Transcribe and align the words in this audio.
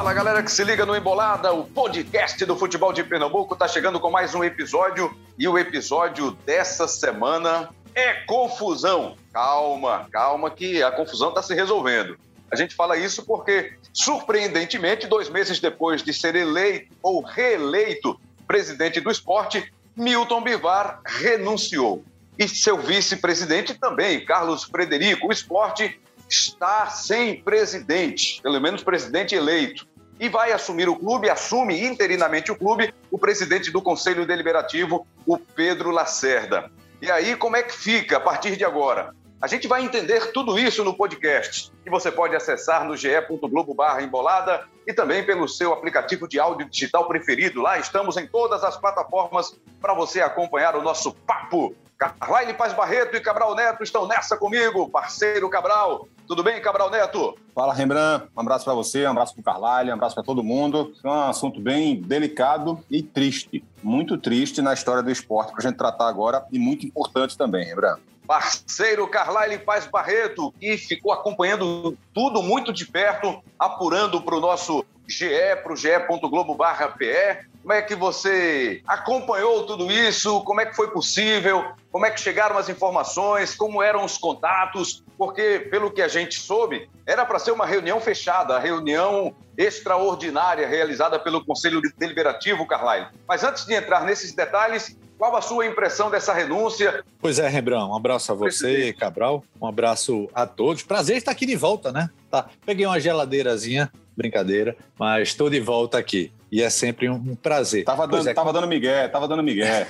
Fala 0.00 0.14
galera 0.14 0.42
que 0.42 0.50
se 0.50 0.64
liga 0.64 0.86
no 0.86 0.96
Embolada, 0.96 1.52
o 1.52 1.62
podcast 1.62 2.42
do 2.46 2.56
futebol 2.56 2.90
de 2.90 3.04
Pernambuco 3.04 3.52
está 3.52 3.68
chegando 3.68 4.00
com 4.00 4.10
mais 4.10 4.34
um 4.34 4.42
episódio 4.42 5.14
e 5.38 5.46
o 5.46 5.58
episódio 5.58 6.30
dessa 6.46 6.88
semana 6.88 7.68
é 7.94 8.14
confusão. 8.24 9.14
Calma, 9.30 10.08
calma 10.10 10.50
que 10.50 10.82
a 10.82 10.90
confusão 10.90 11.28
está 11.28 11.42
se 11.42 11.54
resolvendo. 11.54 12.18
A 12.50 12.56
gente 12.56 12.74
fala 12.74 12.96
isso 12.96 13.26
porque, 13.26 13.74
surpreendentemente, 13.92 15.06
dois 15.06 15.28
meses 15.28 15.60
depois 15.60 16.02
de 16.02 16.14
ser 16.14 16.34
eleito 16.34 16.96
ou 17.02 17.20
reeleito 17.20 18.18
presidente 18.46 19.02
do 19.02 19.10
esporte, 19.10 19.70
Milton 19.94 20.40
Bivar 20.40 21.02
renunciou. 21.04 22.02
E 22.38 22.48
seu 22.48 22.78
vice-presidente 22.78 23.74
também, 23.74 24.24
Carlos 24.24 24.64
Frederico. 24.64 25.28
O 25.28 25.30
esporte 25.32 26.00
está 26.26 26.88
sem 26.88 27.42
presidente, 27.42 28.40
pelo 28.40 28.60
menos 28.60 28.82
presidente 28.82 29.34
eleito 29.34 29.89
e 30.20 30.28
vai 30.28 30.52
assumir 30.52 30.86
o 30.86 30.94
clube, 30.94 31.30
assume 31.30 31.82
interinamente 31.82 32.52
o 32.52 32.56
clube, 32.56 32.92
o 33.10 33.18
presidente 33.18 33.70
do 33.70 33.80
Conselho 33.80 34.26
Deliberativo, 34.26 35.06
o 35.26 35.38
Pedro 35.38 35.90
Lacerda. 35.90 36.70
E 37.00 37.10
aí, 37.10 37.34
como 37.34 37.56
é 37.56 37.62
que 37.62 37.72
fica 37.72 38.18
a 38.18 38.20
partir 38.20 38.54
de 38.54 38.62
agora? 38.62 39.14
A 39.40 39.46
gente 39.46 39.66
vai 39.66 39.82
entender 39.82 40.32
tudo 40.32 40.58
isso 40.58 40.84
no 40.84 40.92
podcast, 40.92 41.72
que 41.82 41.88
você 41.88 42.12
pode 42.12 42.36
acessar 42.36 42.84
no 42.84 42.94
ge.globo 42.94 43.74
embolada 44.02 44.68
e 44.86 44.92
também 44.92 45.24
pelo 45.24 45.48
seu 45.48 45.72
aplicativo 45.72 46.28
de 46.28 46.38
áudio 46.38 46.68
digital 46.68 47.08
preferido. 47.08 47.62
Lá 47.62 47.78
estamos 47.78 48.18
em 48.18 48.26
todas 48.26 48.62
as 48.62 48.76
plataformas 48.76 49.58
para 49.80 49.94
você 49.94 50.20
acompanhar 50.20 50.76
o 50.76 50.82
nosso 50.82 51.14
papo. 51.26 51.74
Carlyle 52.00 52.54
Paz 52.54 52.72
Barreto 52.72 53.14
e 53.14 53.20
Cabral 53.20 53.54
Neto 53.54 53.82
estão 53.82 54.08
nessa 54.08 54.34
comigo, 54.34 54.88
parceiro 54.88 55.50
Cabral. 55.50 56.08
Tudo 56.26 56.42
bem, 56.42 56.58
Cabral 56.58 56.88
Neto? 56.88 57.36
Fala, 57.54 57.74
Rembrandt. 57.74 58.26
Um 58.34 58.40
abraço 58.40 58.64
para 58.64 58.72
você, 58.72 59.06
um 59.06 59.10
abraço 59.10 59.34
para 59.34 59.40
o 59.42 59.44
Carlalho, 59.44 59.90
um 59.90 59.94
abraço 59.94 60.14
para 60.14 60.24
todo 60.24 60.42
mundo. 60.42 60.94
É 61.04 61.06
um 61.06 61.28
assunto 61.28 61.60
bem 61.60 62.00
delicado 62.00 62.82
e 62.90 63.02
triste. 63.02 63.62
Muito 63.82 64.16
triste 64.16 64.62
na 64.62 64.72
história 64.72 65.02
do 65.02 65.10
esporte 65.10 65.52
para 65.52 65.60
a 65.60 65.68
gente 65.68 65.76
tratar 65.76 66.08
agora 66.08 66.46
e 66.50 66.58
muito 66.58 66.86
importante 66.86 67.36
também, 67.36 67.66
Rembrandt. 67.66 68.00
Parceiro 68.26 69.06
Carlyle 69.06 69.58
Paz 69.58 69.86
Barreto, 69.86 70.54
que 70.58 70.78
ficou 70.78 71.12
acompanhando 71.12 71.98
tudo 72.14 72.42
muito 72.42 72.72
de 72.72 72.86
perto, 72.86 73.42
apurando 73.58 74.22
para 74.22 74.36
o 74.36 74.40
nosso 74.40 74.86
GE, 75.06 75.56
para 75.62 75.72
o 75.72 75.76
ge.globo.pe. 75.76 77.49
Como 77.62 77.74
é 77.74 77.82
que 77.82 77.94
você 77.94 78.80
acompanhou 78.86 79.66
tudo 79.66 79.90
isso? 79.92 80.42
Como 80.44 80.60
é 80.60 80.66
que 80.66 80.74
foi 80.74 80.90
possível? 80.90 81.72
Como 81.92 82.06
é 82.06 82.10
que 82.10 82.20
chegaram 82.20 82.56
as 82.56 82.68
informações? 82.68 83.54
Como 83.54 83.82
eram 83.82 84.04
os 84.04 84.16
contatos? 84.16 85.04
Porque, 85.18 85.68
pelo 85.70 85.90
que 85.90 86.00
a 86.00 86.08
gente 86.08 86.40
soube, 86.40 86.88
era 87.06 87.24
para 87.26 87.38
ser 87.38 87.50
uma 87.50 87.66
reunião 87.66 88.00
fechada, 88.00 88.56
a 88.56 88.58
reunião 88.58 89.34
extraordinária 89.58 90.66
realizada 90.66 91.18
pelo 91.18 91.44
Conselho 91.44 91.82
Deliberativo, 91.98 92.66
Carlyle. 92.66 93.08
Mas 93.28 93.44
antes 93.44 93.66
de 93.66 93.74
entrar 93.74 94.04
nesses 94.04 94.32
detalhes, 94.32 94.96
qual 95.18 95.36
a 95.36 95.42
sua 95.42 95.66
impressão 95.66 96.10
dessa 96.10 96.32
renúncia? 96.32 97.04
Pois 97.20 97.38
é, 97.38 97.46
Rembrandt, 97.46 97.90
um 97.90 97.94
abraço 97.94 98.32
a 98.32 98.34
você. 98.34 98.94
Cabral, 98.94 99.44
um 99.60 99.66
abraço 99.66 100.30
a 100.32 100.46
todos. 100.46 100.82
Prazer 100.82 101.18
estar 101.18 101.32
aqui 101.32 101.44
de 101.44 101.56
volta, 101.56 101.92
né? 101.92 102.08
Tá. 102.30 102.48
Peguei 102.64 102.86
uma 102.86 102.98
geladeirazinha, 102.98 103.92
brincadeira, 104.16 104.74
mas 104.98 105.28
estou 105.28 105.50
de 105.50 105.60
volta 105.60 105.98
aqui 105.98 106.32
e 106.50 106.62
é 106.62 106.70
sempre 106.70 107.08
um 107.08 107.34
prazer. 107.34 107.84
Tava 107.84 108.06
dando, 108.06 108.28
é, 108.28 108.34
tava 108.34 108.52
dando 108.52 108.66
migué, 108.66 109.08
tava 109.08 109.28
dando 109.28 109.42
migué. 109.42 109.86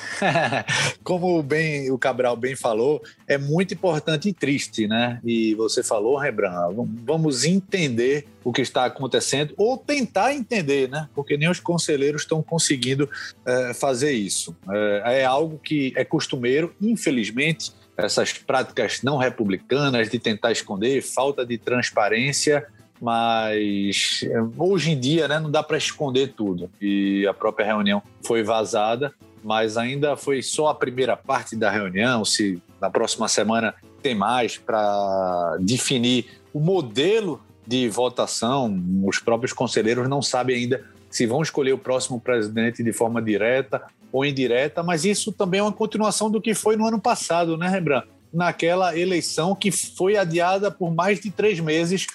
como 1.03 1.43
bem 1.43 1.91
o 1.91 1.99
Cabral 1.99 2.37
bem 2.37 2.55
falou, 2.55 3.03
é 3.27 3.39
muito 3.39 3.73
importante 3.75 4.29
e 4.29 4.33
triste, 4.33 4.87
né? 4.87 5.21
E 5.25 5.55
você 5.55 5.83
falou, 5.83 6.17
Rembrandt, 6.19 6.75
vamos 7.05 7.45
entender 7.45 8.27
o 8.45 8.53
que 8.53 8.61
está 8.61 8.85
acontecendo 8.85 9.55
ou 9.57 9.77
tentar 9.77 10.35
entender, 10.35 10.89
né? 10.89 11.09
Porque 11.15 11.37
nem 11.37 11.49
os 11.49 11.61
conselheiros 11.61 12.23
estão 12.23 12.43
conseguindo 12.43 13.09
é, 13.47 13.73
fazer 13.73 14.13
isso. 14.13 14.57
É, 14.71 15.21
é 15.21 15.25
algo 15.25 15.59
que 15.59 15.93
é 15.97 16.05
costumeiro, 16.05 16.75
infelizmente, 16.81 17.73
essas 17.97 18.33
práticas 18.33 19.03
não 19.03 19.17
republicanas 19.17 20.09
de 20.09 20.19
tentar 20.19 20.53
esconder, 20.53 21.03
falta 21.03 21.45
de 21.45 21.59
transparência 21.59 22.67
mas 23.01 24.21
é, 24.25 24.37
hoje 24.59 24.91
em 24.91 25.01
dia 25.01 25.27
né, 25.27 25.39
não 25.39 25.51
dá 25.51 25.63
para 25.63 25.79
esconder 25.79 26.35
tudo. 26.35 26.71
E 26.81 27.27
a 27.27 27.33
própria 27.33 27.67
reunião 27.67 28.03
foi 28.23 28.43
vazada, 28.43 29.13
mas 29.43 29.77
ainda 29.77 30.17
foi 30.17 30.43
só 30.43 30.69
a 30.69 30.75
primeira 30.75 31.17
parte 31.17 31.57
da 31.57 31.71
reunião. 31.71 32.25
Se 32.25 32.63
na 32.81 32.91
próxima 32.91 33.27
semana 33.29 33.75
tem 34.03 34.15
mais 34.15 34.59
para 34.59 35.57
definir 35.61 36.27
o 36.53 36.61
modelo 36.61 37.41
de 37.67 37.89
votação, 37.89 38.83
os 39.05 39.19
próprios 39.19 39.53
conselheiros 39.53 40.09
não 40.09 40.21
sabem 40.21 40.57
ainda 40.57 40.85
se 41.09 41.27
vão 41.27 41.43
escolher 41.43 41.73
o 41.73 41.79
próximo 41.79 42.21
presidente 42.21 42.83
de 42.83 42.93
forma 42.93 43.21
direta 43.21 43.83
ou 44.13 44.25
indireta, 44.25 44.83
mas 44.83 45.05
isso 45.05 45.33
também 45.33 45.61
é 45.61 45.63
uma 45.63 45.73
continuação 45.73 46.31
do 46.31 46.41
que 46.41 46.55
foi 46.55 46.77
no 46.77 46.87
ano 46.87 47.01
passado, 47.01 47.57
né, 47.57 47.69
Rembrandt? 47.69 48.09
Naquela 48.33 48.97
eleição 48.97 49.55
que 49.57 49.73
foi 49.73 50.17
adiada 50.17 50.71
por 50.71 50.95
mais 50.95 51.21
de 51.21 51.31
três 51.31 51.59
meses 51.59 52.07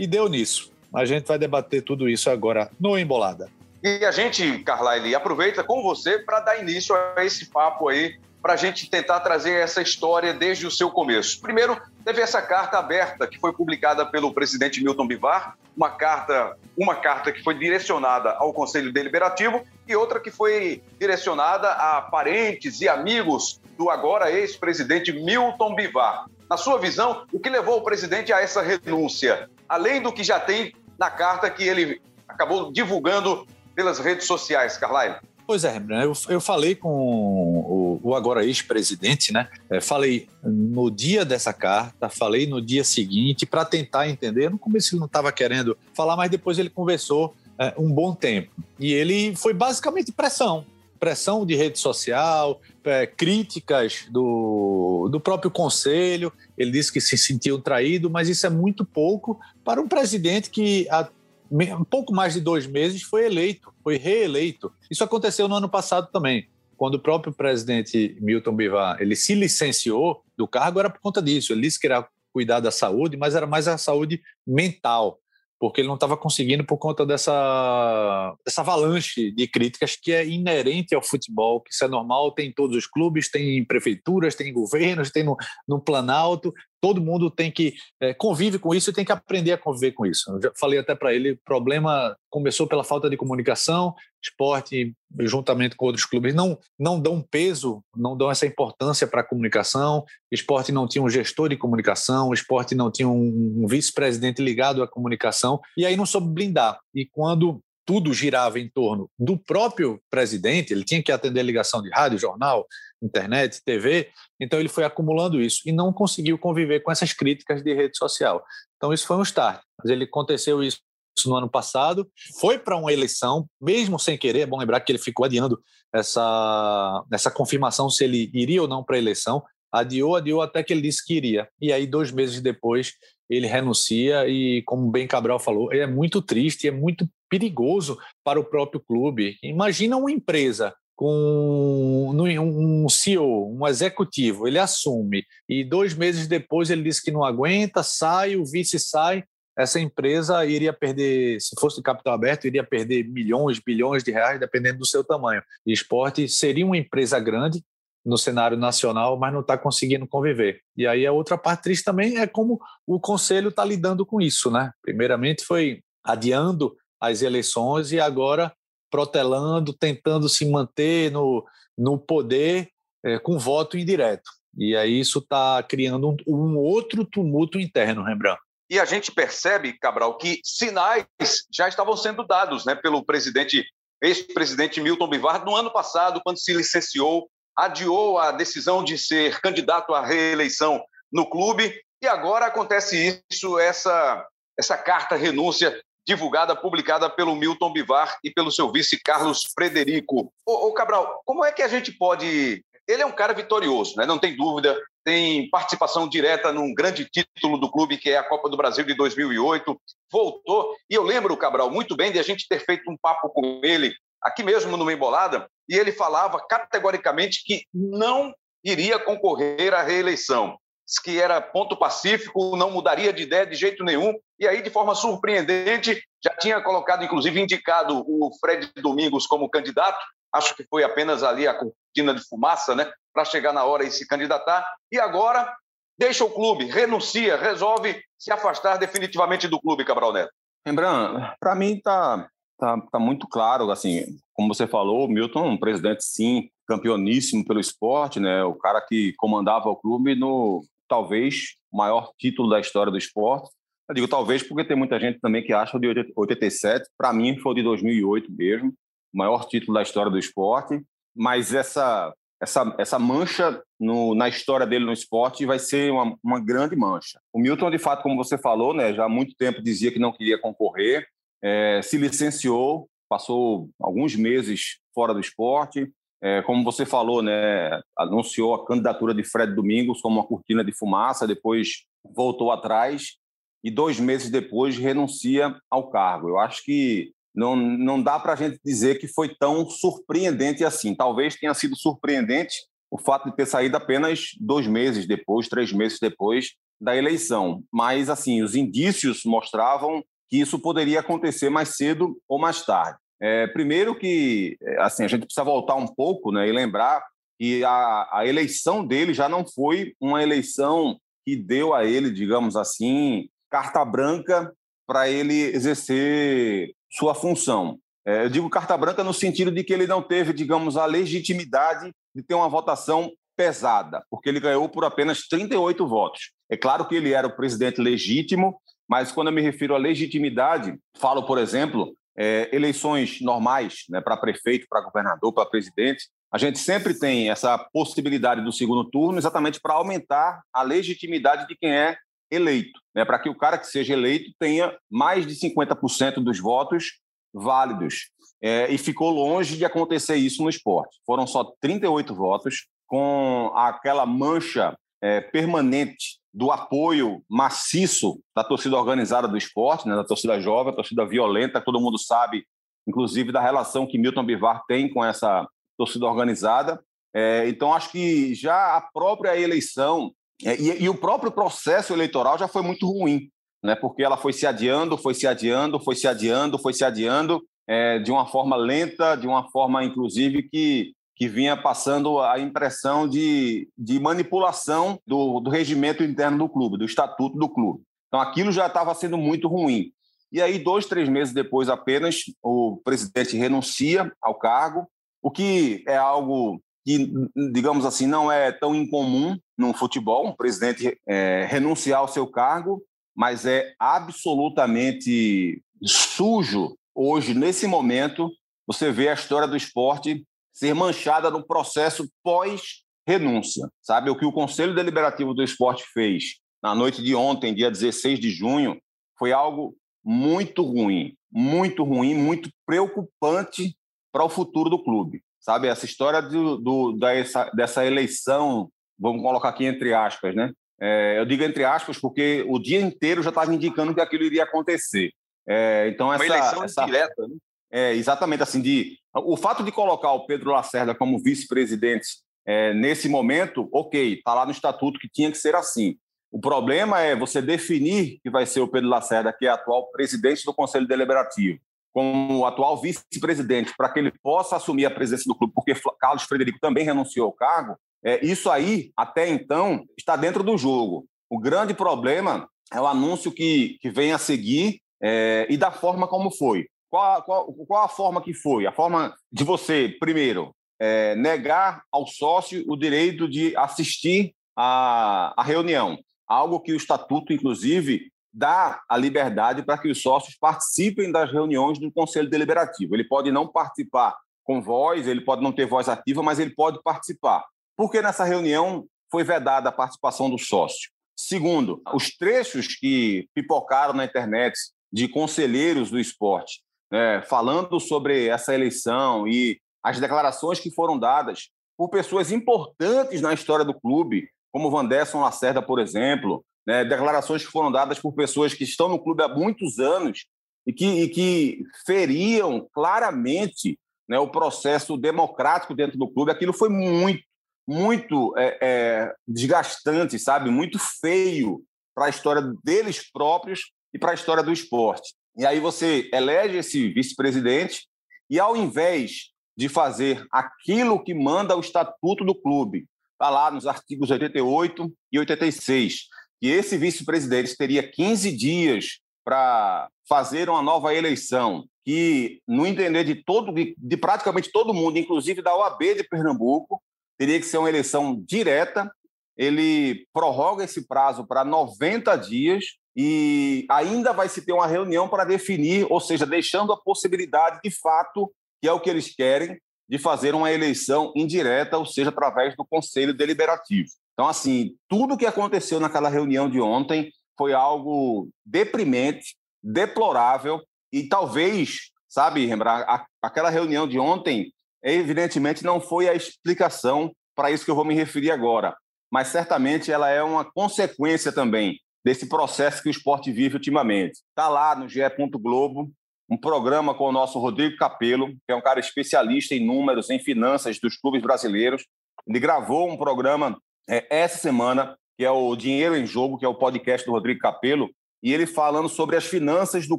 e 0.00 0.06
deu 0.06 0.30
nisso. 0.30 0.72
A 0.94 1.04
gente 1.04 1.28
vai 1.28 1.38
debater 1.38 1.82
tudo 1.82 2.08
isso 2.08 2.30
agora 2.30 2.70
no 2.80 2.98
Embolada. 2.98 3.50
E 3.82 4.02
a 4.04 4.10
gente, 4.10 4.60
Carlyle, 4.60 5.14
aproveita 5.14 5.62
com 5.62 5.82
você 5.82 6.18
para 6.18 6.40
dar 6.40 6.58
início 6.58 6.96
a 6.96 7.22
esse 7.22 7.46
papo 7.50 7.88
aí, 7.88 8.18
para 8.40 8.54
a 8.54 8.56
gente 8.56 8.88
tentar 8.88 9.20
trazer 9.20 9.52
essa 9.52 9.82
história 9.82 10.32
desde 10.32 10.66
o 10.66 10.70
seu 10.70 10.90
começo. 10.90 11.38
Primeiro, 11.42 11.78
teve 12.02 12.22
essa 12.22 12.40
carta 12.40 12.78
aberta 12.78 13.26
que 13.26 13.38
foi 13.38 13.52
publicada 13.52 14.06
pelo 14.06 14.32
presidente 14.32 14.82
Milton 14.82 15.06
Bivar, 15.06 15.58
uma 15.76 15.90
carta, 15.90 16.56
uma 16.76 16.94
carta 16.94 17.30
que 17.30 17.42
foi 17.42 17.54
direcionada 17.54 18.30
ao 18.30 18.54
Conselho 18.54 18.90
Deliberativo 18.90 19.62
e 19.86 19.94
outra 19.94 20.18
que 20.18 20.30
foi 20.30 20.82
direcionada 20.98 21.68
a 21.68 22.00
parentes 22.00 22.80
e 22.80 22.88
amigos 22.88 23.60
do 23.76 23.90
agora 23.90 24.30
ex-presidente 24.30 25.12
Milton 25.12 25.74
Bivar. 25.74 26.24
Na 26.48 26.56
sua 26.56 26.78
visão, 26.78 27.26
o 27.32 27.38
que 27.38 27.50
levou 27.50 27.78
o 27.78 27.84
presidente 27.84 28.32
a 28.32 28.40
essa 28.40 28.62
renúncia? 28.62 29.48
Além 29.70 30.02
do 30.02 30.12
que 30.12 30.24
já 30.24 30.40
tem 30.40 30.74
na 30.98 31.08
carta 31.08 31.48
que 31.48 31.62
ele 31.62 32.02
acabou 32.28 32.72
divulgando 32.72 33.46
pelas 33.74 34.00
redes 34.00 34.26
sociais, 34.26 34.76
Carlyle? 34.76 35.14
Pois 35.46 35.64
é, 35.64 35.80
eu, 36.04 36.12
eu 36.28 36.40
falei 36.40 36.74
com 36.74 36.88
o, 36.88 38.00
o 38.02 38.14
agora 38.14 38.44
ex-presidente, 38.44 39.32
né? 39.32 39.48
É, 39.68 39.80
falei 39.80 40.28
no 40.42 40.90
dia 40.90 41.24
dessa 41.24 41.52
carta, 41.52 42.08
falei 42.08 42.46
no 42.46 42.60
dia 42.60 42.84
seguinte 42.84 43.46
para 43.46 43.64
tentar 43.64 44.08
entender. 44.08 44.50
No 44.50 44.58
começo 44.58 44.94
ele 44.94 45.00
não 45.00 45.06
estava 45.06 45.32
querendo 45.32 45.76
falar, 45.94 46.16
mas 46.16 46.30
depois 46.30 46.58
ele 46.58 46.70
conversou 46.70 47.34
é, 47.58 47.72
um 47.76 47.90
bom 47.90 48.14
tempo. 48.14 48.50
E 48.78 48.92
ele 48.92 49.34
foi 49.34 49.54
basicamente 49.54 50.12
pressão 50.12 50.64
pressão 51.00 51.46
de 51.46 51.56
rede 51.56 51.78
social, 51.78 52.60
é, 52.84 53.06
críticas 53.06 54.04
do, 54.10 55.08
do 55.10 55.18
próprio 55.18 55.50
conselho. 55.50 56.30
Ele 56.60 56.72
disse 56.72 56.92
que 56.92 57.00
se 57.00 57.16
sentiu 57.16 57.58
traído, 57.58 58.10
mas 58.10 58.28
isso 58.28 58.46
é 58.46 58.50
muito 58.50 58.84
pouco 58.84 59.40
para 59.64 59.80
um 59.80 59.88
presidente 59.88 60.50
que 60.50 60.86
há 60.90 61.08
um 61.50 61.84
pouco 61.84 62.14
mais 62.14 62.34
de 62.34 62.40
dois 62.40 62.66
meses 62.66 63.02
foi 63.02 63.24
eleito, 63.24 63.72
foi 63.82 63.96
reeleito. 63.96 64.70
Isso 64.90 65.02
aconteceu 65.02 65.48
no 65.48 65.54
ano 65.54 65.70
passado 65.70 66.08
também, 66.12 66.46
quando 66.76 66.96
o 66.96 66.98
próprio 66.98 67.32
presidente 67.32 68.14
Milton 68.20 68.54
Bivar 68.54 69.00
ele 69.00 69.16
se 69.16 69.34
licenciou 69.34 70.22
do 70.36 70.46
cargo 70.46 70.78
era 70.78 70.90
por 70.90 71.00
conta 71.00 71.22
disso. 71.22 71.54
Ele 71.54 71.62
disse 71.62 71.80
que 71.80 71.86
era 71.86 72.06
cuidar 72.30 72.60
da 72.60 72.70
saúde, 72.70 73.16
mas 73.16 73.34
era 73.34 73.46
mais 73.46 73.66
a 73.66 73.78
saúde 73.78 74.20
mental 74.46 75.18
porque 75.60 75.82
ele 75.82 75.88
não 75.88 75.94
estava 75.94 76.16
conseguindo 76.16 76.64
por 76.64 76.78
conta 76.78 77.04
dessa, 77.04 78.34
dessa 78.44 78.62
avalanche 78.62 79.30
de 79.30 79.46
críticas 79.46 79.94
que 79.94 80.10
é 80.10 80.26
inerente 80.26 80.94
ao 80.94 81.02
futebol, 81.02 81.60
que 81.60 81.70
isso 81.70 81.84
é 81.84 81.88
normal, 81.88 82.32
tem 82.32 82.48
em 82.48 82.52
todos 82.52 82.74
os 82.74 82.86
clubes, 82.86 83.30
tem 83.30 83.58
em 83.58 83.64
prefeituras, 83.64 84.34
tem 84.34 84.48
em 84.48 84.54
governos, 84.54 85.10
tem 85.10 85.22
no, 85.22 85.36
no 85.68 85.78
Planalto, 85.78 86.54
todo 86.80 87.00
mundo 87.00 87.30
tem 87.30 87.50
que 87.50 87.74
é, 88.00 88.14
convive 88.14 88.58
com 88.58 88.74
isso 88.74 88.90
e 88.90 88.92
tem 88.92 89.04
que 89.04 89.12
aprender 89.12 89.52
a 89.52 89.58
conviver 89.58 89.92
com 89.92 90.06
isso. 90.06 90.30
Eu 90.30 90.42
já 90.42 90.52
falei 90.58 90.78
até 90.78 90.94
para 90.94 91.14
ele, 91.14 91.32
o 91.32 91.38
problema 91.44 92.16
começou 92.30 92.66
pela 92.66 92.84
falta 92.84 93.10
de 93.10 93.16
comunicação, 93.16 93.94
esporte 94.22 94.94
juntamente 95.20 95.74
com 95.76 95.86
outros 95.86 96.04
clubes 96.04 96.34
não 96.34 96.58
não 96.78 97.00
dão 97.00 97.20
peso, 97.20 97.82
não 97.96 98.16
dão 98.16 98.30
essa 98.30 98.46
importância 98.46 99.06
para 99.06 99.22
a 99.22 99.24
comunicação. 99.24 100.04
Esporte 100.30 100.70
não 100.70 100.86
tinha 100.86 101.02
um 101.02 101.10
gestor 101.10 101.48
de 101.48 101.56
comunicação, 101.56 102.32
esporte 102.32 102.74
não 102.74 102.90
tinha 102.90 103.08
um, 103.08 103.62
um 103.62 103.66
vice-presidente 103.66 104.42
ligado 104.42 104.82
à 104.82 104.88
comunicação 104.88 105.60
e 105.76 105.84
aí 105.84 105.96
não 105.96 106.06
soube 106.06 106.32
blindar. 106.32 106.78
E 106.94 107.06
quando 107.06 107.60
tudo 107.90 108.14
girava 108.14 108.60
em 108.60 108.68
torno 108.68 109.10
do 109.18 109.36
próprio 109.36 110.00
presidente, 110.08 110.72
ele 110.72 110.84
tinha 110.84 111.02
que 111.02 111.10
atender 111.10 111.42
ligação 111.42 111.82
de 111.82 111.90
rádio, 111.90 112.20
jornal, 112.20 112.64
internet, 113.02 113.60
TV, 113.64 114.08
então 114.40 114.60
ele 114.60 114.68
foi 114.68 114.84
acumulando 114.84 115.42
isso 115.42 115.62
e 115.66 115.72
não 115.72 115.92
conseguiu 115.92 116.38
conviver 116.38 116.84
com 116.84 116.92
essas 116.92 117.12
críticas 117.12 117.64
de 117.64 117.74
rede 117.74 117.98
social. 117.98 118.44
Então 118.76 118.92
isso 118.92 119.08
foi 119.08 119.16
um 119.16 119.22
start. 119.22 119.60
Mas 119.76 119.90
ele 119.90 120.04
aconteceu 120.04 120.62
isso 120.62 120.78
no 121.26 121.34
ano 121.34 121.50
passado, 121.50 122.08
foi 122.38 122.60
para 122.60 122.76
uma 122.76 122.92
eleição, 122.92 123.44
mesmo 123.60 123.98
sem 123.98 124.16
querer, 124.16 124.42
é 124.42 124.46
bom 124.46 124.60
lembrar 124.60 124.78
que 124.82 124.92
ele 124.92 124.98
ficou 125.00 125.26
adiando 125.26 125.60
essa, 125.92 127.04
essa 127.12 127.28
confirmação 127.28 127.90
se 127.90 128.04
ele 128.04 128.30
iria 128.32 128.62
ou 128.62 128.68
não 128.68 128.84
para 128.84 128.94
a 128.94 129.00
eleição, 129.00 129.42
adiou, 129.72 130.14
adiou 130.14 130.42
até 130.42 130.62
que 130.62 130.72
ele 130.72 130.82
disse 130.82 131.04
que 131.04 131.14
iria. 131.14 131.48
E 131.60 131.72
aí, 131.72 131.88
dois 131.88 132.12
meses 132.12 132.40
depois, 132.40 132.92
ele 133.28 133.48
renuncia 133.48 134.28
e, 134.28 134.62
como 134.62 134.92
bem 134.92 135.08
Cabral 135.08 135.40
falou, 135.40 135.72
é 135.72 135.88
muito 135.88 136.22
triste, 136.22 136.68
é 136.68 136.70
muito 136.70 137.08
perigoso 137.30 137.96
para 138.24 138.40
o 138.40 138.44
próprio 138.44 138.80
clube. 138.80 139.36
Imagina 139.42 139.96
uma 139.96 140.10
empresa 140.10 140.74
com 140.96 142.10
um 142.14 142.88
CEO, 142.90 143.50
um 143.50 143.66
executivo, 143.66 144.46
ele 144.46 144.58
assume 144.58 145.24
e 145.48 145.64
dois 145.64 145.94
meses 145.94 146.28
depois 146.28 146.68
ele 146.68 146.82
diz 146.82 147.00
que 147.00 147.10
não 147.10 147.24
aguenta, 147.24 147.82
sai, 147.82 148.36
o 148.36 148.44
vice 148.44 148.78
sai, 148.78 149.24
essa 149.56 149.80
empresa 149.80 150.44
iria 150.44 150.72
perder, 150.72 151.40
se 151.40 151.58
fosse 151.58 151.82
capital 151.82 152.14
aberto, 152.14 152.46
iria 152.46 152.64
perder 152.64 153.08
milhões, 153.08 153.58
bilhões 153.58 154.04
de 154.04 154.10
reais, 154.10 154.38
dependendo 154.38 154.78
do 154.78 154.86
seu 154.86 155.04
tamanho. 155.04 155.42
E 155.66 155.72
esporte 155.72 156.28
seria 156.28 156.64
uma 156.64 156.76
empresa 156.76 157.18
grande 157.18 157.62
no 158.04 158.16
cenário 158.16 158.56
nacional, 158.56 159.18
mas 159.18 159.32
não 159.32 159.40
está 159.40 159.58
conseguindo 159.58 160.06
conviver. 160.06 160.60
E 160.76 160.86
aí 160.86 161.06
a 161.06 161.12
outra 161.12 161.36
parte 161.36 161.64
triste 161.64 161.84
também 161.84 162.18
é 162.18 162.26
como 162.26 162.58
o 162.86 162.98
conselho 162.98 163.48
está 163.48 163.64
lidando 163.64 164.06
com 164.06 164.20
isso, 164.20 164.50
né? 164.50 164.70
Primeiramente 164.82 165.44
foi 165.44 165.82
adiando 166.02 166.74
as 167.00 167.22
eleições 167.22 167.92
e 167.92 168.00
agora 168.00 168.52
protelando, 168.90 169.72
tentando 169.72 170.28
se 170.28 170.48
manter 170.50 171.10
no, 171.10 171.46
no 171.78 171.98
poder 171.98 172.68
é, 173.04 173.18
com 173.18 173.38
voto 173.38 173.78
indireto. 173.78 174.28
E 174.56 174.76
aí 174.76 174.98
isso 174.98 175.20
está 175.20 175.62
criando 175.62 176.10
um, 176.10 176.16
um, 176.26 176.56
outro 176.56 177.04
tumulto 177.04 177.58
interno, 177.58 178.02
Rembrandt. 178.02 178.40
E 178.68 178.78
a 178.78 178.84
gente 178.84 179.10
percebe, 179.10 179.78
Cabral, 179.78 180.16
que 180.16 180.40
sinais 180.44 181.06
já 181.52 181.68
estavam 181.68 181.96
sendo 181.96 182.24
dados 182.24 182.64
né, 182.64 182.74
pelo 182.74 183.04
presidente, 183.04 183.64
ex-presidente 184.02 184.80
Milton 184.80 185.08
Bivar 185.08 185.44
no 185.44 185.56
ano 185.56 185.72
passado, 185.72 186.20
quando 186.24 186.38
se 186.38 186.52
licenciou, 186.52 187.28
adiou 187.56 188.18
a 188.18 188.30
decisão 188.32 188.84
de 188.84 188.96
ser 188.96 189.40
candidato 189.40 189.94
à 189.94 190.04
reeleição 190.04 190.82
no 191.12 191.28
clube, 191.28 191.74
e 192.02 192.06
agora 192.06 192.46
acontece 192.46 193.20
isso, 193.30 193.58
essa, 193.58 194.26
essa 194.58 194.78
carta 194.78 195.16
renúncia 195.16 195.78
divulgada, 196.10 196.56
publicada 196.56 197.08
pelo 197.08 197.36
Milton 197.36 197.72
Bivar 197.72 198.18
e 198.24 198.32
pelo 198.32 198.50
seu 198.50 198.72
vice 198.72 199.00
Carlos 199.00 199.42
Frederico. 199.54 200.32
Ô, 200.44 200.66
ô, 200.66 200.72
Cabral, 200.72 201.22
como 201.24 201.44
é 201.44 201.52
que 201.52 201.62
a 201.62 201.68
gente 201.68 201.92
pode. 201.92 202.64
Ele 202.88 203.02
é 203.02 203.06
um 203.06 203.12
cara 203.12 203.32
vitorioso, 203.32 203.94
né? 203.96 204.04
não 204.04 204.18
tem 204.18 204.36
dúvida, 204.36 204.76
tem 205.04 205.48
participação 205.50 206.08
direta 206.08 206.52
num 206.52 206.74
grande 206.74 207.08
título 207.08 207.56
do 207.56 207.70
clube, 207.70 207.96
que 207.96 208.10
é 208.10 208.18
a 208.18 208.28
Copa 208.28 208.48
do 208.48 208.56
Brasil 208.56 208.84
de 208.84 208.94
2008. 208.94 209.80
Voltou, 210.10 210.74
e 210.90 210.94
eu 210.96 211.04
lembro, 211.04 211.36
Cabral, 211.36 211.70
muito 211.70 211.96
bem 211.96 212.10
de 212.10 212.18
a 212.18 212.24
gente 212.24 212.48
ter 212.48 212.58
feito 212.58 212.90
um 212.90 212.96
papo 213.00 213.28
com 213.28 213.60
ele 213.62 213.94
aqui 214.20 214.42
mesmo 214.42 214.76
no 214.76 214.90
Embolada, 214.90 215.48
e 215.68 215.76
ele 215.76 215.92
falava 215.92 216.44
categoricamente 216.48 217.44
que 217.44 217.62
não 217.72 218.34
iria 218.64 218.98
concorrer 218.98 219.72
à 219.72 219.82
reeleição 219.82 220.58
que 220.98 221.20
era 221.20 221.40
ponto 221.40 221.76
pacífico, 221.76 222.56
não 222.56 222.70
mudaria 222.70 223.12
de 223.12 223.22
ideia 223.22 223.46
de 223.46 223.54
jeito 223.54 223.84
nenhum. 223.84 224.18
E 224.38 224.48
aí, 224.48 224.62
de 224.62 224.70
forma 224.70 224.94
surpreendente, 224.94 226.02
já 226.24 226.34
tinha 226.36 226.60
colocado, 226.60 227.04
inclusive, 227.04 227.40
indicado 227.40 228.04
o 228.06 228.30
Fred 228.40 228.70
Domingos 228.76 229.26
como 229.26 229.50
candidato. 229.50 229.98
Acho 230.32 230.54
que 230.56 230.64
foi 230.64 230.82
apenas 230.82 231.22
ali 231.22 231.46
a 231.46 231.54
cortina 231.54 232.14
de 232.14 232.26
fumaça, 232.28 232.74
né? 232.74 232.90
Para 233.12 233.24
chegar 233.24 233.52
na 233.52 233.64
hora 233.64 233.84
e 233.84 233.90
se 233.90 234.06
candidatar. 234.06 234.66
E 234.90 234.98
agora 234.98 235.54
deixa 235.98 236.24
o 236.24 236.30
clube, 236.30 236.64
renuncia, 236.64 237.36
resolve 237.36 238.02
se 238.18 238.32
afastar 238.32 238.78
definitivamente 238.78 239.46
do 239.46 239.60
clube, 239.60 239.84
Cabral 239.84 240.12
Neto. 240.12 240.32
Rembrandt, 240.66 241.34
para 241.38 241.54
mim 241.54 241.74
está 241.74 242.28
tá, 242.58 242.80
tá 242.92 242.98
muito 242.98 243.26
claro, 243.26 243.70
assim, 243.70 244.04
como 244.34 244.54
você 244.54 244.66
falou, 244.66 245.08
Milton, 245.08 245.48
um 245.48 245.58
presidente 245.58 246.04
sim, 246.04 246.48
campeoníssimo 246.66 247.44
pelo 247.44 247.60
esporte, 247.60 248.20
né? 248.20 248.44
O 248.44 248.54
cara 248.54 248.80
que 248.80 249.12
comandava 249.16 249.68
o 249.68 249.76
clube 249.76 250.14
no 250.14 250.62
talvez 250.90 251.54
o 251.72 251.78
maior 251.78 252.12
título 252.18 252.50
da 252.50 252.60
história 252.60 252.90
do 252.90 252.98
esporte. 252.98 253.48
Eu 253.88 253.94
digo 253.94 254.08
talvez 254.08 254.42
porque 254.42 254.64
tem 254.64 254.76
muita 254.76 254.98
gente 255.00 255.20
também 255.20 255.42
que 255.42 255.52
acha 255.52 255.76
o 255.76 255.80
de 255.80 256.12
87, 256.16 256.88
para 256.98 257.12
mim 257.12 257.38
foi 257.38 257.52
o 257.52 257.54
de 257.54 257.62
2008 257.62 258.30
mesmo, 258.30 258.74
o 259.14 259.18
maior 259.18 259.46
título 259.46 259.74
da 259.74 259.82
história 259.82 260.10
do 260.10 260.18
esporte, 260.18 260.82
mas 261.16 261.54
essa 261.54 262.12
essa, 262.42 262.74
essa 262.78 262.98
mancha 262.98 263.62
no, 263.78 264.14
na 264.14 264.26
história 264.26 264.66
dele 264.66 264.86
no 264.86 264.92
esporte 264.92 265.44
vai 265.44 265.58
ser 265.58 265.92
uma, 265.92 266.16
uma 266.24 266.40
grande 266.40 266.74
mancha. 266.74 267.20
O 267.32 267.38
Milton, 267.38 267.70
de 267.70 267.78
fato, 267.78 268.02
como 268.02 268.16
você 268.16 268.38
falou, 268.38 268.72
né, 268.72 268.94
já 268.94 269.04
há 269.04 269.08
muito 269.10 269.34
tempo 269.36 269.62
dizia 269.62 269.92
que 269.92 269.98
não 269.98 270.10
queria 270.10 270.40
concorrer, 270.40 271.06
é, 271.42 271.82
se 271.82 271.98
licenciou, 271.98 272.88
passou 273.10 273.68
alguns 273.78 274.16
meses 274.16 274.78
fora 274.94 275.12
do 275.12 275.20
esporte, 275.20 275.92
é, 276.22 276.42
como 276.42 276.62
você 276.62 276.84
falou, 276.84 277.22
né, 277.22 277.80
anunciou 277.96 278.54
a 278.54 278.66
candidatura 278.66 279.14
de 279.14 279.24
Fred 279.24 279.54
Domingos 279.54 280.00
como 280.00 280.20
uma 280.20 280.26
cortina 280.26 280.64
de 280.64 280.72
fumaça, 280.72 281.26
depois 281.26 281.84
voltou 282.14 282.50
atrás 282.50 283.16
e 283.64 283.70
dois 283.70 283.98
meses 283.98 284.30
depois 284.30 284.76
renuncia 284.76 285.54
ao 285.70 285.90
cargo. 285.90 286.28
Eu 286.28 286.38
acho 286.38 286.64
que 286.64 287.12
não, 287.34 287.56
não 287.56 288.02
dá 288.02 288.18
para 288.18 288.32
a 288.32 288.36
gente 288.36 288.58
dizer 288.64 288.98
que 288.98 289.06
foi 289.06 289.34
tão 289.34 289.68
surpreendente 289.68 290.64
assim. 290.64 290.94
Talvez 290.94 291.36
tenha 291.36 291.54
sido 291.54 291.76
surpreendente 291.76 292.54
o 292.90 292.98
fato 292.98 293.30
de 293.30 293.36
ter 293.36 293.46
saído 293.46 293.76
apenas 293.76 294.30
dois 294.40 294.66
meses 294.66 295.06
depois, 295.06 295.48
três 295.48 295.72
meses 295.72 295.98
depois 296.00 296.54
da 296.80 296.96
eleição. 296.96 297.62
Mas, 297.72 298.10
assim, 298.10 298.42
os 298.42 298.56
indícios 298.56 299.22
mostravam 299.24 300.02
que 300.28 300.38
isso 300.38 300.58
poderia 300.58 301.00
acontecer 301.00 301.50
mais 301.50 301.76
cedo 301.76 302.16
ou 302.28 302.38
mais 302.38 302.64
tarde. 302.64 302.98
É, 303.20 303.46
primeiro 303.48 303.94
que 303.94 304.56
é, 304.62 304.80
assim 304.80 305.04
a 305.04 305.08
gente 305.08 305.26
precisa 305.26 305.44
voltar 305.44 305.74
um 305.74 305.86
pouco 305.86 306.32
né, 306.32 306.48
e 306.48 306.52
lembrar 306.52 307.04
que 307.38 307.62
a, 307.64 308.08
a 308.12 308.26
eleição 308.26 308.84
dele 308.84 309.12
já 309.12 309.28
não 309.28 309.46
foi 309.46 309.94
uma 310.00 310.22
eleição 310.22 310.98
que 311.24 311.36
deu 311.36 311.74
a 311.74 311.84
ele, 311.84 312.10
digamos 312.10 312.56
assim, 312.56 313.28
carta 313.50 313.84
branca 313.84 314.52
para 314.86 315.08
ele 315.08 315.34
exercer 315.34 316.72
sua 316.90 317.14
função. 317.14 317.78
É, 318.06 318.24
eu 318.24 318.30
digo 318.30 318.50
carta 318.50 318.76
branca 318.76 319.04
no 319.04 319.12
sentido 319.12 319.50
de 319.50 319.62
que 319.62 319.72
ele 319.72 319.86
não 319.86 320.02
teve, 320.02 320.32
digamos, 320.32 320.76
a 320.76 320.86
legitimidade 320.86 321.92
de 322.14 322.22
ter 322.22 322.34
uma 322.34 322.48
votação 322.48 323.12
pesada, 323.36 324.04
porque 324.10 324.28
ele 324.28 324.40
ganhou 324.40 324.68
por 324.68 324.84
apenas 324.84 325.26
38 325.28 325.86
votos. 325.86 326.32
É 326.50 326.56
claro 326.56 326.86
que 326.86 326.94
ele 326.94 327.12
era 327.12 327.26
o 327.26 327.36
presidente 327.36 327.80
legítimo, 327.80 328.60
mas 328.88 329.12
quando 329.12 329.28
eu 329.28 329.32
me 329.32 329.40
refiro 329.40 329.74
à 329.74 329.78
legitimidade, 329.78 330.76
falo, 330.98 331.24
por 331.24 331.38
exemplo, 331.38 331.94
é, 332.20 332.54
eleições 332.54 333.18
normais, 333.22 333.84
né, 333.88 333.98
para 333.98 334.14
prefeito, 334.14 334.66
para 334.68 334.82
governador, 334.82 335.32
para 335.32 335.48
presidente, 335.48 336.04
a 336.30 336.36
gente 336.36 336.58
sempre 336.58 336.92
tem 336.92 337.30
essa 337.30 337.58
possibilidade 337.72 338.44
do 338.44 338.52
segundo 338.52 338.84
turno 338.90 339.16
exatamente 339.16 339.58
para 339.58 339.72
aumentar 339.72 340.42
a 340.52 340.62
legitimidade 340.62 341.46
de 341.48 341.56
quem 341.56 341.72
é 341.72 341.96
eleito, 342.30 342.78
né, 342.94 343.06
para 343.06 343.18
que 343.18 343.30
o 343.30 343.34
cara 343.34 343.56
que 343.56 343.66
seja 343.66 343.94
eleito 343.94 344.30
tenha 344.38 344.76
mais 344.90 345.26
de 345.26 345.34
50% 345.34 346.22
dos 346.22 346.38
votos 346.38 347.00
válidos. 347.32 348.10
É, 348.42 348.70
e 348.70 348.76
ficou 348.76 349.10
longe 349.10 349.56
de 349.56 349.64
acontecer 349.64 350.16
isso 350.16 350.42
no 350.42 350.48
esporte. 350.48 350.98
Foram 351.06 351.26
só 351.26 351.44
38 351.60 352.14
votos, 352.14 352.66
com 352.86 353.50
aquela 353.54 354.04
mancha 354.04 354.76
é, 355.02 355.20
permanente 355.20 356.19
do 356.32 356.50
apoio 356.50 357.22
maciço 357.28 358.20
da 358.34 358.44
torcida 358.44 358.76
organizada 358.76 359.26
do 359.26 359.36
esporte, 359.36 359.88
né, 359.88 359.96
da 359.96 360.04
torcida 360.04 360.40
jovem, 360.40 360.72
da 360.72 360.76
torcida 360.76 361.06
violenta, 361.06 361.60
todo 361.60 361.80
mundo 361.80 361.98
sabe, 361.98 362.44
inclusive, 362.86 363.32
da 363.32 363.40
relação 363.40 363.86
que 363.86 363.98
Milton 363.98 364.24
Bivar 364.24 364.62
tem 364.66 364.88
com 364.92 365.04
essa 365.04 365.46
torcida 365.76 366.06
organizada. 366.06 366.80
É, 367.14 367.48
então, 367.48 367.74
acho 367.74 367.90
que 367.90 368.34
já 368.34 368.76
a 368.76 368.80
própria 368.80 369.38
eleição 369.38 370.12
é, 370.44 370.56
e, 370.56 370.84
e, 370.84 370.88
o 370.88 370.94
próprio 370.94 371.30
processo 371.30 371.92
eleitoral 371.92 372.38
já 372.38 372.48
foi 372.48 372.62
muito 372.62 372.86
ruim, 372.86 373.28
né, 373.62 373.74
porque 373.74 374.02
ela 374.02 374.16
foi 374.16 374.32
se 374.32 374.46
adiando, 374.46 374.96
foi 374.96 375.14
se 375.14 375.26
adiando, 375.26 375.80
foi 375.80 375.94
se 375.94 376.06
adiando, 376.06 376.58
foi 376.58 376.72
se 376.72 376.84
adiando, 376.84 377.42
é, 377.68 377.98
de 377.98 378.10
uma 378.10 378.26
forma 378.26 378.56
lenta, 378.56 379.16
de 379.16 379.26
uma 379.26 379.50
forma, 379.50 379.84
inclusive, 379.84 380.48
que 380.48 380.92
que 381.20 381.28
vinha 381.28 381.54
passando 381.54 382.18
a 382.18 382.40
impressão 382.40 383.06
de, 383.06 383.68
de 383.76 384.00
manipulação 384.00 384.98
do, 385.06 385.38
do 385.40 385.50
regimento 385.50 386.02
interno 386.02 386.38
do 386.38 386.48
clube, 386.48 386.78
do 386.78 386.84
estatuto 386.86 387.36
do 387.36 387.46
clube. 387.46 387.82
Então, 388.08 388.18
aquilo 388.18 388.50
já 388.50 388.68
estava 388.68 388.94
sendo 388.94 389.18
muito 389.18 389.46
ruim. 389.46 389.92
E 390.32 390.40
aí, 390.40 390.58
dois, 390.58 390.86
três 390.86 391.10
meses 391.10 391.34
depois 391.34 391.68
apenas, 391.68 392.22
o 392.42 392.80
presidente 392.82 393.36
renuncia 393.36 394.10
ao 394.22 394.34
cargo, 394.34 394.88
o 395.20 395.30
que 395.30 395.84
é 395.86 395.94
algo 395.94 396.58
que, 396.86 397.12
digamos 397.52 397.84
assim, 397.84 398.06
não 398.06 398.32
é 398.32 398.50
tão 398.50 398.74
incomum 398.74 399.36
no 399.58 399.74
futebol, 399.74 400.26
um 400.26 400.34
presidente 400.34 400.98
é, 401.06 401.46
renunciar 401.50 402.00
ao 402.00 402.08
seu 402.08 402.26
cargo, 402.26 402.82
mas 403.14 403.44
é 403.44 403.74
absolutamente 403.78 405.62
sujo 405.84 406.78
hoje, 406.94 407.34
nesse 407.34 407.66
momento, 407.66 408.30
você 408.66 408.90
vê 408.90 409.10
a 409.10 409.14
história 409.14 409.46
do 409.46 409.56
esporte 409.56 410.24
ser 410.52 410.74
manchada 410.74 411.30
no 411.30 411.46
processo 411.46 412.08
pós-renúncia. 412.22 413.68
Sabe? 413.82 414.10
O 414.10 414.16
que 414.16 414.24
o 414.24 414.32
Conselho 414.32 414.74
Deliberativo 414.74 415.34
do 415.34 415.42
Esporte 415.42 415.84
fez 415.92 416.40
na 416.62 416.74
noite 416.74 417.02
de 417.02 417.14
ontem, 417.14 417.54
dia 417.54 417.70
16 417.70 418.20
de 418.20 418.30
junho, 418.30 418.80
foi 419.18 419.32
algo 419.32 419.74
muito 420.04 420.62
ruim, 420.62 421.14
muito 421.30 421.84
ruim, 421.84 422.14
muito 422.14 422.50
preocupante 422.66 423.76
para 424.12 424.24
o 424.24 424.28
futuro 424.28 424.68
do 424.68 424.82
clube. 424.82 425.22
Sabe, 425.40 425.68
essa 425.68 425.86
história 425.86 426.20
do, 426.20 426.58
do 426.58 426.92
dessa, 426.92 427.44
dessa 427.50 427.86
eleição, 427.86 428.70
vamos 428.98 429.22
colocar 429.22 429.48
aqui 429.48 429.64
entre 429.64 429.94
aspas, 429.94 430.34
né? 430.34 430.52
É, 430.78 431.18
eu 431.18 431.26
digo 431.26 431.42
entre 431.42 431.64
aspas 431.64 431.98
porque 431.98 432.44
o 432.48 432.58
dia 432.58 432.80
inteiro 432.80 433.22
já 433.22 433.28
estava 433.30 433.54
indicando 433.54 433.94
que 433.94 434.00
aquilo 434.00 434.24
iria 434.24 434.44
acontecer. 434.44 435.12
É, 435.48 435.88
então 435.88 436.12
essa, 436.12 436.24
Uma 436.24 436.36
eleição 436.36 436.64
essa, 436.64 436.84
direta, 436.84 437.26
né? 437.26 437.36
É, 437.72 437.94
exatamente 437.94 438.42
assim 438.42 438.60
de 438.60 438.98
o 439.14 439.36
fato 439.36 439.62
de 439.62 439.72
colocar 439.72 440.12
o 440.12 440.26
Pedro 440.26 440.50
Lacerda 440.50 440.94
como 440.94 441.22
vice-presidente 441.22 442.06
é, 442.46 442.72
nesse 442.74 443.08
momento, 443.08 443.68
ok, 443.72 444.14
está 444.14 444.34
lá 444.34 444.44
no 444.44 444.52
estatuto 444.52 444.98
que 444.98 445.08
tinha 445.08 445.30
que 445.30 445.38
ser 445.38 445.54
assim. 445.54 445.96
O 446.30 446.40
problema 446.40 447.00
é 447.00 447.16
você 447.16 447.42
definir 447.42 448.18
que 448.22 448.30
vai 448.30 448.46
ser 448.46 448.60
o 448.60 448.68
Pedro 448.68 448.88
Lacerda, 448.88 449.32
que 449.32 449.46
é 449.46 449.50
atual 449.50 449.90
presidente 449.90 450.44
do 450.44 450.54
Conselho 450.54 450.86
Deliberativo, 450.86 451.58
como 451.92 452.46
atual 452.46 452.80
vice-presidente, 452.80 453.74
para 453.76 453.88
que 453.88 453.98
ele 453.98 454.12
possa 454.22 454.56
assumir 454.56 454.86
a 454.86 454.90
presença 454.90 455.24
do 455.26 455.34
clube, 455.34 455.52
porque 455.54 455.74
Carlos 455.98 456.22
Frederico 456.22 456.58
também 456.60 456.84
renunciou 456.84 457.26
ao 457.26 457.32
cargo. 457.32 457.76
É, 458.02 458.24
isso 458.24 458.48
aí, 458.48 458.92
até 458.96 459.28
então, 459.28 459.84
está 459.98 460.16
dentro 460.16 460.44
do 460.44 460.56
jogo. 460.56 461.06
O 461.28 461.38
grande 461.38 461.74
problema 461.74 462.48
é 462.72 462.80
o 462.80 462.86
anúncio 462.86 463.32
que, 463.32 463.76
que 463.80 463.90
vem 463.90 464.12
a 464.12 464.18
seguir 464.18 464.80
é, 465.02 465.46
e 465.50 465.56
da 465.56 465.72
forma 465.72 466.06
como 466.06 466.30
foi. 466.30 466.68
Qual, 466.90 467.22
qual, 467.22 467.52
qual 467.52 467.84
a 467.84 467.88
forma 467.88 468.20
que 468.20 468.34
foi? 468.34 468.66
A 468.66 468.72
forma 468.72 469.14
de 469.32 469.44
você, 469.44 469.96
primeiro, 470.00 470.54
é, 470.78 471.14
negar 471.14 471.84
ao 471.92 472.06
sócio 472.06 472.64
o 472.66 472.76
direito 472.76 473.28
de 473.28 473.56
assistir 473.56 474.34
à, 474.56 475.32
à 475.36 475.42
reunião. 475.44 475.96
Algo 476.26 476.60
que 476.60 476.72
o 476.72 476.76
estatuto, 476.76 477.32
inclusive, 477.32 478.10
dá 478.32 478.82
a 478.88 478.96
liberdade 478.96 479.62
para 479.62 479.78
que 479.78 479.88
os 479.88 480.02
sócios 480.02 480.36
participem 480.36 481.12
das 481.12 481.30
reuniões 481.30 481.78
do 481.78 481.92
Conselho 481.92 482.28
Deliberativo. 482.28 482.96
Ele 482.96 483.04
pode 483.04 483.30
não 483.30 483.46
participar 483.46 484.16
com 484.42 484.60
voz, 484.60 485.06
ele 485.06 485.20
pode 485.20 485.42
não 485.42 485.52
ter 485.52 485.66
voz 485.66 485.88
ativa, 485.88 486.22
mas 486.22 486.40
ele 486.40 486.50
pode 486.50 486.82
participar. 486.82 487.44
Porque 487.76 488.02
nessa 488.02 488.24
reunião 488.24 488.84
foi 489.10 489.22
vedada 489.22 489.68
a 489.68 489.72
participação 489.72 490.28
do 490.28 490.38
sócio. 490.38 490.90
Segundo, 491.16 491.82
os 491.92 492.16
trechos 492.16 492.66
que 492.66 493.28
pipocaram 493.34 493.92
na 493.92 494.04
internet 494.04 494.56
de 494.92 495.06
conselheiros 495.06 495.90
do 495.90 496.00
esporte 496.00 496.62
né, 496.90 497.22
falando 497.22 497.78
sobre 497.78 498.26
essa 498.26 498.54
eleição 498.54 499.26
e 499.26 499.60
as 499.82 499.98
declarações 500.00 500.58
que 500.58 500.70
foram 500.70 500.98
dadas 500.98 501.48
por 501.76 501.88
pessoas 501.88 502.30
importantes 502.30 503.20
na 503.20 503.32
história 503.32 503.64
do 503.64 503.78
clube, 503.78 504.28
como 504.52 504.70
Vanderson 504.70 505.20
Lacerda, 505.20 505.62
por 505.62 505.78
exemplo, 505.78 506.44
né, 506.66 506.84
declarações 506.84 507.44
que 507.44 507.50
foram 507.50 507.72
dadas 507.72 507.98
por 507.98 508.12
pessoas 508.12 508.52
que 508.52 508.64
estão 508.64 508.88
no 508.88 508.98
clube 508.98 509.22
há 509.22 509.28
muitos 509.28 509.78
anos 509.78 510.26
e 510.66 510.72
que, 510.72 510.86
e 510.86 511.08
que 511.08 511.64
feriam 511.86 512.68
claramente 512.72 513.78
né, 514.08 514.18
o 514.18 514.28
processo 514.28 514.96
democrático 514.96 515.74
dentro 515.74 515.96
do 515.96 516.08
clube. 516.08 516.32
Aquilo 516.32 516.52
foi 516.52 516.68
muito, 516.68 517.22
muito 517.66 518.34
é, 518.36 518.58
é, 518.60 519.14
desgastante, 519.26 520.18
sabe? 520.18 520.50
Muito 520.50 520.78
feio 520.78 521.62
para 521.94 522.06
a 522.06 522.10
história 522.10 522.42
deles 522.64 523.10
próprios 523.10 523.72
e 523.94 523.98
para 523.98 524.10
a 524.10 524.14
história 524.14 524.42
do 524.42 524.52
esporte. 524.52 525.14
E 525.36 525.46
aí 525.46 525.60
você 525.60 526.08
elege 526.12 526.58
esse 526.58 526.88
vice-presidente 526.88 527.86
e, 528.28 528.38
ao 528.38 528.56
invés 528.56 529.30
de 529.56 529.68
fazer 529.68 530.24
aquilo 530.30 531.02
que 531.02 531.14
manda 531.14 531.56
o 531.56 531.60
estatuto 531.60 532.24
do 532.24 532.34
clube, 532.34 532.86
está 533.12 533.28
lá 533.28 533.50
nos 533.50 533.66
artigos 533.66 534.10
88 534.10 534.92
e 535.12 535.18
86, 535.18 536.08
que 536.40 536.48
esse 536.48 536.76
vice-presidente 536.78 537.56
teria 537.56 537.88
15 537.88 538.32
dias 538.32 539.00
para 539.24 539.88
fazer 540.08 540.48
uma 540.48 540.62
nova 540.62 540.94
eleição, 540.94 541.66
que, 541.84 542.40
no 542.48 542.66
entender 542.66 543.04
de 543.04 543.22
todo, 543.22 543.52
de 543.54 543.96
praticamente 543.96 544.50
todo 544.50 544.74
mundo, 544.74 544.98
inclusive 544.98 545.42
da 545.42 545.54
OAB 545.54 545.80
de 545.96 546.04
Pernambuco, 546.04 546.82
teria 547.18 547.38
que 547.38 547.46
ser 547.46 547.58
uma 547.58 547.68
eleição 547.68 548.20
direta. 548.26 548.90
Ele 549.36 550.06
prorroga 550.12 550.64
esse 550.64 550.86
prazo 550.86 551.26
para 551.26 551.44
90 551.44 552.16
dias 552.16 552.64
e 552.96 553.66
ainda 553.70 554.12
vai 554.12 554.28
se 554.28 554.42
ter 554.42 554.52
uma 554.52 554.66
reunião 554.66 555.08
para 555.08 555.24
definir, 555.24 555.86
ou 555.90 556.00
seja, 556.00 556.26
deixando 556.26 556.72
a 556.72 556.80
possibilidade 556.80 557.60
de 557.62 557.70
fato, 557.70 558.32
que 558.60 558.68
é 558.68 558.72
o 558.72 558.80
que 558.80 558.90
eles 558.90 559.14
querem, 559.14 559.58
de 559.88 559.98
fazer 559.98 560.34
uma 560.34 560.52
eleição 560.52 561.12
indireta, 561.16 561.78
ou 561.78 561.86
seja, 561.86 562.10
através 562.10 562.54
do 562.56 562.64
Conselho 562.64 563.14
Deliberativo. 563.14 563.88
Então, 564.12 564.28
assim, 564.28 564.76
tudo 564.88 565.16
que 565.16 565.26
aconteceu 565.26 565.80
naquela 565.80 566.08
reunião 566.08 566.48
de 566.48 566.60
ontem 566.60 567.10
foi 567.36 567.52
algo 567.52 568.28
deprimente, 568.44 569.36
deplorável 569.62 570.60
e 570.92 571.08
talvez, 571.08 571.90
sabe, 572.08 572.46
Rembrandt, 572.46 572.84
aquela 573.22 573.50
reunião 573.50 573.88
de 573.88 573.98
ontem, 573.98 574.52
evidentemente, 574.82 575.64
não 575.64 575.80
foi 575.80 576.08
a 576.08 576.14
explicação 576.14 577.12
para 577.34 577.50
isso 577.50 577.64
que 577.64 577.70
eu 577.70 577.74
vou 577.74 577.84
me 577.84 577.94
referir 577.94 578.30
agora, 578.30 578.76
mas 579.10 579.28
certamente 579.28 579.90
ela 579.90 580.10
é 580.10 580.22
uma 580.22 580.44
consequência 580.44 581.32
também 581.32 581.80
desse 582.04 582.28
processo 582.28 582.82
que 582.82 582.88
o 582.88 582.90
esporte 582.90 583.30
vive 583.30 583.56
ultimamente. 583.56 584.20
Está 584.30 584.48
lá 584.48 584.74
no 584.74 584.88
GE. 584.88 585.00
Globo, 585.34 585.90
um 586.28 586.36
programa 586.36 586.94
com 586.94 587.08
o 587.08 587.12
nosso 587.12 587.38
Rodrigo 587.38 587.76
Capello, 587.76 588.28
que 588.28 588.52
é 588.52 588.54
um 588.54 588.60
cara 588.60 588.80
especialista 588.80 589.54
em 589.54 589.64
números, 589.64 590.10
em 590.10 590.18
finanças 590.18 590.78
dos 590.78 590.96
clubes 590.96 591.20
brasileiros. 591.20 591.84
Ele 592.26 592.38
gravou 592.38 592.88
um 592.88 592.96
programa 592.96 593.60
é, 593.88 594.06
essa 594.08 594.38
semana, 594.38 594.96
que 595.18 595.24
é 595.24 595.30
o 595.30 595.54
Dinheiro 595.56 595.96
em 595.96 596.06
Jogo, 596.06 596.38
que 596.38 596.44
é 596.44 596.48
o 596.48 596.54
podcast 596.54 597.06
do 597.06 597.12
Rodrigo 597.12 597.40
Capello, 597.40 597.90
e 598.22 598.32
ele 598.32 598.46
falando 598.46 598.88
sobre 598.88 599.16
as 599.16 599.24
finanças 599.24 599.88
do 599.88 599.98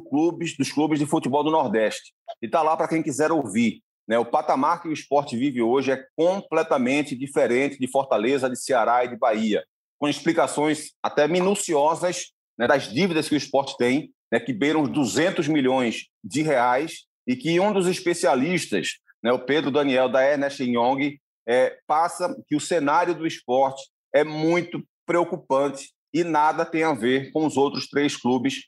clubes, 0.00 0.56
dos 0.56 0.72
clubes 0.72 0.98
de 0.98 1.06
futebol 1.06 1.44
do 1.44 1.50
Nordeste. 1.50 2.12
E 2.40 2.46
está 2.46 2.62
lá 2.62 2.76
para 2.76 2.88
quem 2.88 3.02
quiser 3.02 3.30
ouvir. 3.30 3.82
Né? 4.08 4.18
O 4.18 4.24
patamar 4.24 4.80
que 4.80 4.88
o 4.88 4.92
esporte 4.92 5.36
vive 5.36 5.60
hoje 5.60 5.92
é 5.92 6.04
completamente 6.16 7.16
diferente 7.16 7.78
de 7.78 7.86
Fortaleza, 7.86 8.48
de 8.48 8.56
Ceará 8.56 9.04
e 9.04 9.08
de 9.08 9.16
Bahia 9.16 9.62
com 10.02 10.08
explicações 10.08 10.94
até 11.00 11.28
minuciosas 11.28 12.32
né, 12.58 12.66
das 12.66 12.92
dívidas 12.92 13.28
que 13.28 13.36
o 13.36 13.38
esporte 13.38 13.76
tem, 13.76 14.12
né, 14.32 14.40
que 14.40 14.52
beiram 14.52 14.82
200 14.82 15.46
milhões 15.46 16.08
de 16.24 16.42
reais, 16.42 17.04
e 17.24 17.36
que 17.36 17.60
um 17.60 17.72
dos 17.72 17.86
especialistas, 17.86 18.98
né, 19.22 19.32
o 19.32 19.38
Pedro 19.38 19.70
Daniel, 19.70 20.08
da 20.08 20.28
Ernest 20.28 20.60
Young, 20.60 21.20
é, 21.46 21.78
passa 21.86 22.36
que 22.48 22.56
o 22.56 22.60
cenário 22.60 23.14
do 23.14 23.24
esporte 23.24 23.80
é 24.12 24.24
muito 24.24 24.84
preocupante 25.06 25.92
e 26.12 26.24
nada 26.24 26.64
tem 26.64 26.82
a 26.82 26.94
ver 26.94 27.30
com 27.30 27.46
os 27.46 27.56
outros 27.56 27.86
três 27.86 28.16
clubes 28.16 28.64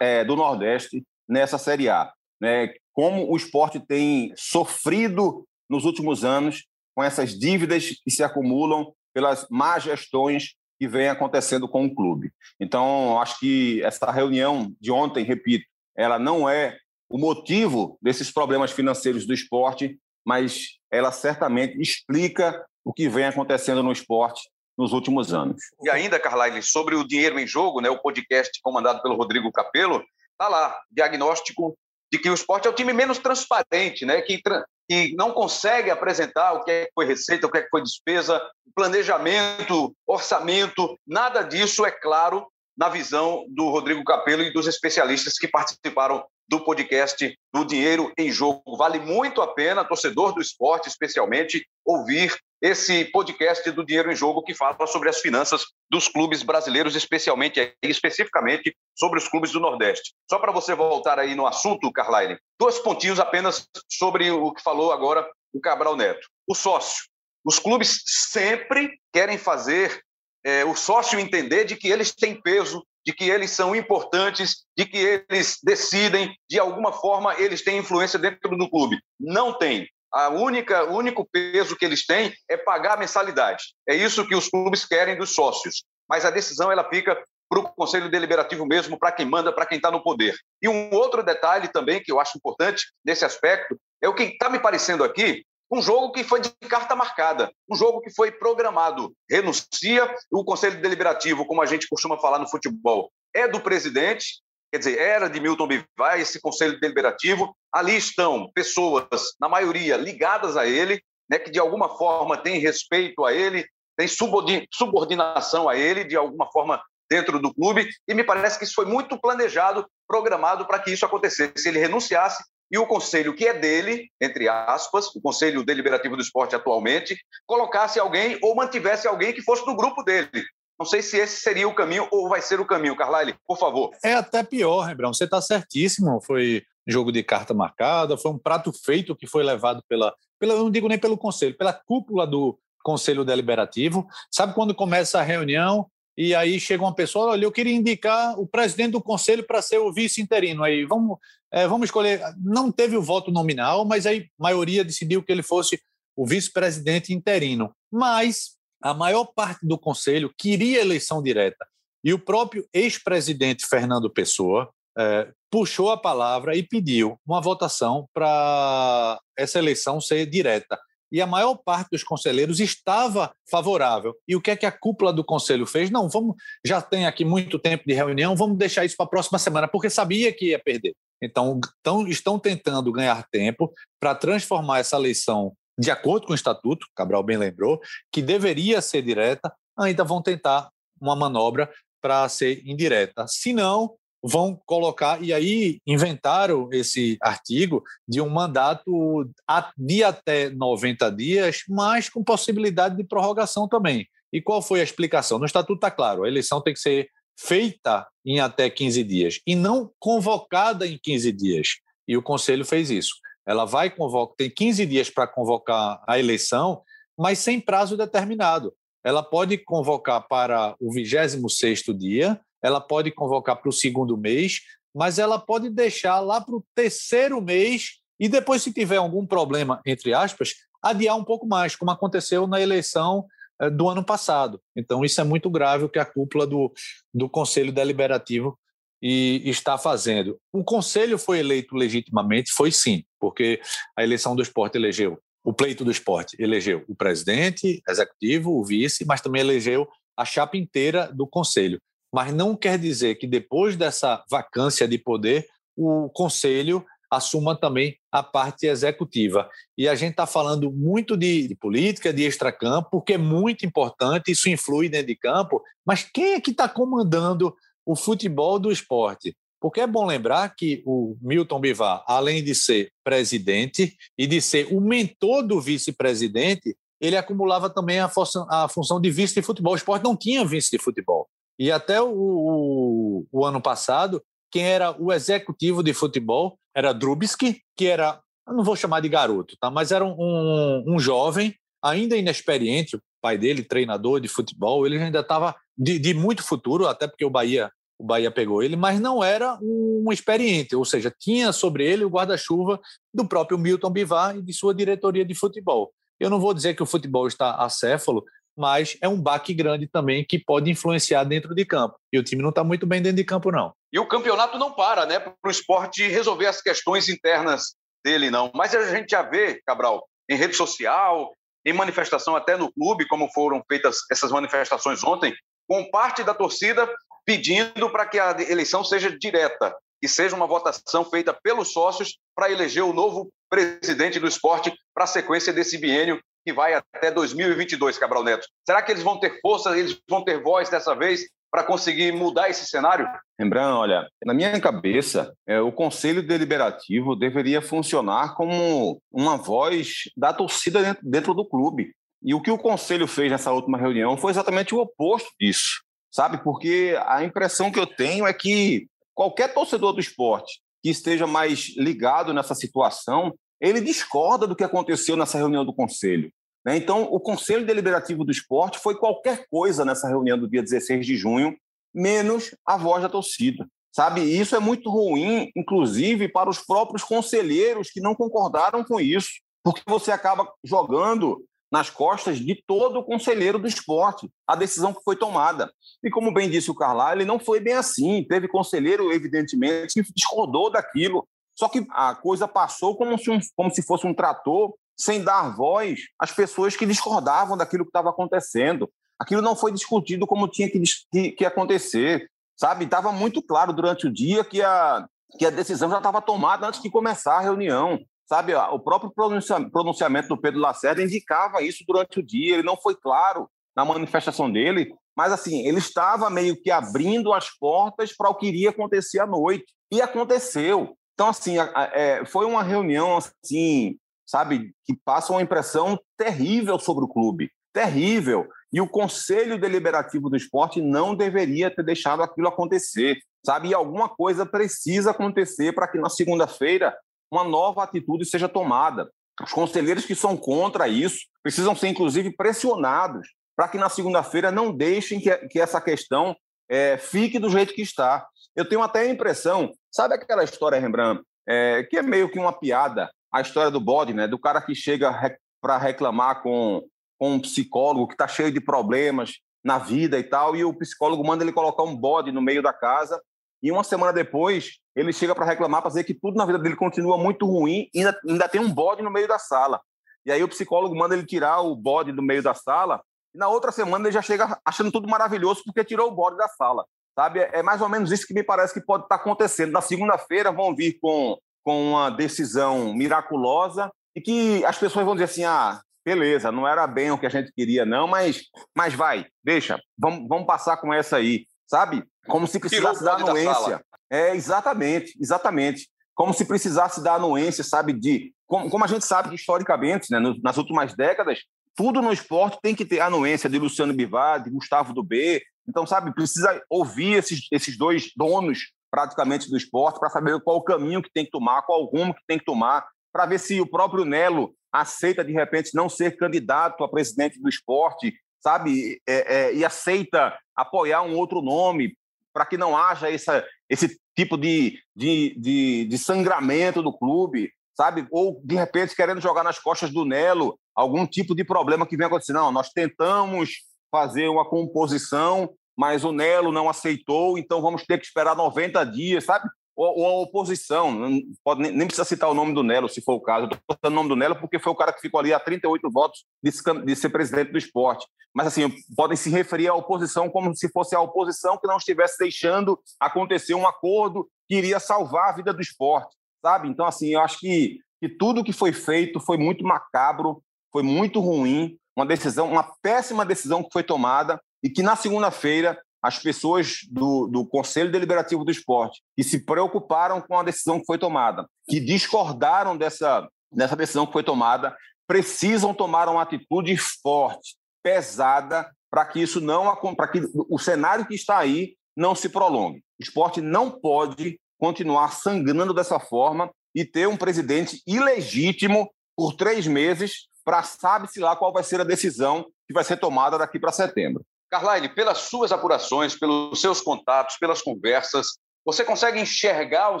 é, 0.00 0.24
do 0.24 0.36
Nordeste 0.36 1.04
nessa 1.28 1.58
Série 1.58 1.90
A. 1.90 2.10
Né? 2.40 2.72
Como 2.94 3.30
o 3.30 3.36
esporte 3.36 3.78
tem 3.78 4.32
sofrido 4.38 5.46
nos 5.68 5.84
últimos 5.84 6.24
anos 6.24 6.64
com 6.96 7.04
essas 7.04 7.38
dívidas 7.38 7.90
que 8.02 8.10
se 8.10 8.22
acumulam 8.22 8.90
pelas 9.12 9.46
más 9.50 9.82
gestões 9.82 10.56
que 10.78 10.86
vem 10.86 11.08
acontecendo 11.08 11.68
com 11.68 11.84
o 11.84 11.94
clube. 11.94 12.32
Então, 12.60 13.20
acho 13.20 13.38
que 13.40 13.82
essa 13.82 14.10
reunião 14.10 14.72
de 14.80 14.90
ontem, 14.90 15.24
repito, 15.24 15.66
ela 15.96 16.18
não 16.18 16.48
é 16.48 16.78
o 17.08 17.18
motivo 17.18 17.98
desses 18.00 18.30
problemas 18.30 18.70
financeiros 18.70 19.26
do 19.26 19.34
esporte, 19.34 19.98
mas 20.24 20.78
ela 20.90 21.10
certamente 21.10 21.80
explica 21.80 22.64
o 22.84 22.92
que 22.92 23.08
vem 23.08 23.24
acontecendo 23.24 23.82
no 23.82 23.92
esporte 23.92 24.42
nos 24.76 24.92
últimos 24.92 25.34
anos. 25.34 25.60
E 25.82 25.90
ainda, 25.90 26.20
Carlyle, 26.20 26.62
sobre 26.62 26.94
o 26.94 27.06
dinheiro 27.06 27.38
em 27.38 27.46
jogo, 27.46 27.80
né, 27.80 27.90
o 27.90 28.00
podcast 28.00 28.60
comandado 28.62 29.02
pelo 29.02 29.16
Rodrigo 29.16 29.50
Capello, 29.50 30.04
está 30.32 30.48
lá, 30.48 30.78
diagnóstico 30.90 31.76
de 32.12 32.18
que 32.18 32.30
o 32.30 32.34
esporte 32.34 32.66
é 32.66 32.70
o 32.70 32.74
time 32.74 32.92
menos 32.92 33.18
transparente, 33.18 34.06
né? 34.06 34.22
que, 34.22 34.40
que 34.88 35.14
não 35.16 35.32
consegue 35.32 35.90
apresentar 35.90 36.52
o 36.54 36.64
que, 36.64 36.70
é 36.70 36.84
que 36.86 36.92
foi 36.94 37.04
receita, 37.04 37.46
o 37.46 37.50
que, 37.50 37.58
é 37.58 37.62
que 37.62 37.68
foi 37.68 37.82
despesa, 37.82 38.40
planejamento, 38.74 39.94
orçamento, 40.06 40.98
nada 41.06 41.42
disso 41.42 41.84
é 41.84 41.90
claro 41.90 42.46
na 42.76 42.88
visão 42.88 43.44
do 43.48 43.68
Rodrigo 43.68 44.04
Capello 44.04 44.42
e 44.42 44.52
dos 44.52 44.66
especialistas 44.66 45.34
que 45.34 45.48
participaram 45.48 46.24
do 46.48 46.60
podcast 46.60 47.36
do 47.52 47.64
Dinheiro 47.64 48.12
em 48.16 48.30
Jogo. 48.30 48.76
Vale 48.76 48.98
muito 48.98 49.42
a 49.42 49.52
pena, 49.52 49.84
torcedor 49.84 50.32
do 50.32 50.40
esporte 50.40 50.88
especialmente, 50.88 51.66
ouvir 51.84 52.34
esse 52.60 53.04
podcast 53.06 53.70
do 53.70 53.84
Dinheiro 53.84 54.10
em 54.10 54.16
Jogo 54.16 54.42
que 54.42 54.54
fala 54.54 54.86
sobre 54.86 55.08
as 55.08 55.20
finanças 55.20 55.64
dos 55.90 56.08
clubes 56.08 56.42
brasileiros, 56.42 56.96
especialmente 56.96 57.74
especificamente 57.82 58.76
sobre 58.96 59.18
os 59.18 59.28
clubes 59.28 59.52
do 59.52 59.60
Nordeste. 59.60 60.12
Só 60.28 60.38
para 60.38 60.52
você 60.52 60.74
voltar 60.74 61.18
aí 61.18 61.34
no 61.34 61.46
assunto, 61.46 61.92
Carline, 61.92 62.38
dois 62.58 62.78
pontinhos 62.78 63.20
apenas 63.20 63.66
sobre 63.88 64.30
o 64.30 64.52
que 64.52 64.62
falou 64.62 64.92
agora 64.92 65.28
o 65.52 65.60
Cabral 65.60 65.96
Neto. 65.96 66.26
O 66.46 66.54
sócio. 66.54 67.04
Os 67.44 67.58
clubes 67.58 68.02
sempre 68.04 68.98
querem 69.12 69.38
fazer 69.38 70.02
é, 70.44 70.64
o 70.64 70.74
sócio 70.74 71.18
entender 71.18 71.64
de 71.64 71.76
que 71.76 71.88
eles 71.88 72.14
têm 72.14 72.40
peso, 72.40 72.84
de 73.06 73.12
que 73.12 73.30
eles 73.30 73.50
são 73.50 73.74
importantes, 73.74 74.64
de 74.76 74.84
que 74.84 75.24
eles 75.30 75.58
decidem, 75.62 76.34
de 76.48 76.58
alguma 76.58 76.92
forma 76.92 77.34
eles 77.38 77.62
têm 77.62 77.78
influência 77.78 78.18
dentro 78.18 78.56
do 78.56 78.68
clube. 78.68 78.98
Não 79.18 79.56
tem. 79.56 79.88
A 80.12 80.28
única, 80.28 80.84
o 80.84 80.96
único 80.96 81.28
peso 81.30 81.76
que 81.76 81.84
eles 81.84 82.06
têm 82.06 82.34
é 82.48 82.56
pagar 82.56 82.94
a 82.94 82.96
mensalidade. 82.96 83.74
É 83.88 83.94
isso 83.94 84.26
que 84.26 84.34
os 84.34 84.48
clubes 84.48 84.84
querem 84.84 85.16
dos 85.16 85.34
sócios. 85.34 85.84
Mas 86.08 86.24
a 86.24 86.30
decisão 86.30 86.72
ela 86.72 86.88
fica 86.88 87.22
para 87.48 87.60
o 87.60 87.68
Conselho 87.74 88.10
Deliberativo 88.10 88.66
mesmo, 88.66 88.98
para 88.98 89.12
quem 89.12 89.26
manda, 89.26 89.52
para 89.52 89.66
quem 89.66 89.76
está 89.76 89.90
no 89.90 90.02
poder. 90.02 90.34
E 90.62 90.68
um 90.68 90.92
outro 90.92 91.22
detalhe 91.22 91.68
também 91.68 92.02
que 92.02 92.12
eu 92.12 92.20
acho 92.20 92.36
importante 92.36 92.86
nesse 93.04 93.24
aspecto 93.24 93.78
é 94.02 94.08
o 94.08 94.14
que 94.14 94.24
está 94.24 94.48
me 94.48 94.58
parecendo 94.58 95.04
aqui 95.04 95.44
um 95.70 95.82
jogo 95.82 96.12
que 96.12 96.24
foi 96.24 96.40
de 96.40 96.50
carta 96.68 96.96
marcada, 96.96 97.52
um 97.70 97.76
jogo 97.76 98.00
que 98.00 98.10
foi 98.10 98.32
programado. 98.32 99.12
Renuncia, 99.30 100.14
o 100.30 100.42
Conselho 100.42 100.80
Deliberativo, 100.80 101.44
como 101.44 101.60
a 101.60 101.66
gente 101.66 101.88
costuma 101.88 102.18
falar 102.18 102.38
no 102.38 102.48
futebol, 102.48 103.10
é 103.34 103.46
do 103.46 103.60
presidente, 103.60 104.40
quer 104.70 104.78
dizer, 104.78 104.98
era 104.98 105.28
de 105.28 105.40
Milton 105.40 105.66
Bivar, 105.66 106.18
esse 106.18 106.40
Conselho 106.40 106.78
Deliberativo. 106.80 107.54
Ali 107.72 107.96
estão 107.96 108.50
pessoas, 108.54 109.34
na 109.40 109.48
maioria, 109.48 109.96
ligadas 109.96 110.56
a 110.56 110.66
ele, 110.66 111.02
né, 111.30 111.38
que 111.38 111.50
de 111.50 111.58
alguma 111.58 111.96
forma 111.96 112.36
têm 112.36 112.58
respeito 112.58 113.24
a 113.24 113.32
ele, 113.32 113.66
têm 113.96 114.08
subordinação 114.08 115.68
a 115.68 115.76
ele, 115.76 116.04
de 116.04 116.16
alguma 116.16 116.50
forma 116.50 116.82
dentro 117.10 117.38
do 117.40 117.52
clube, 117.54 117.88
e 118.06 118.14
me 118.14 118.22
parece 118.22 118.58
que 118.58 118.64
isso 118.64 118.74
foi 118.74 118.84
muito 118.84 119.18
planejado, 119.18 119.86
programado 120.06 120.66
para 120.66 120.78
que 120.78 120.92
isso 120.92 121.06
acontecesse. 121.06 121.66
Ele 121.66 121.78
renunciasse 121.78 122.42
e 122.70 122.76
o 122.76 122.86
conselho 122.86 123.34
que 123.34 123.46
é 123.46 123.54
dele, 123.54 124.10
entre 124.20 124.48
aspas, 124.48 125.06
o 125.14 125.20
conselho 125.20 125.64
deliberativo 125.64 126.16
do 126.16 126.22
esporte 126.22 126.54
atualmente, 126.54 127.16
colocasse 127.46 127.98
alguém 127.98 128.38
ou 128.42 128.54
mantivesse 128.54 129.08
alguém 129.08 129.32
que 129.32 129.42
fosse 129.42 129.64
do 129.64 129.74
grupo 129.74 130.02
dele. 130.02 130.44
Não 130.78 130.86
sei 130.86 131.02
se 131.02 131.16
esse 131.16 131.40
seria 131.40 131.66
o 131.66 131.74
caminho 131.74 132.06
ou 132.10 132.28
vai 132.28 132.40
ser 132.40 132.60
o 132.60 132.66
caminho. 132.66 132.96
Carlyle, 132.96 133.34
por 133.46 133.58
favor. 133.58 133.90
É 134.04 134.14
até 134.14 134.42
pior, 134.42 134.82
Rebrão. 134.82 135.12
Você 135.12 135.24
está 135.24 135.40
certíssimo. 135.40 136.20
Foi 136.20 136.62
jogo 136.86 137.12
de 137.12 137.22
carta 137.22 137.52
marcada, 137.52 138.16
foi 138.16 138.30
um 138.30 138.38
prato 138.38 138.72
feito 138.72 139.14
que 139.14 139.26
foi 139.26 139.44
levado 139.44 139.82
pela, 139.88 140.14
pela 140.38 140.56
não 140.56 140.70
digo 140.70 140.88
nem 140.88 140.98
pelo 140.98 141.18
conselho, 141.18 141.56
pela 141.56 141.72
cúpula 141.72 142.26
do 142.26 142.58
conselho 142.82 143.24
deliberativo. 143.24 144.06
Sabe 144.30 144.54
quando 144.54 144.74
começa 144.74 145.18
a 145.18 145.22
reunião, 145.22 145.86
e 146.16 146.34
aí 146.34 146.58
chega 146.58 146.82
uma 146.82 146.94
pessoa, 146.94 147.32
olha, 147.32 147.44
eu 147.44 147.52
queria 147.52 147.72
indicar 147.72 148.36
o 148.40 148.44
presidente 148.44 148.92
do 148.92 149.00
conselho 149.00 149.46
para 149.46 149.62
ser 149.62 149.78
o 149.78 149.92
vice 149.92 150.20
interino. 150.20 150.64
Aí 150.64 150.84
vamos, 150.84 151.18
é, 151.52 151.68
vamos 151.68 151.86
escolher. 151.86 152.20
Não 152.42 152.72
teve 152.72 152.96
o 152.96 153.02
voto 153.02 153.30
nominal, 153.30 153.84
mas 153.84 154.04
aí 154.04 154.28
a 154.38 154.42
maioria 154.42 154.82
decidiu 154.84 155.22
que 155.22 155.30
ele 155.30 155.44
fosse 155.44 155.80
o 156.16 156.26
vice-presidente 156.26 157.12
interino. 157.12 157.70
Mas 157.92 158.57
a 158.82 158.94
maior 158.94 159.26
parte 159.26 159.66
do 159.66 159.78
conselho 159.78 160.32
queria 160.36 160.80
eleição 160.80 161.22
direta. 161.22 161.66
E 162.04 162.12
o 162.12 162.18
próprio 162.18 162.66
ex-presidente 162.72 163.66
Fernando 163.66 164.08
Pessoa 164.10 164.70
é, 164.96 165.30
puxou 165.50 165.90
a 165.90 165.96
palavra 165.96 166.56
e 166.56 166.62
pediu 166.62 167.18
uma 167.26 167.40
votação 167.40 168.08
para 168.14 169.20
essa 169.36 169.58
eleição 169.58 170.00
ser 170.00 170.26
direta 170.26 170.78
e 171.10 171.20
a 171.20 171.26
maior 171.26 171.56
parte 171.56 171.90
dos 171.90 172.04
conselheiros 172.04 172.60
estava 172.60 173.32
favorável. 173.50 174.14
E 174.26 174.36
o 174.36 174.40
que 174.40 174.50
é 174.50 174.56
que 174.56 174.66
a 174.66 174.72
cúpula 174.72 175.12
do 175.12 175.24
conselho 175.24 175.66
fez? 175.66 175.90
Não, 175.90 176.08
vamos, 176.08 176.36
já 176.64 176.80
tem 176.80 177.06
aqui 177.06 177.24
muito 177.24 177.58
tempo 177.58 177.84
de 177.86 177.94
reunião, 177.94 178.36
vamos 178.36 178.58
deixar 178.58 178.84
isso 178.84 178.96
para 178.96 179.06
a 179.06 179.10
próxima 179.10 179.38
semana, 179.38 179.66
porque 179.66 179.90
sabia 179.90 180.32
que 180.32 180.50
ia 180.50 180.58
perder. 180.58 180.94
Então, 181.22 181.60
tão, 181.82 182.06
estão 182.06 182.38
tentando 182.38 182.92
ganhar 182.92 183.26
tempo 183.30 183.72
para 184.00 184.14
transformar 184.14 184.80
essa 184.80 184.96
eleição 184.96 185.52
de 185.78 185.90
acordo 185.90 186.26
com 186.26 186.32
o 186.32 186.36
estatuto, 186.36 186.86
Cabral 186.96 187.22
bem 187.22 187.36
lembrou, 187.36 187.80
que 188.10 188.20
deveria 188.20 188.80
ser 188.80 189.02
direta, 189.02 189.52
ainda 189.78 190.02
vão 190.02 190.20
tentar 190.20 190.68
uma 191.00 191.14
manobra 191.14 191.70
para 192.00 192.28
ser 192.28 192.62
indireta. 192.66 193.26
Se 193.28 193.52
não, 193.52 193.94
vão 194.22 194.60
colocar, 194.66 195.22
e 195.22 195.32
aí 195.32 195.78
inventaram 195.86 196.68
esse 196.72 197.16
artigo 197.20 197.82
de 198.06 198.20
um 198.20 198.28
mandato 198.28 199.30
de 199.76 200.02
até 200.02 200.50
90 200.50 201.10
dias, 201.12 201.62
mas 201.68 202.08
com 202.08 202.24
possibilidade 202.24 202.96
de 202.96 203.04
prorrogação 203.04 203.68
também. 203.68 204.06
E 204.32 204.42
qual 204.42 204.60
foi 204.60 204.80
a 204.80 204.84
explicação? 204.84 205.38
No 205.38 205.46
estatuto 205.46 205.74
está 205.74 205.90
claro, 205.90 206.24
a 206.24 206.28
eleição 206.28 206.60
tem 206.60 206.74
que 206.74 206.80
ser 206.80 207.08
feita 207.38 208.06
em 208.26 208.40
até 208.40 208.68
15 208.68 209.04
dias 209.04 209.40
e 209.46 209.54
não 209.54 209.90
convocada 209.98 210.86
em 210.86 210.98
15 211.00 211.32
dias. 211.32 211.68
E 212.06 212.16
o 212.16 212.22
conselho 212.22 212.64
fez 212.64 212.90
isso. 212.90 213.14
Ela 213.48 213.64
vai 213.64 213.88
convocar, 213.88 214.36
tem 214.36 214.50
15 214.50 214.84
dias 214.84 215.08
para 215.08 215.26
convocar 215.26 216.02
a 216.06 216.18
eleição, 216.18 216.82
mas 217.16 217.38
sem 217.38 217.58
prazo 217.58 217.96
determinado. 217.96 218.74
Ela 219.02 219.22
pode 219.22 219.56
convocar 219.56 220.28
para 220.28 220.76
o 220.78 220.92
26º 220.92 221.96
dia, 221.96 222.38
ela 222.62 222.78
pode 222.78 223.10
convocar 223.10 223.56
para 223.56 223.70
o 223.70 223.72
segundo 223.72 224.18
mês, 224.18 224.60
mas 224.94 225.18
ela 225.18 225.38
pode 225.38 225.70
deixar 225.70 226.20
lá 226.20 226.42
para 226.42 226.56
o 226.56 226.64
terceiro 226.74 227.40
mês 227.40 228.00
e 228.20 228.28
depois, 228.28 228.62
se 228.62 228.70
tiver 228.72 228.96
algum 228.96 229.24
problema, 229.24 229.80
entre 229.86 230.12
aspas, 230.12 230.54
adiar 230.82 231.16
um 231.16 231.24
pouco 231.24 231.46
mais, 231.46 231.74
como 231.74 231.90
aconteceu 231.90 232.46
na 232.46 232.60
eleição 232.60 233.24
eh, 233.62 233.70
do 233.70 233.88
ano 233.88 234.04
passado. 234.04 234.60
Então, 234.76 235.04
isso 235.04 235.20
é 235.20 235.24
muito 235.24 235.48
grave 235.48 235.84
o 235.84 235.88
que 235.88 235.98
a 235.98 236.04
cúpula 236.04 236.46
do, 236.46 236.70
do 237.14 237.30
Conselho 237.30 237.72
Deliberativo 237.72 238.58
e 239.00 239.42
está 239.48 239.78
fazendo. 239.78 240.38
O 240.52 240.64
Conselho 240.64 241.18
foi 241.18 241.38
eleito 241.38 241.76
legitimamente? 241.76 242.52
Foi 242.52 242.70
sim, 242.72 243.04
porque 243.20 243.60
a 243.96 244.02
eleição 244.02 244.34
do 244.34 244.42
esporte 244.42 244.76
elegeu, 244.76 245.18
o 245.44 245.52
pleito 245.52 245.84
do 245.84 245.90
esporte 245.90 246.36
elegeu 246.38 246.84
o 246.88 246.94
presidente 246.94 247.82
executivo, 247.88 248.52
o 248.52 248.64
vice, 248.64 249.04
mas 249.04 249.20
também 249.20 249.40
elegeu 249.40 249.88
a 250.16 250.24
chapa 250.24 250.56
inteira 250.56 251.10
do 251.12 251.26
Conselho 251.26 251.80
mas 252.12 252.32
não 252.32 252.56
quer 252.56 252.78
dizer 252.78 253.16
que 253.16 253.26
depois 253.26 253.76
dessa 253.76 254.24
vacância 254.30 254.88
de 254.88 254.98
poder, 254.98 255.46
o 255.76 256.08
Conselho 256.10 256.84
assuma 257.10 257.56
também 257.56 257.96
a 258.12 258.22
parte 258.22 258.66
executiva. 258.66 259.48
E 259.76 259.88
a 259.88 259.94
gente 259.94 260.10
está 260.10 260.26
falando 260.26 260.70
muito 260.70 261.16
de, 261.16 261.48
de, 261.48 261.54
política, 261.54 262.12
de 262.12 262.24
extracampo, 262.24 262.90
porque 262.90 263.14
é 263.14 263.18
muito 263.18 263.64
importante, 263.64 264.30
isso 264.30 264.48
influi 264.48 264.88
dentro 264.88 265.06
de 265.06 265.16
campo, 265.16 265.62
mas 265.86 266.02
quem 266.02 266.34
é 266.34 266.40
que 266.40 266.50
está 266.50 266.68
comandando 266.68 267.54
o 267.88 267.96
futebol 267.96 268.58
do 268.58 268.70
esporte? 268.70 269.34
Porque 269.60 269.80
é 269.80 269.86
bom 269.86 270.06
lembrar 270.06 270.54
que 270.54 270.82
o 270.86 271.16
Milton 271.20 271.58
Bivar, 271.58 272.04
além 272.06 272.44
de 272.44 272.54
ser 272.54 272.90
presidente 273.02 273.96
e 274.16 274.26
de 274.26 274.40
ser 274.40 274.68
o 274.72 274.80
mentor 274.80 275.42
do 275.42 275.60
vice-presidente, 275.60 276.76
ele 277.00 277.16
acumulava 277.16 277.70
também 277.70 277.98
a 277.98 278.08
função, 278.08 278.46
a 278.50 278.68
função 278.68 279.00
de 279.00 279.10
vice 279.10 279.34
de 279.34 279.42
futebol. 279.42 279.72
O 279.72 279.76
esporte 279.76 280.04
não 280.04 280.16
tinha 280.16 280.44
vice 280.44 280.70
de 280.70 280.78
futebol. 280.78 281.26
E 281.58 281.72
até 281.72 282.00
o, 282.00 282.12
o, 282.12 283.26
o, 283.32 283.44
ano 283.44 283.60
passado, 283.60 284.22
quem 284.50 284.64
era 284.64 284.94
o 285.00 285.12
executivo 285.12 285.82
de 285.82 285.92
futebol 285.92 286.58
era 286.76 286.92
Drubski, 286.92 287.62
que 287.76 287.86
era, 287.86 288.20
não 288.46 288.62
vou 288.62 288.76
chamar 288.76 289.00
de 289.00 289.08
garoto, 289.08 289.56
tá? 289.60 289.70
mas 289.70 289.90
era 289.90 290.04
um, 290.04 290.84
um 290.86 290.98
jovem, 291.00 291.54
ainda 291.82 292.16
inexperiente, 292.16 292.96
o 292.96 293.00
pai 293.20 293.36
dele, 293.36 293.64
treinador 293.64 294.20
de 294.20 294.28
futebol, 294.28 294.86
ele 294.86 294.98
ainda 294.98 295.20
estava 295.20 295.56
de, 295.76 295.98
de, 295.98 296.14
muito 296.14 296.44
futuro, 296.44 296.86
até 296.86 297.08
porque 297.08 297.24
o 297.24 297.30
Bahia, 297.30 297.70
o 297.98 298.04
Bahia 298.04 298.30
pegou 298.30 298.62
ele, 298.62 298.76
mas 298.76 299.00
não 299.00 299.22
era 299.22 299.58
um, 299.60 300.12
experiente, 300.12 300.76
ou 300.76 300.84
seja, 300.84 301.12
tinha 301.18 301.52
sobre 301.52 301.84
ele 301.84 302.04
o 302.04 302.08
guarda-chuva 302.08 302.80
do 303.12 303.26
próprio 303.26 303.58
Milton 303.58 303.90
Bivar 303.90 304.36
e 304.36 304.42
de 304.42 304.52
sua 304.52 304.74
diretoria 304.74 305.24
de 305.24 305.34
futebol. 305.34 305.92
Eu 306.20 306.30
não 306.30 306.40
vou 306.40 306.54
dizer 306.54 306.74
que 306.74 306.82
o 306.82 306.86
futebol 306.86 307.26
está 307.26 307.56
acéfalo, 307.56 308.24
mas 308.56 308.96
é 309.00 309.08
um 309.08 309.20
baque 309.20 309.52
grande 309.52 309.86
também 309.86 310.24
que 310.24 310.38
pode 310.38 310.70
influenciar 310.70 311.24
dentro 311.24 311.54
de 311.54 311.64
campo. 311.64 311.96
E 312.12 312.18
o 312.18 312.24
time 312.24 312.42
não 312.42 312.50
está 312.50 312.64
muito 312.64 312.86
bem 312.86 313.02
dentro 313.02 313.16
de 313.16 313.24
campo, 313.24 313.52
não. 313.52 313.72
E 313.92 313.98
o 313.98 314.06
campeonato 314.06 314.58
não 314.58 314.72
para, 314.72 315.06
né? 315.06 315.20
Para 315.20 315.34
o 315.44 315.50
esporte 315.50 316.08
resolver 316.08 316.46
as 316.46 316.60
questões 316.60 317.08
internas 317.08 317.74
dele, 318.04 318.30
não. 318.30 318.50
Mas 318.54 318.74
a 318.74 318.96
gente 318.96 319.10
já 319.10 319.22
vê, 319.22 319.60
Cabral, 319.64 320.04
em 320.28 320.36
rede 320.36 320.54
social, 320.54 321.32
em 321.64 321.72
manifestação 321.72 322.34
até 322.34 322.56
no 322.56 322.72
clube, 322.72 323.06
como 323.06 323.30
foram 323.32 323.62
feitas 323.68 323.98
essas 324.10 324.32
manifestações 324.32 325.04
ontem, 325.04 325.32
com 325.68 325.88
parte 325.90 326.24
da 326.24 326.34
torcida 326.34 326.88
pedindo 327.28 327.90
para 327.90 328.06
que 328.06 328.18
a 328.18 328.34
eleição 328.48 328.82
seja 328.82 329.14
direta 329.14 329.76
e 330.02 330.08
seja 330.08 330.34
uma 330.34 330.46
votação 330.46 331.04
feita 331.04 331.34
pelos 331.34 331.74
sócios 331.74 332.16
para 332.34 332.50
eleger 332.50 332.82
o 332.82 332.94
novo 332.94 333.28
presidente 333.50 334.18
do 334.18 334.26
esporte 334.26 334.72
para 334.94 335.04
a 335.04 335.06
sequência 335.06 335.52
desse 335.52 335.76
biênio 335.76 336.18
que 336.42 336.54
vai 336.54 336.72
até 336.72 337.10
2022, 337.10 337.98
Cabral 337.98 338.24
Neto. 338.24 338.48
Será 338.66 338.80
que 338.80 338.92
eles 338.92 339.02
vão 339.02 339.20
ter 339.20 339.38
força, 339.42 339.76
eles 339.76 340.00
vão 340.08 340.24
ter 340.24 340.42
voz 340.42 340.70
dessa 340.70 340.94
vez 340.94 341.28
para 341.50 341.62
conseguir 341.62 342.12
mudar 342.12 342.48
esse 342.48 342.64
cenário? 342.64 343.06
Lembrando, 343.38 343.76
olha, 343.76 344.08
na 344.24 344.32
minha 344.32 344.58
cabeça, 344.58 345.30
é, 345.46 345.60
o 345.60 345.70
Conselho 345.70 346.26
Deliberativo 346.26 347.14
deveria 347.14 347.60
funcionar 347.60 348.36
como 348.36 349.02
uma 349.12 349.36
voz 349.36 350.04
da 350.16 350.32
torcida 350.32 350.82
dentro, 350.82 351.02
dentro 351.06 351.34
do 351.34 351.46
clube. 351.46 351.92
E 352.22 352.34
o 352.34 352.40
que 352.40 352.50
o 352.50 352.58
Conselho 352.58 353.06
fez 353.06 353.30
nessa 353.30 353.52
última 353.52 353.76
reunião 353.76 354.16
foi 354.16 354.30
exatamente 354.30 354.74
o 354.74 354.78
oposto 354.78 355.30
disso, 355.38 355.82
sabe? 356.10 356.42
Porque 356.42 356.98
a 357.06 357.24
impressão 357.24 357.70
que 357.70 357.78
eu 357.78 357.86
tenho 357.86 358.26
é 358.26 358.32
que 358.32 358.88
qualquer 359.14 359.52
torcedor 359.52 359.92
do 359.92 360.00
esporte 360.00 360.60
que 360.82 360.90
esteja 360.90 361.26
mais 361.26 361.74
ligado 361.76 362.32
nessa 362.32 362.54
situação 362.54 363.34
ele 363.60 363.80
discorda 363.80 364.46
do 364.46 364.54
que 364.54 364.64
aconteceu 364.64 365.16
nessa 365.16 365.38
reunião 365.38 365.64
do 365.64 365.74
Conselho. 365.74 366.30
Né? 366.64 366.76
Então, 366.76 367.04
o 367.04 367.18
Conselho 367.18 367.66
Deliberativo 367.66 368.24
do 368.24 368.30
Esporte 368.30 368.78
foi 368.78 368.96
qualquer 368.96 369.46
coisa 369.50 369.84
nessa 369.84 370.08
reunião 370.08 370.38
do 370.38 370.48
dia 370.48 370.62
16 370.62 371.04
de 371.04 371.16
junho, 371.16 371.56
menos 371.92 372.54
a 372.64 372.76
voz 372.76 373.02
da 373.02 373.08
torcida. 373.08 373.66
Sabe, 373.90 374.20
isso 374.20 374.54
é 374.54 374.60
muito 374.60 374.90
ruim, 374.90 375.50
inclusive 375.56 376.28
para 376.28 376.48
os 376.48 376.58
próprios 376.58 377.02
conselheiros 377.02 377.90
que 377.90 378.00
não 378.00 378.14
concordaram 378.14 378.84
com 378.84 379.00
isso, 379.00 379.28
porque 379.64 379.82
você 379.86 380.12
acaba 380.12 380.48
jogando 380.62 381.44
nas 381.70 381.90
costas 381.90 382.38
de 382.38 382.62
todo 382.66 382.98
o 382.98 383.04
conselheiro 383.04 383.58
do 383.58 383.68
esporte 383.68 384.30
a 384.46 384.56
decisão 384.56 384.92
que 384.92 385.02
foi 385.02 385.16
tomada. 385.16 385.70
E 386.02 386.10
como 386.10 386.32
bem 386.32 386.48
disse 386.48 386.70
o 386.70 386.74
Carlyle, 386.74 387.24
não 387.24 387.38
foi 387.38 387.60
bem 387.60 387.74
assim. 387.74 388.24
Teve 388.24 388.48
conselheiro, 388.48 389.12
evidentemente, 389.12 389.94
que 389.94 390.12
discordou 390.14 390.70
daquilo. 390.70 391.26
Só 391.54 391.68
que 391.68 391.86
a 391.90 392.14
coisa 392.14 392.48
passou 392.48 392.96
como 392.96 393.18
se, 393.18 393.30
um, 393.30 393.38
como 393.56 393.70
se 393.70 393.82
fosse 393.82 394.06
um 394.06 394.14
trator 394.14 394.74
sem 394.96 395.22
dar 395.22 395.54
voz 395.54 396.00
às 396.18 396.32
pessoas 396.32 396.76
que 396.76 396.86
discordavam 396.86 397.56
daquilo 397.56 397.84
que 397.84 397.90
estava 397.90 398.10
acontecendo. 398.10 398.90
Aquilo 399.18 399.42
não 399.42 399.56
foi 399.56 399.72
discutido 399.72 400.26
como 400.26 400.48
tinha 400.48 400.70
que, 400.70 400.80
que, 401.12 401.32
que 401.32 401.44
acontecer 401.44 402.28
sabe? 402.58 402.84
Estava 402.84 403.12
muito 403.12 403.40
claro 403.40 403.72
durante 403.72 404.06
o 404.06 404.12
dia 404.12 404.44
que 404.44 404.60
a, 404.60 405.06
que 405.38 405.46
a 405.46 405.50
decisão 405.50 405.88
já 405.88 405.98
estava 405.98 406.20
tomada 406.20 406.66
antes 406.66 406.82
de 406.82 406.90
começar 406.90 407.36
a 407.36 407.40
reunião, 407.40 408.00
sabe? 408.28 408.54
O 408.54 408.78
próprio 408.78 409.10
pronunciamento 409.10 410.28
do 410.28 410.40
Pedro 410.40 410.60
Lacerda 410.60 411.02
indicava 411.02 411.62
isso 411.62 411.84
durante 411.86 412.20
o 412.20 412.22
dia, 412.22 412.54
ele 412.54 412.62
não 412.62 412.76
foi 412.76 412.94
claro 412.94 413.48
na 413.74 413.84
manifestação 413.84 414.50
dele, 414.50 414.92
mas 415.16 415.32
assim, 415.32 415.66
ele 415.66 415.78
estava 415.78 416.28
meio 416.28 416.60
que 416.60 416.70
abrindo 416.70 417.32
as 417.32 417.48
portas 417.50 418.14
para 418.14 418.28
o 418.28 418.34
que 418.34 418.46
iria 418.46 418.70
acontecer 418.70 419.20
à 419.20 419.26
noite, 419.26 419.72
e 419.90 420.02
aconteceu. 420.02 420.94
Então, 421.14 421.28
assim, 421.28 421.56
é, 421.92 422.24
foi 422.26 422.46
uma 422.46 422.62
reunião, 422.62 423.16
assim, 423.16 423.96
sabe, 424.26 424.72
que 424.84 424.94
passa 425.04 425.32
uma 425.32 425.42
impressão 425.42 425.98
terrível 426.16 426.78
sobre 426.78 427.04
o 427.04 427.08
clube, 427.08 427.50
terrível. 427.72 428.46
E 428.72 428.80
o 428.80 428.88
Conselho 428.88 429.58
Deliberativo 429.58 430.28
do 430.28 430.36
Esporte 430.36 430.80
não 430.80 431.14
deveria 431.14 431.74
ter 431.74 431.82
deixado 431.82 432.22
aquilo 432.22 432.48
acontecer, 432.48 433.18
sabe? 433.44 433.68
E 433.68 433.74
alguma 433.74 434.08
coisa 434.08 434.44
precisa 434.44 435.10
acontecer 435.10 435.72
para 435.72 435.88
que 435.88 435.98
na 435.98 436.10
segunda-feira 436.10 436.94
uma 437.30 437.44
nova 437.44 437.82
atitude 437.82 438.24
seja 438.24 438.48
tomada. 438.48 439.10
Os 439.42 439.52
conselheiros 439.52 440.04
que 440.04 440.14
são 440.14 440.36
contra 440.36 440.88
isso 440.88 441.20
precisam 441.42 441.74
ser, 441.74 441.88
inclusive, 441.88 442.34
pressionados 442.34 443.28
para 443.56 443.68
que 443.68 443.78
na 443.78 443.88
segunda-feira 443.88 444.50
não 444.50 444.72
deixem 444.72 445.20
que, 445.20 445.36
que 445.48 445.60
essa 445.60 445.80
questão 445.80 446.36
é, 446.68 446.96
fique 446.96 447.38
do 447.38 447.50
jeito 447.50 447.74
que 447.74 447.82
está. 447.82 448.26
Eu 448.54 448.68
tenho 448.68 448.82
até 448.82 449.00
a 449.00 449.10
impressão, 449.10 449.72
sabe 449.90 450.14
aquela 450.14 450.44
história, 450.44 450.78
Rembrandt, 450.78 451.22
é, 451.46 451.82
que 451.84 451.96
é 451.96 452.02
meio 452.02 452.30
que 452.30 452.38
uma 452.38 452.52
piada, 452.52 453.10
a 453.32 453.40
história 453.40 453.70
do 453.70 453.80
bode, 453.80 454.14
né? 454.14 454.28
Do 454.28 454.38
cara 454.38 454.60
que 454.60 454.74
chega 454.74 455.36
para 455.60 455.76
reclamar 455.76 456.42
com 456.42 456.82
com 457.18 457.32
um 457.32 457.40
psicólogo 457.40 458.06
que 458.06 458.14
está 458.14 458.28
cheio 458.28 458.52
de 458.52 458.60
problemas 458.60 459.38
na 459.62 459.76
vida 459.76 460.18
e 460.18 460.22
tal, 460.22 460.54
e 460.54 460.64
o 460.64 460.72
psicólogo 460.72 461.26
manda 461.26 461.42
ele 461.42 461.52
colocar 461.52 461.82
um 461.82 461.96
bode 461.96 462.30
no 462.30 462.40
meio 462.40 462.62
da 462.62 462.72
casa, 462.72 463.20
e 463.62 463.70
uma 463.72 463.84
semana 463.84 464.12
depois 464.12 464.78
ele 464.94 465.12
chega 465.12 465.34
para 465.34 465.44
reclamar, 465.44 465.80
para 465.80 465.90
dizer 465.90 466.04
que 466.04 466.14
tudo 466.14 466.36
na 466.36 466.44
vida 466.44 466.58
dele 466.58 466.76
continua 466.76 467.16
muito 467.16 467.46
ruim, 467.46 467.88
e 467.94 467.98
ainda, 467.98 468.20
ainda 468.28 468.48
tem 468.48 468.60
um 468.60 468.72
bode 468.72 469.02
no 469.02 469.10
meio 469.10 469.28
da 469.28 469.38
sala. 469.38 469.80
E 470.26 470.32
aí 470.32 470.42
o 470.42 470.48
psicólogo 470.48 470.96
manda 470.96 471.14
ele 471.14 471.24
tirar 471.24 471.60
o 471.60 471.74
bode 471.74 472.12
do 472.12 472.22
meio 472.22 472.42
da 472.42 472.54
sala, 472.54 473.00
e 473.34 473.38
na 473.38 473.48
outra 473.48 473.70
semana 473.70 474.06
ele 474.06 474.12
já 474.12 474.22
chega 474.22 474.58
achando 474.64 474.90
tudo 474.90 475.08
maravilhoso 475.08 475.62
porque 475.64 475.84
tirou 475.84 476.08
o 476.08 476.14
bode 476.14 476.36
da 476.36 476.48
sala. 476.48 476.84
Sabe? 477.14 477.40
É 477.52 477.62
mais 477.64 477.80
ou 477.80 477.88
menos 477.88 478.12
isso 478.12 478.26
que 478.26 478.34
me 478.34 478.44
parece 478.44 478.72
que 478.72 478.80
pode 478.80 479.04
estar 479.04 479.16
tá 479.16 479.20
acontecendo. 479.20 479.72
Na 479.72 479.80
segunda-feira 479.80 480.52
vão 480.52 480.74
vir 480.74 480.98
com, 481.00 481.36
com 481.64 481.90
uma 481.90 482.10
decisão 482.10 482.94
miraculosa 482.94 483.90
e 484.14 484.20
que 484.20 484.64
as 484.64 484.78
pessoas 484.78 485.04
vão 485.04 485.14
dizer 485.14 485.24
assim: 485.24 485.44
ah, 485.44 485.80
beleza, 486.04 486.50
não 486.50 486.66
era 486.66 486.86
bem 486.86 487.10
o 487.10 487.18
que 487.18 487.26
a 487.26 487.30
gente 487.30 487.52
queria, 487.52 487.84
não, 487.84 488.06
mas, 488.06 488.42
mas 488.74 488.94
vai, 488.94 489.26
deixa, 489.44 489.78
vamos, 489.98 490.26
vamos 490.26 490.46
passar 490.46 490.76
com 490.78 490.94
essa 490.94 491.16
aí, 491.16 491.44
sabe? 491.66 492.02
Como 492.28 492.46
se 492.46 492.58
precisasse 492.58 493.04
dar 493.04 493.16
anuência. 493.16 493.84
É, 494.10 494.34
exatamente, 494.34 495.16
exatamente. 495.20 495.88
Como 496.14 496.32
se 496.32 496.44
precisasse 496.44 497.02
dar 497.02 497.14
anuência, 497.14 497.62
sabe? 497.62 497.92
De, 497.92 498.32
como, 498.46 498.70
como 498.70 498.84
a 498.84 498.88
gente 498.88 499.04
sabe 499.04 499.28
que, 499.28 499.34
historicamente, 499.34 500.10
né, 500.10 500.20
nas 500.42 500.56
últimas 500.56 500.94
décadas, 500.94 501.40
tudo 501.76 502.02
no 502.02 502.12
esporte 502.12 502.58
tem 502.62 502.74
que 502.74 502.84
ter 502.84 503.00
anuência 503.00 503.48
de 503.48 503.58
Luciano 503.58 503.94
Bivar, 503.94 504.42
de 504.42 504.50
Gustavo 504.50 504.92
do 504.92 505.02
B. 505.02 505.42
Então, 505.68 505.86
sabe, 505.86 506.12
precisa 506.12 506.60
ouvir 506.68 507.12
esses, 507.12 507.46
esses 507.52 507.76
dois 507.76 508.10
donos 508.16 508.72
praticamente 508.90 509.50
do 509.50 509.56
esporte 509.56 510.00
para 510.00 510.10
saber 510.10 510.40
qual 510.40 510.56
o 510.56 510.64
caminho 510.64 511.02
que 511.02 511.12
tem 511.12 511.24
que 511.24 511.30
tomar, 511.30 511.62
qual 511.62 511.82
o 511.82 511.86
rumo 511.86 512.14
que 512.14 512.24
tem 512.26 512.38
que 512.38 512.44
tomar, 512.44 512.86
para 513.12 513.26
ver 513.26 513.38
se 513.38 513.60
o 513.60 513.66
próprio 513.66 514.04
Nelo 514.04 514.54
aceita 514.72 515.24
de 515.24 515.32
repente 515.32 515.74
não 515.74 515.88
ser 515.88 516.16
candidato 516.16 516.82
a 516.82 516.88
presidente 516.88 517.40
do 517.40 517.48
esporte, 517.48 518.14
sabe? 518.40 519.00
É, 519.06 519.36
é, 519.36 519.54
e 519.54 519.64
aceita 519.64 520.36
apoiar 520.56 521.02
um 521.02 521.16
outro 521.16 521.40
nome 521.40 521.96
para 522.32 522.46
que 522.46 522.56
não 522.56 522.76
haja 522.76 523.10
essa, 523.10 523.44
esse 523.68 523.98
tipo 524.16 524.36
de, 524.36 524.78
de, 524.94 525.36
de, 525.38 525.84
de, 525.86 525.98
sangramento 525.98 526.82
do 526.82 526.92
clube, 526.92 527.50
sabe? 527.76 528.06
Ou 528.10 528.40
de 528.44 528.54
repente 528.54 528.94
querendo 528.94 529.20
jogar 529.20 529.42
nas 529.42 529.58
costas 529.58 529.90
do 529.90 530.04
Nelo 530.04 530.58
algum 530.74 531.06
tipo 531.06 531.34
de 531.34 531.44
problema 531.44 531.86
que 531.86 531.96
venha 531.96 532.06
acontecer. 532.06 532.32
Não, 532.32 532.52
nós 532.52 532.70
tentamos 532.70 533.62
fazer 533.90 534.28
uma 534.28 534.48
composição, 534.48 535.50
mas 535.76 536.04
o 536.04 536.12
Nelo 536.12 536.52
não 536.52 536.68
aceitou, 536.68 537.38
então 537.38 537.62
vamos 537.62 537.84
ter 537.84 537.98
que 537.98 538.06
esperar 538.06 538.36
90 538.36 538.84
dias, 538.84 539.24
sabe? 539.24 539.48
Ou, 539.78 540.06
a 540.06 540.22
oposição, 540.22 540.90
não 540.90 541.20
pode, 541.44 541.62
nem, 541.62 541.70
nem, 541.70 541.86
precisa 541.86 542.04
citar 542.04 542.28
o 542.28 542.34
nome 542.34 542.52
do 542.52 542.64
Nelo, 542.64 542.88
se 542.88 543.00
for 543.00 543.14
o 543.14 543.20
caso. 543.20 543.44
Estou 543.44 543.58
citando 543.70 543.94
o 543.94 543.96
nome 543.96 544.08
do 544.08 544.16
Nelo 544.16 544.34
porque 544.34 544.58
foi 544.58 544.72
o 544.72 544.76
cara 544.76 544.92
que 544.92 545.00
ficou 545.00 545.20
ali 545.20 545.32
a 545.32 545.38
38 545.38 545.88
votos 545.88 546.24
de, 546.42 546.50
de 546.84 546.96
ser 546.96 547.10
presidente 547.10 547.52
do 547.52 547.58
esporte. 547.58 548.04
Mas, 548.34 548.48
assim, 548.48 548.68
podem 548.96 549.16
se 549.16 549.30
referir 549.30 549.68
à 549.68 549.74
oposição 549.74 550.28
como 550.28 550.54
se 550.54 550.68
fosse 550.70 550.96
a 550.96 551.00
oposição 551.00 551.56
que 551.56 551.68
não 551.68 551.76
estivesse 551.76 552.18
deixando 552.18 552.78
acontecer 552.98 553.54
um 553.54 553.68
acordo 553.68 554.28
que 554.48 554.56
iria 554.56 554.80
salvar 554.80 555.28
a 555.28 555.36
vida 555.36 555.52
do 555.52 555.62
esporte, 555.62 556.16
sabe? 556.42 556.68
Então, 556.68 556.84
assim, 556.84 557.14
eu 557.14 557.20
acho 557.20 557.38
que, 557.38 557.78
que 558.00 558.08
tudo 558.08 558.42
que 558.42 558.52
foi 558.52 558.72
feito 558.72 559.20
foi 559.20 559.38
muito 559.38 559.64
macabro, 559.64 560.42
foi 560.72 560.82
muito 560.82 561.20
ruim, 561.20 561.78
uma 561.96 562.04
decisão, 562.04 562.50
uma 562.50 562.64
péssima 562.82 563.24
decisão 563.24 563.62
que 563.62 563.70
foi 563.72 563.84
tomada 563.84 564.40
e 564.62 564.68
que 564.68 564.82
na 564.82 564.96
segunda-feira 564.96 565.80
as 566.02 566.18
pessoas 566.18 566.80
do, 566.90 567.26
do 567.26 567.46
Conselho 567.46 567.90
Deliberativo 567.90 568.44
do 568.44 568.50
Esporte 568.50 569.02
que 569.16 569.24
se 569.24 569.44
preocuparam 569.44 570.20
com 570.20 570.38
a 570.38 570.42
decisão 570.42 570.78
que 570.78 570.86
foi 570.86 570.98
tomada, 570.98 571.46
que 571.68 571.80
discordaram 571.80 572.76
dessa, 572.76 573.28
dessa 573.52 573.76
decisão 573.76 574.06
que 574.06 574.12
foi 574.12 574.22
tomada, 574.22 574.76
precisam 575.06 575.74
tomar 575.74 576.08
uma 576.08 576.22
atitude 576.22 576.76
forte, 576.76 577.56
pesada, 577.82 578.70
para 578.90 579.04
que 579.04 579.20
isso 579.20 579.40
não 579.40 579.74
para 579.94 580.08
que 580.08 580.22
o 580.34 580.58
cenário 580.58 581.06
que 581.06 581.14
está 581.14 581.38
aí 581.38 581.74
não 581.96 582.14
se 582.14 582.28
prolongue. 582.28 582.78
O 582.98 583.02
esporte 583.02 583.40
não 583.40 583.70
pode 583.70 584.38
continuar 584.58 585.12
sangrando 585.12 585.74
dessa 585.74 585.98
forma 585.98 586.50
e 586.74 586.84
ter 586.84 587.08
um 587.08 587.16
presidente 587.16 587.82
ilegítimo 587.86 588.90
por 589.16 589.34
três 589.34 589.66
meses 589.66 590.28
para 590.44 590.62
sabe-se 590.62 591.20
lá 591.20 591.36
qual 591.36 591.52
vai 591.52 591.62
ser 591.62 591.80
a 591.80 591.84
decisão 591.84 592.46
que 592.66 592.72
vai 592.72 592.84
ser 592.84 592.96
tomada 592.98 593.36
daqui 593.36 593.58
para 593.58 593.72
setembro. 593.72 594.24
Carline, 594.50 594.88
pelas 594.88 595.18
suas 595.18 595.52
apurações, 595.52 596.18
pelos 596.18 596.60
seus 596.60 596.80
contatos, 596.80 597.36
pelas 597.38 597.62
conversas, 597.62 598.38
você 598.64 598.84
consegue 598.84 599.20
enxergar 599.20 599.94
um 599.94 600.00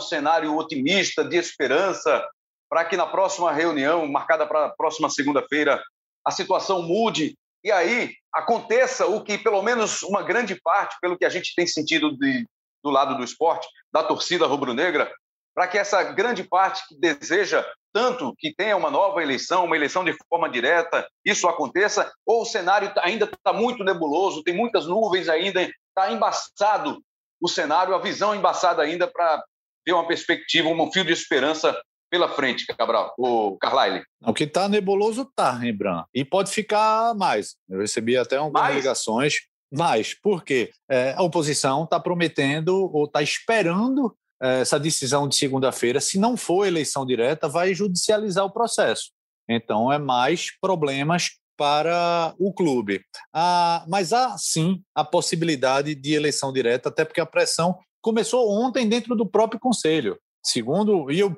cenário 0.00 0.56
otimista, 0.56 1.24
de 1.24 1.36
esperança, 1.36 2.22
para 2.68 2.84
que 2.84 2.96
na 2.96 3.06
próxima 3.06 3.52
reunião, 3.52 4.06
marcada 4.06 4.46
para 4.46 4.66
a 4.66 4.68
próxima 4.70 5.08
segunda-feira, 5.08 5.82
a 6.24 6.30
situação 6.30 6.82
mude 6.82 7.34
e 7.64 7.72
aí 7.72 8.14
aconteça 8.32 9.06
o 9.06 9.22
que, 9.22 9.38
pelo 9.38 9.62
menos 9.62 10.02
uma 10.02 10.22
grande 10.22 10.60
parte, 10.60 10.96
pelo 11.00 11.16
que 11.16 11.24
a 11.24 11.30
gente 11.30 11.54
tem 11.54 11.66
sentido 11.66 12.16
de, 12.16 12.46
do 12.82 12.90
lado 12.90 13.16
do 13.16 13.24
esporte, 13.24 13.66
da 13.92 14.02
torcida 14.02 14.46
rubro-negra, 14.46 15.12
para 15.58 15.66
que 15.66 15.76
essa 15.76 16.04
grande 16.04 16.44
parte 16.44 16.86
que 16.86 16.96
deseja 16.96 17.66
tanto 17.92 18.32
que 18.38 18.54
tenha 18.54 18.76
uma 18.76 18.92
nova 18.92 19.20
eleição, 19.20 19.64
uma 19.64 19.74
eleição 19.74 20.04
de 20.04 20.16
forma 20.28 20.48
direta, 20.48 21.04
isso 21.24 21.48
aconteça, 21.48 22.08
ou 22.24 22.42
o 22.42 22.46
cenário 22.46 22.94
tá, 22.94 23.02
ainda 23.04 23.24
está 23.24 23.52
muito 23.52 23.82
nebuloso, 23.82 24.44
tem 24.44 24.54
muitas 24.54 24.86
nuvens 24.86 25.28
ainda, 25.28 25.60
está 25.60 26.12
embaçado 26.12 27.02
o 27.40 27.48
cenário, 27.48 27.92
a 27.92 28.00
visão 28.00 28.36
embaçada 28.36 28.82
ainda 28.82 29.08
para 29.08 29.42
ter 29.84 29.92
uma 29.92 30.06
perspectiva, 30.06 30.68
um 30.68 30.92
fio 30.92 31.04
de 31.04 31.12
esperança 31.12 31.76
pela 32.08 32.28
frente, 32.28 32.64
Cabral, 32.64 33.12
o 33.18 33.58
Carlyle. 33.58 34.04
O 34.22 34.32
que 34.32 34.44
está 34.44 34.68
nebuloso 34.68 35.22
está, 35.22 35.50
Rembrandt. 35.50 36.06
E 36.14 36.24
pode 36.24 36.52
ficar 36.52 37.16
mais. 37.16 37.56
Eu 37.68 37.80
recebi 37.80 38.16
até 38.16 38.36
algumas 38.36 38.62
mais? 38.62 38.76
ligações. 38.76 39.34
Mais, 39.72 40.14
porque 40.14 40.70
é, 40.88 41.14
a 41.14 41.22
oposição 41.22 41.82
está 41.82 41.98
prometendo 41.98 42.88
ou 42.94 43.06
está 43.06 43.20
esperando 43.20 44.16
essa 44.40 44.78
decisão 44.78 45.28
de 45.28 45.36
segunda-feira, 45.36 46.00
se 46.00 46.18
não 46.18 46.36
for 46.36 46.66
eleição 46.66 47.04
direta, 47.04 47.48
vai 47.48 47.74
judicializar 47.74 48.44
o 48.44 48.52
processo. 48.52 49.10
Então, 49.48 49.92
é 49.92 49.98
mais 49.98 50.50
problemas 50.60 51.30
para 51.56 52.34
o 52.38 52.52
clube. 52.52 53.02
Ah, 53.34 53.84
mas 53.88 54.12
há 54.12 54.38
sim 54.38 54.80
a 54.94 55.04
possibilidade 55.04 55.94
de 55.94 56.14
eleição 56.14 56.52
direta, 56.52 56.88
até 56.88 57.04
porque 57.04 57.20
a 57.20 57.26
pressão 57.26 57.76
começou 58.00 58.48
ontem 58.48 58.88
dentro 58.88 59.16
do 59.16 59.26
próprio 59.26 59.58
conselho. 59.58 60.16
Segundo, 60.44 61.10
e 61.10 61.18
eu 61.18 61.36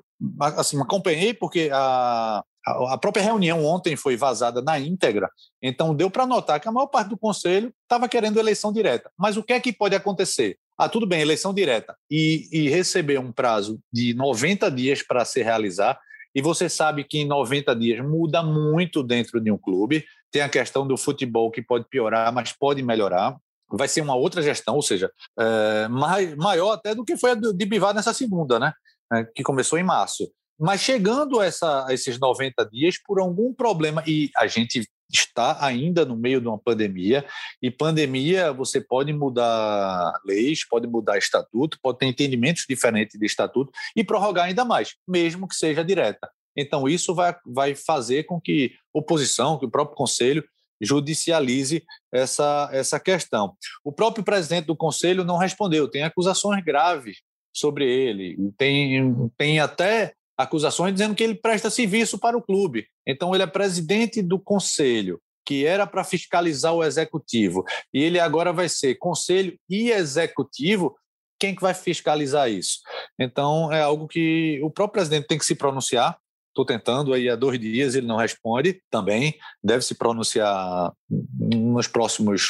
assim, 0.58 0.78
acompanhei 0.80 1.32
porque 1.32 1.70
a, 1.72 2.44
a 2.66 2.98
própria 2.98 3.22
reunião 3.22 3.64
ontem 3.64 3.96
foi 3.96 4.16
vazada 4.16 4.60
na 4.60 4.78
íntegra, 4.78 5.30
então 5.62 5.94
deu 5.94 6.10
para 6.10 6.26
notar 6.26 6.60
que 6.60 6.68
a 6.68 6.72
maior 6.72 6.86
parte 6.86 7.08
do 7.08 7.18
conselho 7.18 7.72
estava 7.82 8.08
querendo 8.08 8.38
eleição 8.38 8.72
direta. 8.72 9.10
Mas 9.18 9.36
o 9.36 9.42
que 9.42 9.54
é 9.54 9.60
que 9.60 9.72
pode 9.72 9.96
acontecer? 9.96 10.58
Ah, 10.80 10.88
tudo 10.88 11.04
bem, 11.04 11.20
eleição 11.20 11.52
direta 11.52 11.94
e, 12.10 12.48
e 12.50 12.70
receber 12.70 13.18
um 13.18 13.30
prazo 13.30 13.78
de 13.92 14.14
90 14.14 14.70
dias 14.70 15.02
para 15.02 15.26
se 15.26 15.42
realizar, 15.42 16.00
e 16.34 16.40
você 16.40 16.70
sabe 16.70 17.04
que 17.04 17.18
em 17.18 17.26
90 17.26 17.76
dias 17.76 18.02
muda 18.02 18.42
muito 18.42 19.02
dentro 19.02 19.38
de 19.42 19.50
um 19.50 19.58
clube. 19.58 20.06
Tem 20.32 20.40
a 20.40 20.48
questão 20.48 20.88
do 20.88 20.96
futebol 20.96 21.50
que 21.50 21.60
pode 21.60 21.84
piorar, 21.90 22.32
mas 22.32 22.54
pode 22.54 22.82
melhorar. 22.82 23.36
Vai 23.70 23.88
ser 23.88 24.00
uma 24.00 24.14
outra 24.14 24.40
gestão, 24.40 24.76
ou 24.76 24.80
seja, 24.80 25.12
é, 25.38 25.86
mais, 25.88 26.34
maior 26.36 26.72
até 26.72 26.94
do 26.94 27.04
que 27.04 27.14
foi 27.14 27.32
a 27.32 27.34
de 27.34 27.66
Bivar 27.66 27.92
nessa 27.92 28.14
segunda, 28.14 28.58
né? 28.58 28.72
É, 29.12 29.24
que 29.24 29.42
começou 29.42 29.78
em 29.78 29.84
março. 29.84 30.32
Mas 30.58 30.80
chegando 30.80 31.40
a, 31.40 31.46
a 31.88 31.92
esses 31.92 32.18
90 32.18 32.64
dias, 32.72 32.96
por 33.04 33.20
algum 33.20 33.52
problema, 33.52 34.02
e 34.06 34.30
a 34.34 34.46
gente 34.46 34.88
está 35.12 35.64
ainda 35.64 36.04
no 36.04 36.16
meio 36.16 36.40
de 36.40 36.48
uma 36.48 36.58
pandemia, 36.58 37.24
e 37.62 37.70
pandemia 37.70 38.52
você 38.52 38.80
pode 38.80 39.12
mudar 39.12 40.12
leis, 40.24 40.66
pode 40.66 40.86
mudar 40.86 41.18
estatuto, 41.18 41.78
pode 41.82 41.98
ter 41.98 42.06
entendimentos 42.06 42.64
diferentes 42.68 43.18
de 43.18 43.26
estatuto 43.26 43.72
e 43.94 44.04
prorrogar 44.04 44.46
ainda 44.46 44.64
mais, 44.64 44.94
mesmo 45.06 45.48
que 45.48 45.54
seja 45.54 45.84
direta. 45.84 46.28
Então, 46.56 46.88
isso 46.88 47.14
vai, 47.14 47.34
vai 47.46 47.74
fazer 47.74 48.24
com 48.24 48.40
que 48.40 48.72
oposição, 48.92 49.58
que 49.58 49.66
o 49.66 49.70
próprio 49.70 49.96
Conselho 49.96 50.44
judicialize 50.80 51.84
essa, 52.12 52.68
essa 52.72 52.98
questão. 52.98 53.54
O 53.84 53.92
próprio 53.92 54.24
presidente 54.24 54.66
do 54.66 54.76
Conselho 54.76 55.24
não 55.24 55.36
respondeu, 55.36 55.88
tem 55.88 56.02
acusações 56.02 56.64
graves 56.64 57.18
sobre 57.52 57.84
ele, 57.84 58.36
tem, 58.56 59.30
tem 59.36 59.60
até 59.60 60.14
acusações 60.42 60.92
dizendo 60.92 61.14
que 61.14 61.22
ele 61.22 61.34
presta 61.34 61.70
serviço 61.70 62.18
para 62.18 62.36
o 62.36 62.42
clube. 62.42 62.86
Então, 63.06 63.34
ele 63.34 63.42
é 63.42 63.46
presidente 63.46 64.22
do 64.22 64.38
conselho, 64.38 65.20
que 65.46 65.64
era 65.66 65.86
para 65.86 66.04
fiscalizar 66.04 66.74
o 66.74 66.84
executivo, 66.84 67.64
e 67.92 68.02
ele 68.02 68.18
agora 68.18 68.52
vai 68.52 68.68
ser 68.68 68.96
conselho 68.96 69.58
e 69.68 69.90
executivo. 69.90 70.96
Quem 71.38 71.54
que 71.54 71.62
vai 71.62 71.74
fiscalizar 71.74 72.50
isso? 72.50 72.80
Então, 73.18 73.72
é 73.72 73.80
algo 73.80 74.06
que 74.06 74.60
o 74.62 74.70
próprio 74.70 75.00
presidente 75.00 75.26
tem 75.26 75.38
que 75.38 75.44
se 75.44 75.54
pronunciar. 75.54 76.18
Estou 76.50 76.66
tentando 76.66 77.14
aí 77.14 77.28
há 77.28 77.36
dois 77.36 77.58
dias, 77.60 77.94
ele 77.94 78.08
não 78.08 78.16
responde 78.16 78.82
também. 78.90 79.38
Deve 79.62 79.84
se 79.84 79.94
pronunciar 79.94 80.92
nos 81.08 81.86
próximos, 81.86 82.42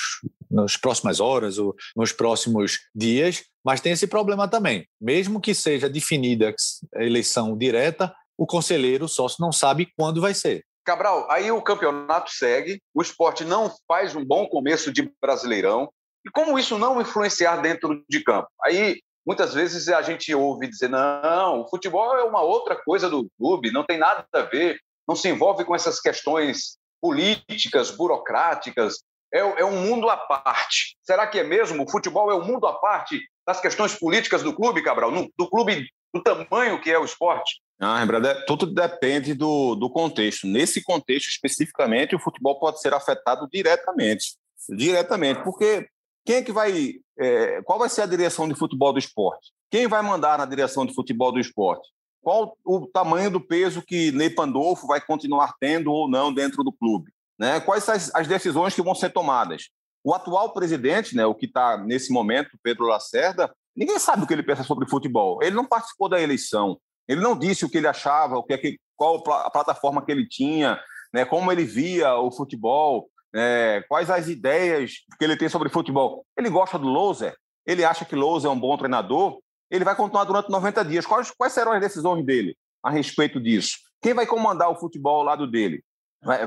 nas 0.51 0.77
próximas 0.77 1.21
horas 1.21 1.59
ou 1.59 1.75
nos 1.95 2.11
próximos 2.11 2.79
dias. 2.95 3.45
Mas 3.63 3.81
tem 3.81 3.93
esse 3.93 4.07
problema 4.07 4.49
também. 4.49 4.87
Mesmo 4.99 5.41
que 5.41 5.55
seja 5.55 5.89
definida 5.89 6.55
a 6.97 7.05
eleição 7.05 7.57
direta, 7.57 8.15
o 8.39 8.47
conselheiro 8.47 9.07
sócio 9.07 9.37
não 9.39 9.53
sabe 9.53 9.93
quando 9.97 10.21
vai 10.21 10.33
ser. 10.33 10.65
Cabral, 10.83 11.31
aí 11.31 11.53
o 11.53 11.61
campeonato 11.61 12.31
segue, 12.31 12.81
o 12.95 13.03
esporte 13.03 13.45
não 13.45 13.71
faz 13.87 14.17
um 14.17 14.25
bom 14.25 14.47
começo 14.47 14.91
de 14.91 15.13
Brasileirão. 15.21 15.93
E 16.27 16.31
como 16.31 16.59
isso 16.59 16.79
não 16.79 17.01
influenciar 17.01 17.59
dentro 17.59 18.03
de 18.09 18.25
campo? 18.25 18.49
Aí 18.65 18.99
muitas 19.27 19.55
vezes 19.55 19.89
a 19.89 20.03
gente 20.03 20.35
ouve 20.35 20.69
dizer: 20.69 20.89
não, 20.89 21.63
o 21.63 21.69
futebol 21.69 22.17
é 22.17 22.25
uma 22.25 22.43
outra 22.43 22.77
coisa 22.77 23.09
do 23.09 23.29
clube, 23.39 23.73
não 23.73 23.85
tem 23.85 23.99
nada 23.99 24.27
a 24.33 24.43
ver, 24.43 24.79
não 25.07 25.17
se 25.17 25.29
envolve 25.29 25.65
com 25.65 25.75
essas 25.75 26.01
questões 26.01 26.79
políticas, 27.01 27.91
burocráticas, 27.91 28.99
é, 29.33 29.39
é 29.39 29.65
um 29.65 29.87
mundo 29.87 30.09
à 30.11 30.17
parte. 30.17 30.97
Será 31.03 31.27
que 31.27 31.39
é 31.39 31.45
mesmo? 31.45 31.85
O 31.85 31.91
futebol 31.91 32.31
é 32.31 32.35
um 32.35 32.45
mundo 32.45 32.67
à 32.67 32.75
parte 32.75 33.21
das 33.47 33.61
questões 33.61 33.95
políticas 33.95 34.43
do 34.43 34.55
clube, 34.55 34.83
Cabral? 34.83 35.11
No, 35.11 35.31
do 35.39 35.49
clube 35.49 35.87
do 36.13 36.23
tamanho 36.23 36.81
que 36.81 36.91
é 36.91 36.99
o 36.99 37.05
esporte? 37.05 37.61
Ah, 37.79 37.99
Rembrandt, 37.99 38.45
tudo 38.47 38.67
depende 38.67 39.33
do, 39.33 39.75
do 39.75 39.89
contexto. 39.89 40.47
Nesse 40.47 40.83
contexto 40.83 41.29
especificamente, 41.29 42.15
o 42.15 42.21
futebol 42.21 42.59
pode 42.59 42.81
ser 42.81 42.93
afetado 42.93 43.49
diretamente. 43.51 44.37
Diretamente, 44.69 45.43
porque 45.43 45.89
quem 46.31 46.37
é 46.37 46.43
que 46.43 46.53
vai. 46.53 46.95
É, 47.19 47.61
qual 47.63 47.77
vai 47.77 47.89
ser 47.89 48.03
a 48.03 48.07
direção 48.07 48.49
de 48.49 48.55
futebol 48.55 48.93
do 48.93 49.01
esporte? 49.01 49.51
Quem 49.69 49.89
vai 49.89 50.01
mandar 50.01 50.39
na 50.39 50.45
direção 50.45 50.87
de 50.87 50.95
futebol 50.95 51.33
do 51.33 51.41
esporte? 51.41 51.89
Qual 52.23 52.57
o 52.65 52.87
tamanho 52.87 53.33
do 53.33 53.41
peso 53.41 53.83
que 53.83 54.13
Ney 54.13 54.31
Pandolfo 54.31 54.87
vai 54.87 55.01
continuar 55.01 55.55
tendo 55.59 55.91
ou 55.91 56.09
não 56.09 56.33
dentro 56.33 56.63
do 56.63 56.71
clube? 56.73 57.11
Né? 57.37 57.59
Quais 57.59 57.89
as, 57.89 58.15
as 58.15 58.29
decisões 58.29 58.73
que 58.73 58.83
vão 58.83 58.95
ser 58.95 59.11
tomadas? 59.11 59.71
O 60.05 60.15
atual 60.15 60.53
presidente, 60.53 61.17
né, 61.17 61.27
o 61.27 61.35
que 61.35 61.47
está 61.47 61.77
nesse 61.77 62.13
momento, 62.13 62.57
Pedro 62.63 62.87
Lacerda, 62.87 63.53
ninguém 63.75 63.99
sabe 63.99 64.23
o 64.23 64.27
que 64.27 64.33
ele 64.33 64.45
pensa 64.45 64.63
sobre 64.63 64.89
futebol. 64.89 65.43
Ele 65.43 65.57
não 65.57 65.67
participou 65.67 66.09
da 66.09 66.21
eleição. 66.21 66.79
Ele 67.09 67.21
não 67.21 67.37
disse 67.37 67.65
o 67.65 67.69
que 67.69 67.79
ele 67.79 67.89
achava, 67.89 68.39
o 68.39 68.45
que, 68.45 68.55
é 68.55 68.61
qual 68.95 69.17
a 69.17 69.51
plataforma 69.51 70.05
que 70.05 70.13
ele 70.13 70.29
tinha, 70.29 70.79
né, 71.13 71.25
como 71.25 71.51
ele 71.51 71.65
via 71.65 72.15
o 72.15 72.31
futebol, 72.31 73.11
é, 73.35 73.85
quais 73.89 74.11
as 74.11 74.29
ideias 74.29 74.95
que 75.19 75.25
ele 75.25 75.37
tem 75.37 75.49
sobre 75.49 75.69
futebol. 75.69 76.25
Ele 76.37 76.51
gosta 76.51 76.79
do 76.79 76.89
Louser, 76.89 77.35
ele 77.67 77.85
acha 77.85 78.05
que 78.05 78.17
Louser 78.17 78.51
é 78.51 78.53
um 78.53 78.59
bom 78.59 78.77
treinador, 78.77 79.39
ele 79.71 79.85
vai 79.85 79.95
continuar 79.95 80.25
durante 80.25 80.51
90 80.51 80.85
dias. 80.85 81.07
Quais, 81.07 81.31
quais 81.31 81.53
serão 81.53 81.73
as 81.73 81.81
decisões 81.81 82.25
dele 82.25 82.57
a 82.83 82.91
respeito 82.91 83.41
disso? 83.41 83.79
Quem 84.03 84.15
vai 84.15 84.27
comandar 84.27 84.71
o 84.71 84.77
futebol 84.77 85.19
ao 85.19 85.25
lado 85.25 85.47
dele? 85.47 85.83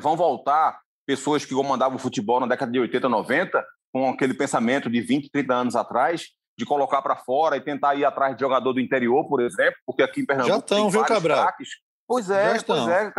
Vão 0.01 0.15
voltar 0.15 0.79
pessoas 1.05 1.45
que 1.45 1.53
comandavam 1.53 1.95
o 1.95 1.99
futebol 1.99 2.39
na 2.39 2.47
década 2.47 2.71
de 2.71 2.79
80, 2.79 3.09
90, 3.09 3.65
com 3.91 4.09
aquele 4.09 4.33
pensamento 4.33 4.89
de 4.89 5.01
20, 5.01 5.29
30 5.29 5.53
anos 5.53 5.75
atrás, 5.75 6.29
de 6.57 6.65
colocar 6.65 7.01
para 7.01 7.15
fora 7.15 7.57
e 7.57 7.61
tentar 7.61 7.95
ir 7.95 8.05
atrás 8.05 8.35
de 8.35 8.41
jogador 8.41 8.73
do 8.73 8.79
interior, 8.79 9.27
por 9.27 9.41
exemplo, 9.41 9.75
porque 9.85 10.03
aqui 10.03 10.21
em 10.21 10.25
Pernambuco 10.25 10.55
Já 10.55 10.59
estão, 10.59 10.89
viu, 10.89 11.03
Cabral? 11.03 11.43
Craques. 11.43 11.69
Pois 12.07 12.29
é, 12.29 12.61
pois 12.61 12.87
é. 12.87 13.11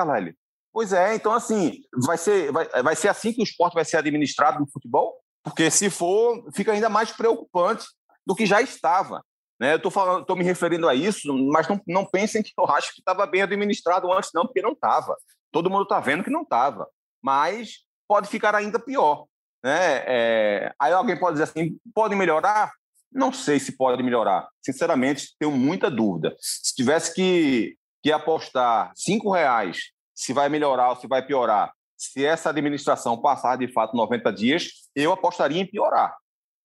Pois 0.74 0.92
é, 0.92 1.14
então 1.14 1.32
assim, 1.32 1.80
vai 2.04 2.18
ser, 2.18 2.52
vai, 2.52 2.68
vai 2.82 2.96
ser 2.96 3.08
assim 3.08 3.32
que 3.32 3.40
o 3.40 3.44
esporte 3.44 3.74
vai 3.74 3.84
ser 3.84 3.96
administrado 3.96 4.60
no 4.60 4.70
futebol? 4.70 5.16
Porque 5.42 5.70
se 5.70 5.88
for, 5.88 6.50
fica 6.52 6.72
ainda 6.72 6.88
mais 6.88 7.12
preocupante 7.12 7.87
do 8.26 8.34
que 8.34 8.44
já 8.44 8.60
estava. 8.60 9.24
Né? 9.60 9.74
Eu 9.74 9.76
estou 9.76 10.37
me 10.37 10.42
referindo 10.42 10.88
a 10.88 10.94
isso, 10.94 11.32
mas 11.50 11.68
não, 11.68 11.80
não 11.87 12.04
pensem 12.04 12.42
que 12.42 12.50
eu 12.58 12.66
acho 12.66 12.92
que 12.92 13.00
estava 13.00 13.24
bem 13.24 13.42
administrado 13.42 14.12
antes, 14.12 14.30
não, 14.34 14.44
porque 14.44 14.60
não 14.60 14.72
estava. 14.72 15.16
Todo 15.52 15.70
mundo 15.70 15.84
está 15.84 16.00
vendo 16.00 16.24
que 16.24 16.30
não 16.30 16.42
estava 16.42 16.88
mas 17.24 17.78
pode 18.06 18.28
ficar 18.28 18.54
ainda 18.54 18.78
pior. 18.78 19.24
Né? 19.64 20.04
É, 20.06 20.74
aí 20.78 20.92
alguém 20.92 21.18
pode 21.18 21.38
dizer 21.38 21.44
assim: 21.44 21.78
pode 21.94 22.14
melhorar? 22.14 22.70
Não 23.10 23.32
sei 23.32 23.58
se 23.58 23.76
pode 23.76 24.02
melhorar. 24.02 24.46
Sinceramente, 24.62 25.34
tenho 25.38 25.52
muita 25.52 25.90
dúvida. 25.90 26.37
Se 26.38 26.74
tivesse 26.74 27.14
que, 27.14 27.76
que 28.02 28.12
apostar 28.12 28.92
cinco 28.94 29.30
reais 29.30 29.93
se 30.14 30.33
vai 30.33 30.48
melhorar 30.48 30.90
ou 30.90 30.96
se 30.96 31.07
vai 31.07 31.24
piorar, 31.24 31.72
se 31.96 32.24
essa 32.24 32.50
administração 32.50 33.20
passar 33.20 33.57
de 33.57 33.68
fato 33.72 33.96
90 33.96 34.33
dias, 34.33 34.70
eu 34.94 35.12
apostaria 35.12 35.61
em 35.61 35.66
piorar. 35.66 36.16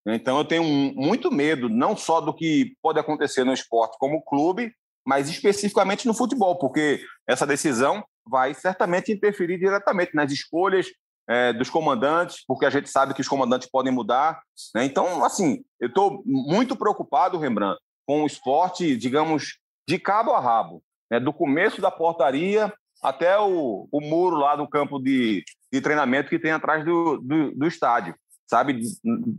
Então 0.06 0.38
eu 0.38 0.44
tenho 0.44 0.64
muito 0.64 1.30
medo, 1.30 1.68
não 1.68 1.96
só 1.96 2.20
do 2.20 2.34
que 2.34 2.74
pode 2.82 2.98
acontecer 2.98 3.44
no 3.44 3.52
esporte 3.52 3.96
como 3.98 4.22
clube, 4.22 4.72
mas 5.06 5.28
especificamente 5.28 6.06
no 6.06 6.14
futebol, 6.14 6.58
porque 6.58 7.04
essa 7.26 7.46
decisão 7.46 8.04
vai 8.26 8.54
certamente 8.54 9.12
interferir 9.12 9.58
diretamente 9.58 10.14
nas 10.14 10.30
escolhas 10.30 10.86
é, 11.28 11.52
dos 11.52 11.70
comandantes, 11.70 12.44
porque 12.46 12.66
a 12.66 12.70
gente 12.70 12.88
sabe 12.88 13.14
que 13.14 13.20
os 13.20 13.28
comandantes 13.28 13.68
podem 13.70 13.92
mudar. 13.92 14.42
Né? 14.74 14.84
Então, 14.84 15.24
assim, 15.24 15.62
eu 15.78 15.88
estou 15.88 16.22
muito 16.24 16.76
preocupado, 16.76 17.38
Rembrandt, 17.38 17.80
com 18.06 18.22
o 18.22 18.26
esporte, 18.26 18.96
digamos, 18.96 19.58
de 19.88 19.98
cabo 19.98 20.32
a 20.32 20.40
rabo, 20.40 20.82
né? 21.10 21.20
do 21.20 21.32
começo 21.32 21.80
da 21.80 21.90
portaria 21.90 22.72
até 23.02 23.38
o, 23.38 23.88
o 23.90 24.00
muro 24.00 24.36
lá 24.36 24.56
do 24.56 24.68
campo 24.68 24.98
de, 24.98 25.44
de 25.72 25.80
treinamento 25.80 26.28
que 26.28 26.38
tem 26.38 26.52
atrás 26.52 26.84
do, 26.84 27.18
do, 27.18 27.52
do 27.52 27.66
estádio, 27.66 28.14
sabe? 28.46 28.80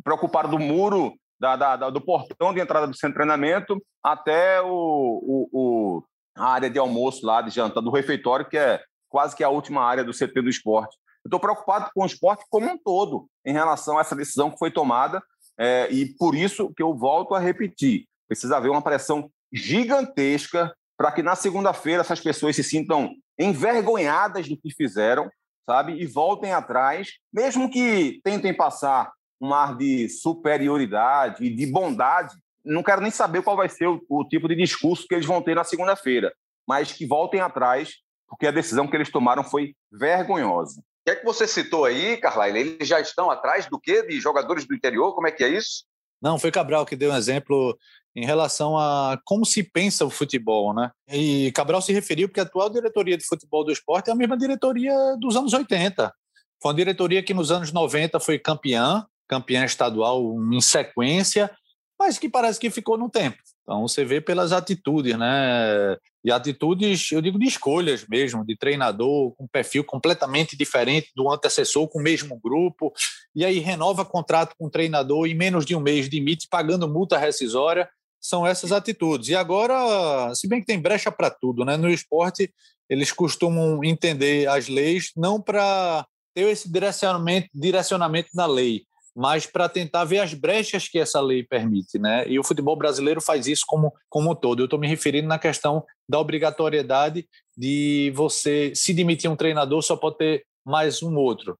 Preocupado 0.04 0.50
do 0.50 0.60
muro, 0.60 1.13
da, 1.39 1.56
da, 1.56 1.89
do 1.89 2.02
portão 2.02 2.54
de 2.54 2.60
entrada 2.60 2.88
do 2.88 2.95
centro 2.95 3.10
de 3.10 3.15
treinamento 3.15 3.82
até 4.04 4.62
o, 4.62 4.67
o, 4.67 5.50
o 5.52 6.04
a 6.36 6.54
área 6.54 6.69
de 6.69 6.80
almoço 6.80 7.26
lá, 7.26 7.41
de 7.41 7.50
janta, 7.50 7.82
do 7.82 7.91
refeitório, 7.91 8.47
que 8.47 8.58
é 8.58 8.82
quase 9.10 9.36
que 9.36 9.43
a 9.43 9.50
última 9.50 9.84
área 9.84 10.04
do 10.04 10.13
CT 10.13 10.41
do 10.41 10.50
esporte. 10.50 10.97
Estou 11.26 11.39
preocupado 11.39 11.89
com 11.93 12.04
o 12.04 12.06
esporte 12.06 12.45
como 12.50 12.67
um 12.67 12.78
todo 12.78 13.28
em 13.45 13.54
relação 13.54 13.97
a 13.97 14.02
essa 14.02 14.15
decisão 14.15 14.50
que 14.50 14.58
foi 14.58 14.71
tomada 14.71 15.21
é, 15.60 15.91
e 15.91 16.15
por 16.15 16.34
isso 16.34 16.74
que 16.74 16.82
eu 16.82 16.95
volto 16.95 17.36
a 17.36 17.39
repetir, 17.39 18.06
precisa 18.28 18.58
haver 18.58 18.71
uma 18.71 18.82
pressão 18.82 19.30
gigantesca 19.54 20.74
para 21.02 21.12
que 21.12 21.24
na 21.24 21.36
segunda-feira 21.36 22.02
essas 22.02 22.20
pessoas 22.20 22.56
se 22.56 22.64
sintam 22.64 23.16
envergonhadas 23.40 24.48
do 24.48 24.56
que 24.56 24.72
fizeram, 24.72 25.32
sabe, 25.66 25.94
e 25.94 26.06
voltem 26.06 26.54
atrás, 26.54 27.14
mesmo 27.34 27.72
que 27.72 28.22
tentem 28.24 28.56
passar 28.56 29.12
um 29.42 29.52
ar 29.52 29.76
de 29.76 30.08
superioridade 30.08 31.44
e 31.44 31.50
de 31.50 31.66
bondade 31.66 32.36
não 32.64 32.84
quero 32.84 33.02
nem 33.02 33.10
saber 33.10 33.42
qual 33.42 33.58
vai 33.58 33.68
ser 33.68 33.88
o, 33.88 34.00
o 34.08 34.24
tipo 34.28 34.48
de 34.48 34.56
discurso 34.56 35.08
que 35.08 35.16
eles 35.16 35.26
vão 35.26 35.42
ter 35.42 35.56
na 35.56 35.64
segunda-feira, 35.64 36.32
mas 36.68 36.92
que 36.92 37.08
voltem 37.08 37.42
atrás, 37.42 37.96
porque 38.28 38.46
a 38.46 38.52
decisão 38.52 38.88
que 38.88 38.96
eles 38.96 39.10
tomaram 39.10 39.44
foi 39.44 39.74
vergonhosa. 39.92 40.82
O 40.82 40.84
que 41.04 41.12
é 41.14 41.16
que 41.16 41.26
você 41.26 41.48
citou 41.48 41.86
aí, 41.86 42.18
Carlyle? 42.18 42.60
Eles 42.60 42.88
já 42.88 43.02
estão 43.02 43.32
atrás 43.32 43.66
do 43.66 43.80
quê? 43.80 44.04
De 44.04 44.22
jogadores 44.22 44.66
do 44.66 44.76
interior? 44.76 45.16
Como 45.16 45.28
é 45.28 45.32
que 45.32 45.44
é 45.44 45.50
isso? 45.50 45.84
Não, 46.21 46.38
foi 46.38 46.51
Cabral 46.51 46.86
que 46.86 46.95
deu 46.95 47.12
um 47.12 47.15
exemplo 47.15 47.77
em 48.15 48.25
relação 48.25 48.77
a 48.77 49.19
como 49.25 49.45
se 49.45 49.63
pensa 49.63 50.05
o 50.05 50.10
futebol, 50.10 50.73
né? 50.73 50.91
E 51.10 51.51
Cabral 51.53 51.81
se 51.81 51.93
referiu 51.93 52.27
porque 52.27 52.39
a 52.39 52.43
atual 52.43 52.69
diretoria 52.69 53.17
de 53.17 53.25
futebol 53.25 53.63
do 53.63 53.71
esporte 53.71 54.10
é 54.10 54.13
a 54.13 54.15
mesma 54.15 54.38
diretoria 54.38 54.93
dos 55.19 55.36
anos 55.36 55.53
80. 55.53 56.13
Foi 56.62 56.71
uma 56.71 56.77
diretoria 56.77 57.23
que 57.23 57.34
nos 57.34 57.51
anos 57.51 57.71
90 57.71 58.19
foi 58.19 58.38
campeã, 58.38 59.05
campeã 59.27 59.65
estadual 59.65 60.21
em 60.51 60.62
sequência, 60.62 61.49
mas 61.97 62.19
que 62.19 62.29
parece 62.29 62.60
que 62.60 62.69
ficou 62.69 62.97
no 62.97 63.10
tempo. 63.10 63.38
Então 63.63 63.88
você 63.88 64.03
vê 64.03 64.19
pelas 64.19 64.51
atitudes, 64.51 65.17
né? 65.17 65.97
E 66.23 66.31
atitudes, 66.31 67.12
eu 67.12 67.21
digo, 67.21 67.39
de 67.39 67.47
escolhas 67.47 68.05
mesmo, 68.07 68.45
de 68.45 68.55
treinador 68.55 69.31
com 69.36 69.47
perfil 69.47 69.84
completamente 69.84 70.55
diferente 70.55 71.12
do 71.15 71.31
antecessor, 71.31 71.88
com 71.88 71.99
o 71.99 72.03
mesmo 72.03 72.39
grupo, 72.39 72.93
e 73.36 73.43
aí 73.43 73.60
renova 73.60 74.05
contrato 74.05 74.55
com 74.57 74.67
o 74.67 74.69
treinador 74.69 75.25
em 75.27 75.34
menos 75.34 75.65
de 75.65 75.75
um 75.75 75.79
mês 75.79 76.07
demite 76.07 76.47
pagando 76.49 76.88
multa 76.88 77.17
rescisória. 77.17 77.89
São 78.19 78.45
essas 78.45 78.71
atitudes. 78.71 79.29
E 79.29 79.36
agora, 79.36 80.31
se 80.36 80.47
bem 80.47 80.60
que 80.60 80.67
tem 80.67 80.79
brecha 80.79 81.12
para 81.12 81.31
tudo, 81.31 81.65
né? 81.65 81.75
No 81.75 81.89
esporte, 81.89 82.53
eles 82.88 83.12
costumam 83.12 83.84
entender 83.84 84.47
as 84.47 84.67
leis 84.67 85.12
não 85.17 85.41
para 85.41 86.05
ter 86.36 86.47
esse 86.49 86.71
direcionamento, 86.71 87.49
direcionamento 87.53 88.29
na 88.36 88.45
lei, 88.45 88.84
mas 89.15 89.45
para 89.45 89.67
tentar 89.67 90.06
ver 90.06 90.19
as 90.19 90.34
brechas 90.34 90.88
que 90.88 91.00
essa 91.00 91.19
lei 91.19 91.43
permite, 91.43 92.00
né? 92.00 92.26
E 92.28 92.39
o 92.39 92.43
futebol 92.43 92.76
brasileiro 92.76 93.21
faz 93.21 93.47
isso 93.47 93.63
como, 93.67 93.93
como 94.10 94.32
um 94.32 94.36
todo. 94.36 94.62
Eu 94.62 94.65
estou 94.65 94.80
me 94.80 94.88
referindo 94.88 95.28
na 95.28 95.39
questão 95.39 95.84
da 96.08 96.19
obrigatoriedade 96.19 97.28
de 97.58 98.12
você 98.15 98.71
se 98.76 98.93
demitir 98.93 99.30
um 99.30 99.36
treinador 99.36 99.82
só 99.82 99.95
pode 99.95 100.17
ter 100.17 100.43
mais 100.65 101.02
um 101.02 101.15
outro. 101.15 101.58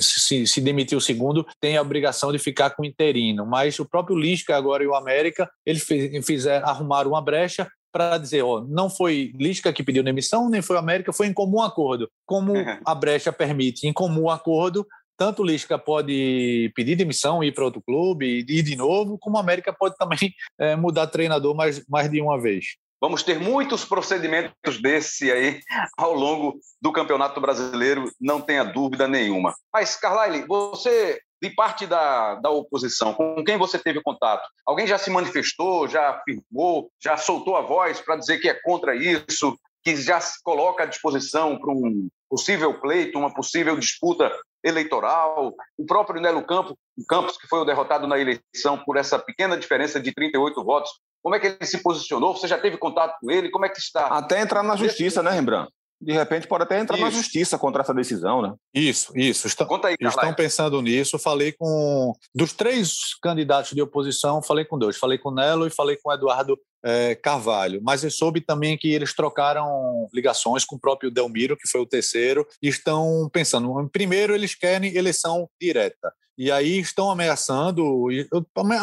Se, 0.00 0.46
se 0.46 0.60
demitir 0.60 0.96
o 0.96 1.00
segundo, 1.00 1.44
tem 1.60 1.76
a 1.76 1.82
obrigação 1.82 2.32
de 2.32 2.38
ficar 2.38 2.70
com 2.70 2.82
o 2.82 2.86
interino. 2.86 3.44
Mas 3.44 3.78
o 3.78 3.84
próprio 3.84 4.16
Lisca 4.16 4.56
agora 4.56 4.82
e 4.82 4.86
o 4.86 4.94
América, 4.94 5.50
eles 5.66 5.84
fizeram, 6.24 6.66
arrumaram 6.66 7.10
uma 7.10 7.22
brecha 7.22 7.68
para 7.92 8.18
dizer, 8.18 8.42
ó, 8.42 8.60
não 8.60 8.90
foi 8.90 9.32
Lisca 9.36 9.72
que 9.72 9.82
pediu 9.82 10.02
demissão, 10.02 10.50
nem 10.50 10.60
foi 10.60 10.74
o 10.74 10.78
América, 10.80 11.12
foi 11.12 11.28
em 11.28 11.32
comum 11.32 11.60
acordo. 11.60 12.08
Como 12.26 12.52
a 12.84 12.94
brecha 12.94 13.32
permite, 13.32 13.86
em 13.86 13.92
comum 13.92 14.28
acordo, 14.28 14.86
tanto 15.16 15.42
o 15.42 15.44
Lisca 15.44 15.78
pode 15.78 16.72
pedir 16.74 16.96
demissão, 16.96 17.42
ir 17.42 17.52
para 17.52 17.64
outro 17.64 17.82
clube, 17.82 18.44
ir 18.48 18.62
de 18.62 18.76
novo, 18.76 19.18
como 19.18 19.36
o 19.36 19.40
América 19.40 19.72
pode 19.72 19.96
também 19.96 20.34
é, 20.58 20.74
mudar 20.76 21.06
treinador 21.06 21.54
mais, 21.54 21.84
mais 21.88 22.10
de 22.10 22.20
uma 22.20 22.40
vez. 22.40 22.76
Vamos 23.00 23.22
ter 23.22 23.38
muitos 23.38 23.84
procedimentos 23.84 24.80
desse 24.80 25.30
aí 25.30 25.60
ao 25.98 26.14
longo 26.14 26.58
do 26.80 26.90
Campeonato 26.90 27.38
Brasileiro, 27.38 28.10
não 28.18 28.40
tenha 28.40 28.64
dúvida 28.64 29.06
nenhuma. 29.06 29.54
Mas, 29.70 29.94
Carlyle, 29.94 30.46
você, 30.46 31.20
de 31.42 31.50
parte 31.50 31.86
da, 31.86 32.36
da 32.36 32.48
oposição, 32.48 33.12
com 33.12 33.44
quem 33.44 33.58
você 33.58 33.78
teve 33.78 34.00
contato? 34.02 34.48
Alguém 34.66 34.86
já 34.86 34.96
se 34.96 35.10
manifestou, 35.10 35.86
já 35.86 36.10
afirmou, 36.10 36.90
já 37.02 37.18
soltou 37.18 37.56
a 37.56 37.60
voz 37.60 38.00
para 38.00 38.16
dizer 38.16 38.38
que 38.38 38.48
é 38.48 38.54
contra 38.54 38.96
isso, 38.96 39.54
que 39.82 39.94
já 39.96 40.18
se 40.18 40.42
coloca 40.42 40.84
à 40.84 40.86
disposição 40.86 41.58
para 41.58 41.72
um 41.72 42.08
possível 42.30 42.80
pleito, 42.80 43.18
uma 43.18 43.34
possível 43.34 43.76
disputa 43.76 44.32
eleitoral. 44.64 45.54
O 45.78 45.86
próprio 45.86 46.20
Nelo 46.20 46.42
Campos, 46.42 46.74
Campos, 47.08 47.36
que 47.36 47.46
foi 47.46 47.60
o 47.60 47.64
derrotado 47.64 48.06
na 48.06 48.18
eleição 48.18 48.78
por 48.84 48.96
essa 48.96 49.18
pequena 49.18 49.56
diferença 49.56 50.00
de 50.00 50.12
38 50.12 50.64
votos, 50.64 50.90
como 51.22 51.34
é 51.34 51.40
que 51.40 51.46
ele 51.46 51.66
se 51.66 51.82
posicionou? 51.82 52.36
Você 52.36 52.48
já 52.48 52.58
teve 52.58 52.76
contato 52.76 53.16
com 53.20 53.30
ele? 53.30 53.50
Como 53.50 53.64
é 53.64 53.68
que 53.68 53.78
está? 53.78 54.06
Até 54.06 54.40
entrar 54.40 54.62
na 54.62 54.76
justiça, 54.76 55.22
né, 55.22 55.30
Rembrandt? 55.30 55.70
De 56.00 56.12
repente 56.12 56.46
pode 56.46 56.64
até 56.64 56.78
entrar 56.78 56.96
isso. 56.96 57.04
na 57.04 57.10
justiça 57.10 57.58
contra 57.58 57.82
essa 57.82 57.94
decisão, 57.94 58.42
né? 58.42 58.52
Isso, 58.74 59.16
isso. 59.16 59.46
Estão, 59.46 59.66
Conta 59.66 59.88
aí, 59.88 59.96
estão 59.98 60.34
pensando 60.34 60.82
nisso. 60.82 61.18
Falei 61.18 61.52
com. 61.52 62.12
Dos 62.34 62.52
três 62.52 63.14
candidatos 63.22 63.72
de 63.72 63.80
oposição, 63.80 64.42
falei 64.42 64.66
com 64.66 64.78
dois. 64.78 64.98
Falei 64.98 65.16
com 65.16 65.30
o 65.30 65.34
Nelo 65.34 65.66
e 65.66 65.70
falei 65.70 65.96
com 65.96 66.10
o 66.10 66.12
Eduardo 66.12 66.58
é, 66.84 67.14
Carvalho. 67.14 67.80
Mas 67.82 68.04
eu 68.04 68.10
soube 68.10 68.40
também 68.40 68.76
que 68.76 68.92
eles 68.92 69.14
trocaram 69.14 70.08
ligações 70.12 70.64
com 70.64 70.76
o 70.76 70.80
próprio 70.80 71.10
Delmiro, 71.10 71.56
que 71.56 71.66
foi 71.66 71.80
o 71.80 71.86
terceiro, 71.86 72.46
e 72.62 72.68
estão 72.68 73.28
pensando. 73.32 73.88
Primeiro, 73.90 74.34
eles 74.34 74.54
querem 74.54 74.94
eleição 74.94 75.48
direta. 75.60 76.12
E 76.36 76.50
aí 76.50 76.78
estão 76.78 77.10
ameaçando, 77.10 78.08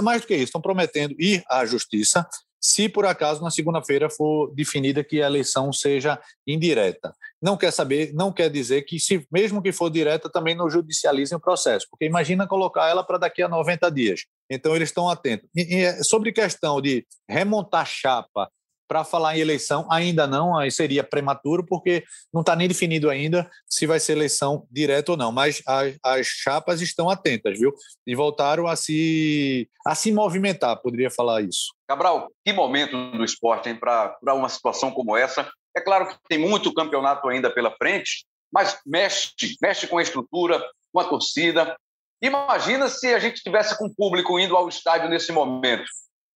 mais 0.01 0.21
do 0.21 0.27
que 0.27 0.33
isso, 0.33 0.45
estão 0.45 0.61
prometendo 0.61 1.15
ir 1.19 1.43
à 1.47 1.65
justiça 1.65 2.27
se 2.61 2.87
por 2.87 3.07
acaso 3.07 3.41
na 3.41 3.49
segunda-feira 3.49 4.07
for 4.07 4.53
definida 4.53 5.03
que 5.03 5.21
a 5.21 5.25
eleição 5.25 5.73
seja 5.73 6.21
indireta. 6.45 7.11
Não 7.41 7.57
quer 7.57 7.71
saber, 7.71 8.13
não 8.13 8.31
quer 8.31 8.51
dizer 8.51 8.83
que 8.83 8.99
se 8.99 9.25
mesmo 9.31 9.63
que 9.63 9.71
for 9.71 9.89
direta 9.89 10.29
também 10.29 10.55
não 10.55 10.69
judicializem 10.69 11.35
o 11.35 11.41
processo, 11.41 11.87
porque 11.89 12.05
imagina 12.05 12.47
colocar 12.47 12.87
ela 12.87 13.03
para 13.03 13.17
daqui 13.17 13.41
a 13.41 13.49
90 13.49 13.89
dias. 13.89 14.25
Então 14.51 14.75
eles 14.75 14.89
estão 14.89 15.09
atentos. 15.09 15.49
E, 15.55 15.77
e 15.77 15.83
é 15.85 16.03
sobre 16.03 16.33
questão 16.33 16.81
de 16.81 17.05
remontar 17.27 17.85
chapa 17.85 18.49
para 18.91 19.05
falar 19.05 19.37
em 19.37 19.39
eleição, 19.39 19.87
ainda 19.89 20.27
não, 20.27 20.57
aí 20.57 20.69
seria 20.69 21.01
prematuro, 21.01 21.65
porque 21.65 22.03
não 22.33 22.41
está 22.41 22.57
nem 22.57 22.67
definido 22.67 23.09
ainda 23.09 23.49
se 23.65 23.87
vai 23.87 24.01
ser 24.01 24.11
eleição 24.11 24.67
direta 24.69 25.13
ou 25.13 25.17
não. 25.17 25.31
Mas 25.31 25.63
as, 25.65 25.95
as, 26.03 26.27
chapas 26.27 26.81
estão 26.81 27.09
atentas, 27.09 27.57
viu? 27.57 27.73
E 28.05 28.13
voltaram 28.13 28.67
a 28.67 28.75
se, 28.75 29.69
a 29.87 29.95
se 29.95 30.11
movimentar, 30.11 30.81
poderia 30.81 31.09
falar 31.09 31.41
isso. 31.41 31.73
Cabral, 31.87 32.27
que 32.43 32.51
momento 32.51 32.97
no 32.97 33.23
esporte, 33.23 33.73
para 33.75 34.33
uma 34.33 34.49
situação 34.49 34.91
como 34.91 35.15
essa? 35.15 35.49
É 35.73 35.79
claro 35.79 36.09
que 36.09 36.17
tem 36.27 36.37
muito 36.37 36.73
campeonato 36.73 37.29
ainda 37.29 37.49
pela 37.49 37.71
frente, 37.77 38.25
mas 38.51 38.77
mexe, 38.85 39.31
mexe 39.61 39.87
com 39.87 39.99
a 39.99 40.03
estrutura, 40.03 40.61
com 40.91 40.99
a 40.99 41.05
torcida. 41.05 41.77
Imagina 42.21 42.87
se 42.87 43.13
a 43.13 43.19
gente 43.19 43.41
tivesse 43.41 43.77
com 43.77 43.85
o 43.85 43.95
público 43.95 44.39
indo 44.39 44.55
ao 44.55 44.69
estádio 44.69 45.09
nesse 45.09 45.31
momento. 45.31 45.85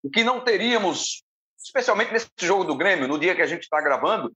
O 0.03 0.09
que 0.09 0.23
não 0.23 0.41
teríamos 0.41 1.23
especialmente 1.65 2.13
nesse 2.13 2.27
jogo 2.41 2.63
do 2.63 2.75
Grêmio, 2.75 3.07
no 3.07 3.19
dia 3.19 3.35
que 3.35 3.41
a 3.41 3.47
gente 3.47 3.63
está 3.63 3.81
gravando, 3.81 4.31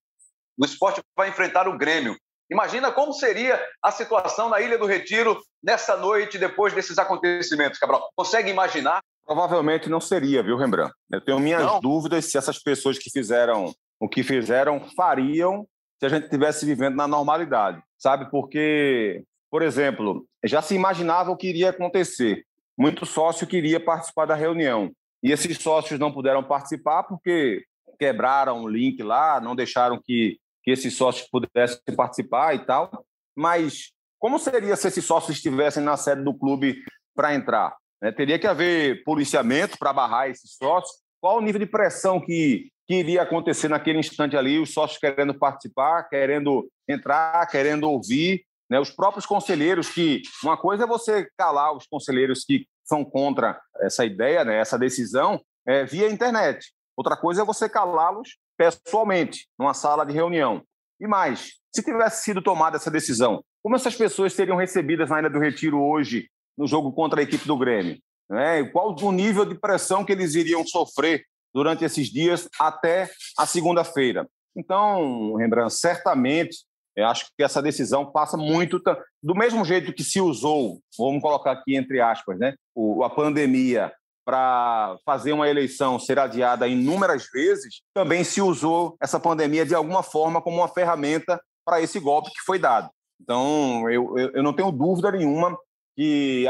o 0.57 0.65
esporte 0.65 1.01
vai 1.15 1.29
enfrentar 1.29 1.67
o 1.67 1.77
Grêmio. 1.77 2.17
Imagina 2.51 2.91
como 2.91 3.13
seria 3.13 3.63
a 3.81 3.91
situação 3.91 4.49
na 4.49 4.59
Ilha 4.59 4.77
do 4.77 4.87
Retiro 4.87 5.39
nessa 5.63 5.95
noite, 5.95 6.39
depois 6.39 6.73
desses 6.73 6.97
acontecimentos, 6.97 7.77
Cabral. 7.77 8.09
Consegue 8.15 8.49
imaginar? 8.49 9.01
Provavelmente 9.23 9.87
não 9.87 10.01
seria, 10.01 10.41
viu, 10.41 10.57
Rembrandt? 10.57 10.91
Eu 11.11 11.21
tenho 11.21 11.39
minhas 11.39 11.63
não. 11.63 11.79
dúvidas 11.79 12.25
se 12.25 12.37
essas 12.37 12.57
pessoas 12.57 12.97
que 12.97 13.11
fizeram 13.11 13.71
o 13.99 14.09
que 14.09 14.23
fizeram 14.23 14.79
fariam 14.95 15.67
se 15.99 16.05
a 16.05 16.09
gente 16.09 16.23
estivesse 16.23 16.65
vivendo 16.65 16.95
na 16.95 17.07
normalidade, 17.07 17.83
sabe? 17.97 18.31
Porque, 18.31 19.23
por 19.49 19.61
exemplo, 19.61 20.25
já 20.43 20.61
se 20.61 20.75
imaginava 20.75 21.31
o 21.31 21.37
que 21.37 21.47
iria 21.47 21.69
acontecer. 21.69 22.45
Muito 22.77 23.05
sócio 23.05 23.47
queria 23.47 23.79
participar 23.79 24.25
da 24.25 24.35
reunião. 24.35 24.91
E 25.21 25.31
esses 25.31 25.57
sócios 25.57 25.99
não 25.99 26.13
puderam 26.13 26.43
participar 26.43 27.03
porque 27.03 27.63
quebraram 27.99 28.63
o 28.63 28.69
link 28.69 29.03
lá, 29.03 29.41
não 29.41 29.55
deixaram 29.55 29.99
que, 30.01 30.37
que 30.63 30.71
esses 30.71 30.95
sócios 30.95 31.27
pudessem 31.29 31.79
participar 31.95 32.55
e 32.55 32.65
tal. 32.65 33.05
Mas 33.35 33.91
como 34.17 34.39
seria 34.39 34.75
se 34.75 34.87
esses 34.87 35.03
sócios 35.03 35.37
estivessem 35.37 35.83
na 35.83 35.97
sede 35.97 36.23
do 36.23 36.33
clube 36.33 36.83
para 37.15 37.33
entrar? 37.33 37.75
É, 38.01 38.11
teria 38.11 38.39
que 38.39 38.47
haver 38.47 39.03
policiamento 39.03 39.77
para 39.77 39.91
barrar 39.91 40.29
esses 40.29 40.55
sócios. 40.55 41.01
Qual 41.21 41.37
o 41.37 41.41
nível 41.41 41.59
de 41.59 41.65
pressão 41.65 42.19
que, 42.19 42.69
que 42.87 42.95
iria 42.95 43.23
acontecer 43.23 43.67
naquele 43.67 43.99
instante 43.99 44.37
ali? 44.37 44.57
Os 44.57 44.73
sócios 44.73 44.99
querendo 44.99 45.33
participar, 45.33 46.03
querendo 46.03 46.69
entrar, 46.87 47.45
querendo 47.47 47.89
ouvir. 47.89 48.43
Né? 48.69 48.79
Os 48.79 48.91
próprios 48.91 49.25
conselheiros 49.25 49.89
que... 49.89 50.21
Uma 50.43 50.57
coisa 50.57 50.83
é 50.83 50.87
você 50.87 51.27
calar 51.37 51.75
os 51.75 51.87
conselheiros 51.87 52.43
que 52.43 52.67
são 52.83 53.05
contra 53.05 53.59
essa 53.81 54.03
ideia, 54.03 54.43
né, 54.43 54.59
essa 54.59 54.77
decisão, 54.77 55.39
é, 55.65 55.85
via 55.85 56.09
internet. 56.09 56.73
Outra 56.97 57.15
coisa 57.15 57.43
é 57.43 57.45
você 57.45 57.69
calá-los 57.69 58.37
pessoalmente, 58.57 59.47
numa 59.57 59.73
sala 59.73 60.05
de 60.05 60.11
reunião. 60.11 60.63
E 60.99 61.07
mais, 61.07 61.53
se 61.73 61.83
tivesse 61.83 62.23
sido 62.23 62.41
tomada 62.41 62.75
essa 62.75 62.91
decisão, 62.91 63.43
como 63.63 63.75
essas 63.75 63.95
pessoas 63.95 64.33
seriam 64.33 64.57
recebidas 64.57 65.09
na 65.09 65.19
Ilha 65.19 65.29
do 65.29 65.39
Retiro 65.39 65.81
hoje, 65.81 66.29
no 66.57 66.67
jogo 66.67 66.91
contra 66.91 67.21
a 67.21 67.23
equipe 67.23 67.47
do 67.47 67.57
Grêmio? 67.57 67.97
Né? 68.29 68.63
Qual 68.65 68.95
o 69.01 69.11
nível 69.11 69.45
de 69.45 69.55
pressão 69.55 70.03
que 70.03 70.11
eles 70.11 70.35
iriam 70.35 70.65
sofrer 70.65 71.23
durante 71.53 71.85
esses 71.85 72.09
dias 72.09 72.49
até 72.59 73.09
a 73.37 73.45
segunda-feira? 73.45 74.27
Então, 74.55 75.35
Rembrandt, 75.35 75.73
certamente 75.75 76.65
eu 76.99 77.07
acho 77.07 77.27
que 77.37 77.43
essa 77.43 77.61
decisão 77.61 78.11
passa 78.11 78.35
muito 78.35 78.81
do 79.23 79.35
mesmo 79.35 79.63
jeito 79.63 79.93
que 79.93 80.03
se 80.03 80.19
usou, 80.19 80.79
vamos 80.97 81.21
colocar 81.21 81.51
aqui 81.51 81.75
entre 81.75 82.01
aspas, 82.01 82.37
né, 82.37 82.55
a 83.03 83.09
pandemia 83.09 83.91
para 84.25 84.97
fazer 85.05 85.31
uma 85.33 85.49
eleição 85.49 85.97
ser 85.97 86.19
adiada 86.19 86.67
inúmeras 86.67 87.27
vezes, 87.33 87.81
também 87.93 88.23
se 88.23 88.41
usou 88.41 88.95
essa 89.01 89.19
pandemia 89.19 89.65
de 89.65 89.73
alguma 89.73 90.03
forma 90.03 90.41
como 90.41 90.57
uma 90.57 90.67
ferramenta 90.67 91.41
para 91.65 91.81
esse 91.81 91.99
golpe 91.99 92.29
que 92.29 92.41
foi 92.45 92.59
dado. 92.59 92.89
Então, 93.19 93.89
eu, 93.89 94.15
eu 94.17 94.43
não 94.43 94.53
tenho 94.53 94.71
dúvida 94.71 95.11
nenhuma 95.11 95.57
que 95.95 96.45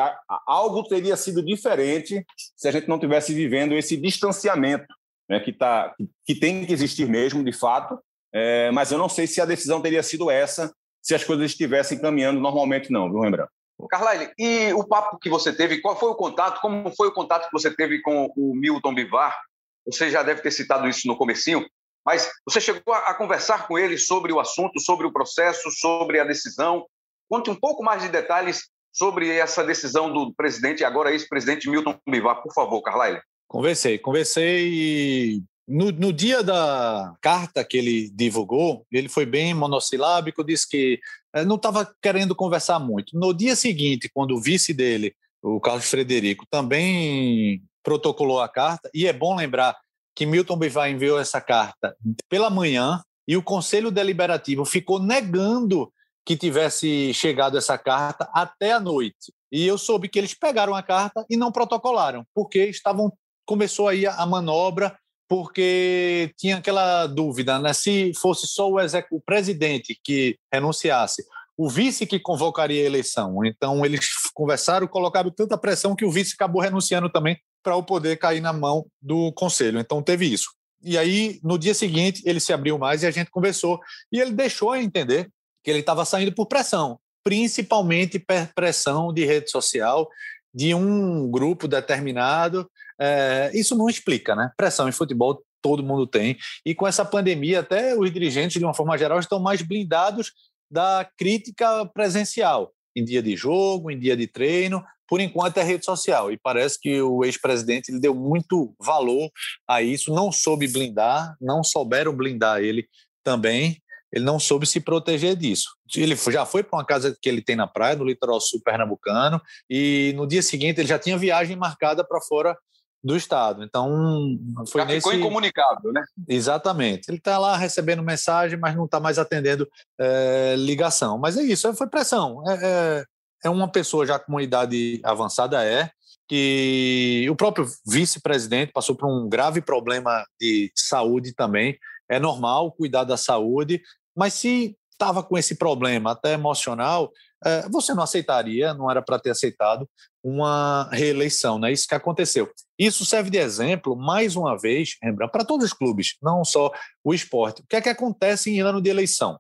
algo 0.46 0.84
teria 0.84 1.16
sido 1.16 1.44
diferente 1.44 2.26
se 2.56 2.68
a 2.68 2.72
gente 2.72 2.88
não 2.88 3.00
tivesse 3.00 3.34
vivendo 3.34 3.74
esse 3.74 3.96
distanciamento 3.98 4.94
né, 5.30 5.40
que, 5.40 5.54
tá, 5.54 5.96
que 6.26 6.36
tem 6.36 6.66
que 6.66 6.74
existir 6.74 7.08
mesmo, 7.08 7.44
de 7.44 7.54
fato, 7.54 8.00
é, 8.34 8.72
mas 8.72 8.92
eu 8.92 8.98
não 8.98 9.10
sei 9.10 9.28
se 9.28 9.42
a 9.42 9.46
decisão 9.46 9.82
teria 9.82 10.04
sido 10.04 10.30
essa 10.30 10.72
se 11.02 11.16
as 11.16 11.24
coisas 11.24 11.52
estivessem 11.52 12.00
caminhando 12.00 12.40
normalmente, 12.40 12.92
não, 12.92 13.10
viu, 13.10 13.22
Rembrandt? 13.22 13.52
Carlyle, 13.90 14.32
e 14.38 14.74
o 14.74 14.84
papo 14.84 15.18
que 15.18 15.30
você 15.30 15.54
teve, 15.54 15.80
qual 15.80 15.98
foi 15.98 16.10
o 16.10 16.16
contato, 16.16 16.60
como 16.60 16.94
foi 16.96 17.08
o 17.08 17.14
contato 17.14 17.46
que 17.46 17.54
você 17.54 17.74
teve 17.74 18.02
com 18.02 18.32
o 18.36 18.54
Milton 18.54 18.94
Bivar? 18.94 19.40
Você 19.86 20.10
já 20.10 20.22
deve 20.22 20.42
ter 20.42 20.52
citado 20.52 20.88
isso 20.88 21.08
no 21.08 21.18
comecinho, 21.18 21.66
mas 22.06 22.30
você 22.46 22.60
chegou 22.60 22.94
a, 22.94 23.14
conversar 23.14 23.68
com 23.68 23.80
ele 23.80 23.98
sobre 23.98 24.34
o 24.34 24.40
assunto, 24.40 24.80
sobre 24.80 25.08
o 25.08 25.14
processo, 25.14 25.72
sobre 25.72 26.20
a 26.20 26.26
decisão. 26.26 26.86
Conte 27.30 27.50
um 27.50 27.56
pouco 27.56 27.82
mais 27.82 28.02
de 28.02 28.10
detalhes 28.10 28.70
sobre 28.92 29.32
essa 29.32 29.64
decisão 29.64 30.12
do 30.12 30.34
presidente, 30.34 30.84
agora 30.84 31.12
ex-presidente 31.12 31.70
Milton 31.70 31.98
Bivar, 32.08 32.42
por 32.42 32.54
favor, 32.54 32.82
Carlyle. 32.82 33.22
Conversei, 33.48 33.98
conversei 33.98 34.68
e 34.68 35.44
no, 35.70 35.92
no, 35.92 36.12
dia 36.12 36.42
da 36.42 37.16
carta 37.22 37.64
que 37.64 37.78
ele 37.78 38.10
divulgou, 38.10 38.86
ele 38.92 39.08
foi 39.08 39.26
bem 39.26 39.54
monossilábico, 39.54 40.44
disse 40.44 40.68
que 40.68 41.00
eh, 41.34 41.46
não 41.46 41.58
estava 41.58 41.94
querendo 42.02 42.36
conversar 42.36 42.80
muito. 42.80 43.18
No 43.18 43.34
dia 43.34 43.56
seguinte, 43.56 44.10
quando 44.12 44.36
o 44.36 44.42
vice 44.42 44.74
dele, 44.74 45.14
o 45.42 45.60
Carlos 45.60 45.90
Frederico, 45.90 46.46
também 46.50 47.62
protocolou 47.84 48.42
a 48.42 48.50
carta, 48.50 48.90
e 48.94 49.08
é 49.08 49.14
bom 49.14 49.36
lembrar 49.36 49.78
que 50.16 50.26
Milton 50.26 50.58
Bivar 50.58 50.90
enviou 50.90 51.20
essa 51.20 51.40
carta 51.40 51.96
pela 52.28 52.50
manhã 52.50 53.02
e 53.28 53.38
o 53.38 53.44
Conselho 53.44 53.92
Deliberativo 53.92 54.66
ficou 54.66 55.00
negando 55.00 55.94
que 56.26 56.36
tivesse 56.36 57.14
chegado 57.14 57.58
essa 57.58 57.78
carta 57.78 58.28
até 58.34 58.74
a 58.74 58.80
noite. 58.80 59.32
E 59.52 59.66
eu 59.66 59.78
soube 59.78 60.10
que 60.10 60.20
eles 60.20 60.34
pegaram 60.34 60.76
a 60.76 60.84
carta 60.84 61.26
e 61.30 61.38
não 61.38 61.52
protocolaram, 61.52 62.26
porque 62.34 62.66
estavam 62.66 63.14
começou 63.46 63.88
aí 63.88 64.06
a 64.06 64.24
manobra 64.28 64.96
porque 65.30 66.34
tinha 66.36 66.58
aquela 66.58 67.06
dúvida, 67.06 67.60
né? 67.60 67.72
Se 67.72 68.12
fosse 68.20 68.48
só 68.48 68.68
o, 68.68 68.78
o 69.12 69.22
presidente 69.22 69.98
que 70.04 70.36
renunciasse, 70.52 71.24
o 71.56 71.70
vice 71.70 72.08
que 72.08 72.20
convocaria 72.20 72.82
a 72.82 72.86
eleição. 72.86 73.46
Então, 73.46 73.86
eles 73.86 74.10
conversaram, 74.34 74.88
colocaram 74.88 75.30
tanta 75.30 75.58
pressão 75.58 75.96
que 75.96 76.04
o 76.04 76.12
vice 76.12 76.34
acabou 76.34 76.62
renunciando 76.62 77.10
também 77.12 77.38
para 77.62 77.76
o 77.76 77.84
poder 77.84 78.18
cair 78.18 78.42
na 78.42 78.52
mão 78.52 78.88
do 79.00 79.32
conselho. 79.34 79.80
Então, 79.80 80.02
teve 80.02 80.26
isso. 80.26 80.50
E 80.82 80.98
aí, 80.98 81.40
no 81.44 81.60
dia 81.60 81.76
seguinte, 81.76 82.24
ele 82.26 82.40
se 82.40 82.52
abriu 82.52 82.80
mais 82.80 83.04
e 83.04 83.06
a 83.06 83.12
gente 83.12 83.30
conversou. 83.30 83.80
E 84.12 84.20
ele 84.20 84.32
deixou 84.32 84.72
a 84.72 84.82
entender 84.82 85.30
que 85.64 85.70
ele 85.70 85.82
estava 85.82 86.06
saindo 86.06 86.34
por 86.34 86.48
pressão, 86.48 86.98
principalmente 87.24 88.26
pressão 88.56 89.14
de 89.14 89.26
rede 89.26 89.52
social, 89.52 90.10
de 90.52 90.74
um 90.74 91.30
grupo 91.30 91.68
determinado 91.68 92.68
é, 93.00 93.52
isso 93.54 93.76
não 93.76 93.90
explica, 93.90 94.36
né? 94.36 94.52
Pressão 94.58 94.90
em 94.90 94.92
futebol 94.92 95.42
todo 95.62 95.84
mundo 95.84 96.06
tem. 96.06 96.38
E 96.66 96.76
com 96.76 96.88
essa 96.88 97.06
pandemia, 97.06 97.62
até 97.62 97.96
os 97.96 98.12
dirigentes, 98.12 98.60
de 98.60 98.66
uma 98.66 98.74
forma 98.74 98.98
geral, 98.98 99.20
estão 99.20 99.40
mais 99.40 99.62
blindados 99.62 100.32
da 100.70 101.10
crítica 101.18 101.86
presencial, 101.88 102.72
em 102.96 103.04
dia 103.04 103.22
de 103.22 103.36
jogo, 103.36 103.90
em 103.90 104.00
dia 104.00 104.16
de 104.16 104.28
treino. 104.28 104.84
Por 105.08 105.20
enquanto 105.20 105.58
é 105.58 105.64
rede 105.64 105.86
social. 105.86 106.32
E 106.32 106.38
parece 106.38 106.80
que 106.80 107.02
o 107.02 107.26
ex-presidente 107.26 107.92
deu 108.00 108.14
muito 108.14 108.76
valor 108.80 109.32
a 109.68 109.82
isso, 109.82 110.14
não 110.14 110.32
soube 110.32 110.68
blindar, 110.68 111.36
não 111.42 111.64
souberam 111.64 112.16
blindar 112.16 112.62
ele 112.62 112.88
também. 113.24 113.82
Ele 114.12 114.26
não 114.26 114.40
soube 114.40 114.66
se 114.66 114.80
proteger 114.80 115.36
disso. 115.36 115.70
Ele 115.96 116.16
já 116.16 116.46
foi 116.46 116.64
para 116.64 116.78
uma 116.78 116.86
casa 116.86 117.16
que 117.22 117.30
ele 117.30 117.42
tem 117.42 117.56
na 117.56 117.68
praia, 117.68 117.96
no 117.96 118.06
litoral 118.06 118.42
sul 118.42 118.60
pernambucano, 118.64 119.40
e 119.70 120.14
no 120.16 120.28
dia 120.28 120.42
seguinte 120.42 120.80
ele 120.80 120.88
já 120.88 120.98
tinha 120.98 121.18
viagem 121.18 121.56
marcada 121.56 122.04
para 122.04 122.20
fora 122.22 122.58
do 123.04 123.16
Estado. 123.16 123.64
Então, 123.64 124.38
foi 124.68 124.82
Já 124.82 124.86
nesse... 124.86 124.98
ficou 124.98 125.14
incomunicável, 125.14 125.92
né? 125.92 126.04
Exatamente. 126.28 127.10
Ele 127.10 127.18
está 127.18 127.38
lá 127.38 127.56
recebendo 127.56 128.04
mensagem, 128.04 128.60
mas 128.60 128.76
não 128.76 128.86
está 128.86 129.00
mais 129.00 129.18
atendendo 129.18 129.68
é, 130.00 130.56
ligação. 130.58 131.18
Mas 131.18 131.38
é 131.38 131.44
isso, 131.44 131.74
foi 131.74 131.88
pressão. 131.88 132.44
É, 132.48 132.54
é, 132.62 133.06
é, 133.46 133.50
uma 133.50 133.72
pessoa 133.72 134.06
já 134.06 134.20
com 134.20 134.34
uma 134.34 134.44
idade 134.44 135.00
avançada, 135.04 135.64
é, 135.64 135.90
que 136.28 137.26
o 137.30 137.36
próprio 137.36 137.66
vice-presidente 137.88 138.72
passou 138.72 138.96
por 138.96 139.08
um 139.08 139.28
grave 139.28 139.62
problema 139.62 140.24
de 140.40 140.72
saúde 140.76 141.34
também. 141.34 141.78
É 142.10 142.20
normal 142.20 142.72
cuidar 142.72 143.04
da 143.04 143.18
saúde, 143.18 143.82
mas 144.16 144.34
se 144.34 144.76
estava 145.00 145.24
com 145.24 145.38
esse 145.38 145.56
problema 145.56 146.12
até 146.12 146.34
emocional, 146.34 147.10
é, 147.46 147.70
você 147.70 147.94
não 147.94 148.04
aceitaria, 148.04 148.74
não 148.74 148.92
era 148.92 149.02
para 149.02 149.18
ter 149.18 149.30
aceitado 149.30 149.90
uma 150.22 150.90
reeleição, 150.92 151.58
né? 151.58 151.72
Isso 151.72 151.88
que 151.88 151.96
aconteceu. 151.96 152.52
Isso 152.78 153.06
serve 153.06 153.30
de 153.30 153.38
exemplo, 153.38 153.96
mais 153.96 154.36
uma 154.36 154.58
vez, 154.58 154.98
Rembrandt, 155.02 155.32
para 155.32 155.46
todos 155.46 155.66
os 155.66 155.74
clubes, 155.74 156.18
não 156.22 156.44
só 156.44 156.70
o 157.02 157.14
esporte. 157.14 157.62
O 157.62 157.66
que 157.68 157.78
é 157.78 157.82
que 157.82 157.90
acontece 157.90 158.52
em 158.52 158.60
ano 158.60 158.82
de 158.82 158.90
eleição? 158.90 159.40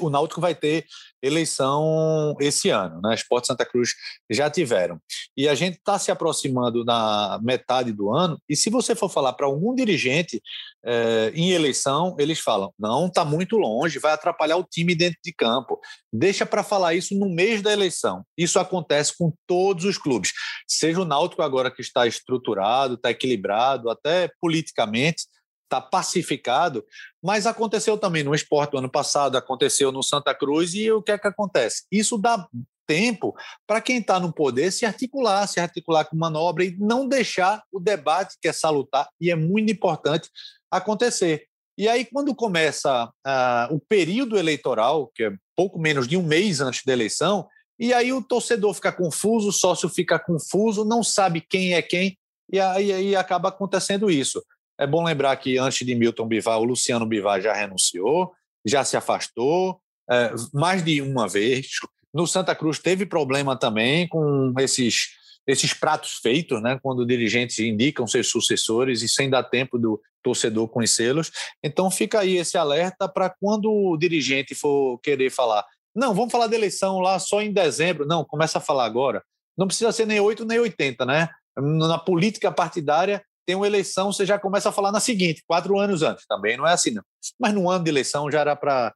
O 0.00 0.10
Náutico 0.10 0.40
vai 0.40 0.54
ter 0.54 0.86
eleição 1.22 2.34
esse 2.40 2.70
ano, 2.70 3.00
né? 3.02 3.14
Esporte 3.14 3.46
Santa 3.46 3.64
Cruz 3.64 3.90
já 4.30 4.48
tiveram. 4.48 4.98
E 5.36 5.48
a 5.48 5.54
gente 5.54 5.76
está 5.76 5.98
se 5.98 6.10
aproximando 6.10 6.84
na 6.84 7.38
metade 7.42 7.92
do 7.92 8.12
ano, 8.12 8.40
e 8.48 8.56
se 8.56 8.70
você 8.70 8.94
for 8.94 9.08
falar 9.08 9.32
para 9.34 9.46
algum 9.46 9.74
dirigente 9.74 10.42
é, 10.84 11.32
em 11.34 11.50
eleição, 11.50 12.16
eles 12.18 12.40
falam: 12.40 12.72
não, 12.78 13.06
está 13.06 13.24
muito 13.24 13.56
longe, 13.56 13.98
vai 13.98 14.12
atrapalhar 14.12 14.56
o 14.56 14.64
time 14.64 14.94
dentro 14.94 15.18
de 15.24 15.32
campo. 15.32 15.78
Deixa 16.12 16.46
para 16.46 16.62
falar 16.62 16.94
isso 16.94 17.14
no 17.18 17.28
mês 17.28 17.62
da 17.62 17.72
eleição. 17.72 18.24
Isso 18.36 18.58
acontece 18.58 19.16
com 19.16 19.32
todos 19.46 19.84
os 19.84 19.98
clubes. 19.98 20.32
Seja 20.66 21.00
o 21.00 21.04
Náutico 21.04 21.42
agora 21.42 21.70
que 21.70 21.82
está 21.82 22.06
estruturado, 22.06 22.94
está 22.94 23.10
equilibrado, 23.10 23.90
até 23.90 24.30
politicamente 24.40 25.24
está 25.70 25.80
pacificado, 25.80 26.84
mas 27.22 27.46
aconteceu 27.46 27.96
também 27.96 28.24
no 28.24 28.34
esporte 28.34 28.72
do 28.72 28.78
ano 28.78 28.90
passado, 28.90 29.36
aconteceu 29.36 29.92
no 29.92 30.02
Santa 30.02 30.34
Cruz, 30.34 30.74
e 30.74 30.90
o 30.90 31.00
que 31.00 31.12
é 31.12 31.18
que 31.18 31.28
acontece? 31.28 31.84
Isso 31.90 32.18
dá 32.18 32.48
tempo 32.86 33.36
para 33.68 33.80
quem 33.80 33.98
está 33.98 34.18
no 34.18 34.32
poder 34.32 34.72
se 34.72 34.84
articular, 34.84 35.46
se 35.46 35.60
articular 35.60 36.04
com 36.04 36.16
manobra 36.16 36.64
e 36.64 36.76
não 36.76 37.06
deixar 37.06 37.62
o 37.70 37.78
debate 37.78 38.36
que 38.42 38.48
é 38.48 38.52
salutar 38.52 39.08
e 39.20 39.30
é 39.30 39.36
muito 39.36 39.70
importante 39.70 40.28
acontecer. 40.68 41.46
E 41.78 41.88
aí, 41.88 42.04
quando 42.04 42.34
começa 42.34 43.06
uh, 43.06 43.74
o 43.74 43.80
período 43.80 44.36
eleitoral, 44.36 45.10
que 45.14 45.22
é 45.24 45.32
pouco 45.56 45.78
menos 45.78 46.08
de 46.08 46.16
um 46.16 46.22
mês 46.22 46.60
antes 46.60 46.84
da 46.84 46.92
eleição, 46.92 47.46
e 47.78 47.94
aí 47.94 48.12
o 48.12 48.22
torcedor 48.22 48.74
fica 48.74 48.92
confuso, 48.92 49.48
o 49.48 49.52
sócio 49.52 49.88
fica 49.88 50.18
confuso, 50.18 50.84
não 50.84 51.02
sabe 51.02 51.40
quem 51.40 51.74
é 51.74 51.80
quem, 51.80 52.18
e 52.52 52.58
aí, 52.58 52.92
aí 52.92 53.16
acaba 53.16 53.48
acontecendo 53.48 54.10
isso. 54.10 54.44
É 54.80 54.86
bom 54.86 55.04
lembrar 55.04 55.36
que 55.36 55.58
antes 55.58 55.86
de 55.86 55.94
Milton 55.94 56.26
Bivar, 56.26 56.58
o 56.58 56.64
Luciano 56.64 57.04
Bivar 57.04 57.38
já 57.38 57.52
renunciou, 57.52 58.32
já 58.64 58.82
se 58.82 58.96
afastou 58.96 59.78
é, 60.10 60.32
mais 60.54 60.82
de 60.82 61.02
uma 61.02 61.28
vez. 61.28 61.66
No 62.14 62.26
Santa 62.26 62.54
Cruz 62.54 62.78
teve 62.78 63.04
problema 63.04 63.54
também 63.54 64.08
com 64.08 64.54
esses, 64.58 65.10
esses 65.46 65.74
pratos 65.74 66.14
feitos, 66.22 66.62
né? 66.62 66.78
quando 66.82 67.06
dirigentes 67.06 67.58
indicam 67.58 68.06
seus 68.06 68.28
sucessores 68.28 69.02
e 69.02 69.08
sem 69.08 69.28
dar 69.28 69.44
tempo 69.44 69.78
do 69.78 70.00
torcedor 70.22 70.66
conhecê-los. 70.68 71.30
Então 71.62 71.90
fica 71.90 72.20
aí 72.20 72.38
esse 72.38 72.56
alerta 72.56 73.06
para 73.06 73.28
quando 73.28 73.70
o 73.70 73.98
dirigente 73.98 74.54
for 74.54 74.98
querer 75.00 75.30
falar. 75.30 75.62
Não, 75.94 76.14
vamos 76.14 76.32
falar 76.32 76.46
da 76.46 76.56
eleição 76.56 77.00
lá 77.00 77.18
só 77.18 77.42
em 77.42 77.52
dezembro. 77.52 78.06
Não, 78.06 78.24
começa 78.24 78.56
a 78.56 78.62
falar 78.62 78.86
agora. 78.86 79.22
Não 79.58 79.66
precisa 79.66 79.92
ser 79.92 80.06
nem 80.06 80.20
8 80.20 80.46
nem 80.46 80.58
80, 80.58 81.04
né? 81.04 81.28
Na 81.58 81.98
política 81.98 82.50
partidária, 82.50 83.22
tem 83.50 83.56
uma 83.56 83.66
eleição, 83.66 84.12
você 84.12 84.24
já 84.24 84.38
começa 84.38 84.68
a 84.68 84.72
falar 84.72 84.92
na 84.92 85.00
seguinte, 85.00 85.42
quatro 85.44 85.76
anos 85.76 86.02
antes. 86.04 86.24
Também 86.24 86.56
não 86.56 86.64
é 86.64 86.72
assim, 86.72 86.92
não. 86.92 87.02
Mas 87.36 87.52
no 87.52 87.68
ano 87.68 87.82
de 87.82 87.90
eleição 87.90 88.30
já 88.30 88.42
era 88.42 88.54
para 88.54 88.94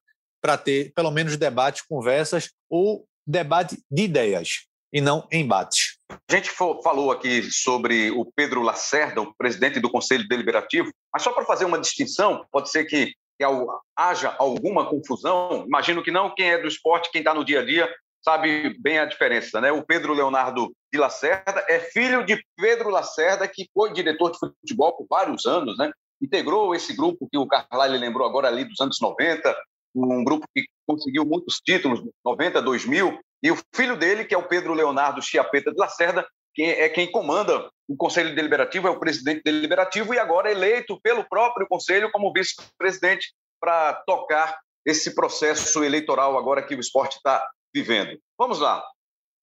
ter, 0.63 0.93
pelo 0.95 1.11
menos, 1.11 1.37
debates, 1.37 1.83
conversas 1.83 2.53
ou 2.71 3.05
debate 3.27 3.83
de 3.91 4.05
ideias 4.05 4.67
e 4.93 5.01
não 5.01 5.27
embates. 5.33 5.99
A 6.31 6.37
gente 6.37 6.49
falou 6.51 7.11
aqui 7.11 7.43
sobre 7.51 8.13
o 8.13 8.25
Pedro 8.25 8.63
Lacerda, 8.63 9.23
o 9.23 9.35
presidente 9.35 9.81
do 9.81 9.91
Conselho 9.91 10.29
Deliberativo, 10.29 10.93
mas 11.13 11.25
só 11.25 11.33
para 11.33 11.45
fazer 11.45 11.65
uma 11.65 11.81
distinção, 11.81 12.47
pode 12.53 12.71
ser 12.71 12.85
que, 12.85 13.07
que 13.07 13.45
haja 13.97 14.37
alguma 14.39 14.89
confusão, 14.89 15.65
imagino 15.67 16.01
que 16.01 16.13
não, 16.13 16.33
quem 16.33 16.49
é 16.49 16.59
do 16.63 16.69
esporte, 16.69 17.11
quem 17.11 17.23
está 17.23 17.35
no 17.35 17.45
dia 17.45 17.59
a 17.59 17.65
dia, 17.65 17.93
sabe 18.25 18.75
bem 18.81 18.99
a 18.99 19.05
diferença, 19.05 19.61
né? 19.61 19.71
O 19.71 19.85
Pedro 19.85 20.15
Leonardo 20.15 20.75
de 20.91 20.99
Lacerda 20.99 21.65
é 21.69 21.79
filho 21.79 22.25
de 22.25 22.43
Pedro 22.57 22.89
Lacerda, 22.89 23.47
que 23.47 23.69
foi 23.75 23.93
diretor 23.93 24.33
de 24.33 24.39
futebol 24.39 24.97
por 24.97 25.07
vários 25.09 25.45
anos, 25.45 25.77
né? 25.77 25.93
Integrou 26.23 26.75
esse 26.75 26.97
grupo 26.97 27.29
que 27.31 27.37
o 27.37 27.47
Carlyle 27.47 27.99
lembrou 27.99 28.27
agora 28.27 28.49
ali 28.49 28.65
dos 28.65 28.81
anos 28.81 28.99
90, 29.01 29.55
um 29.95 30.25
grupo 30.25 30.47
que 30.55 30.65
conseguiu 30.87 31.25
muitos 31.27 31.61
títulos, 31.65 32.03
90, 32.25 32.63
2000, 32.63 33.21
e 33.43 33.51
o 33.51 33.59
filho 33.75 33.97
dele, 33.97 34.25
que 34.25 34.35
é 34.35 34.39
o 34.39 34.49
Pedro 34.49 34.73
Leonardo 34.73 35.21
Chiapeta 35.21 35.71
de 35.71 35.79
Lacerda, 35.79 36.27
que 36.55 36.63
é 36.63 36.89
quem 36.89 37.11
comanda 37.11 37.69
o 37.87 37.97
Conselho 37.97 38.35
Deliberativo, 38.35 38.89
é 38.89 38.91
o 38.91 38.99
presidente 38.99 39.43
deliberativo 39.45 40.15
e 40.15 40.19
agora 40.19 40.51
eleito 40.51 40.99
pelo 41.03 41.29
próprio 41.29 41.67
Conselho 41.69 42.11
como 42.11 42.33
vice-presidente 42.33 43.35
para 43.61 43.93
tocar 44.07 44.59
esse 44.87 45.15
processo 45.15 45.85
eleitoral 45.85 46.39
agora 46.39 46.63
que 46.63 46.75
o 46.75 46.81
esporte 46.81 47.17
está 47.17 47.47
vivendo. 47.75 48.19
Vamos 48.39 48.61
lá. 48.61 48.83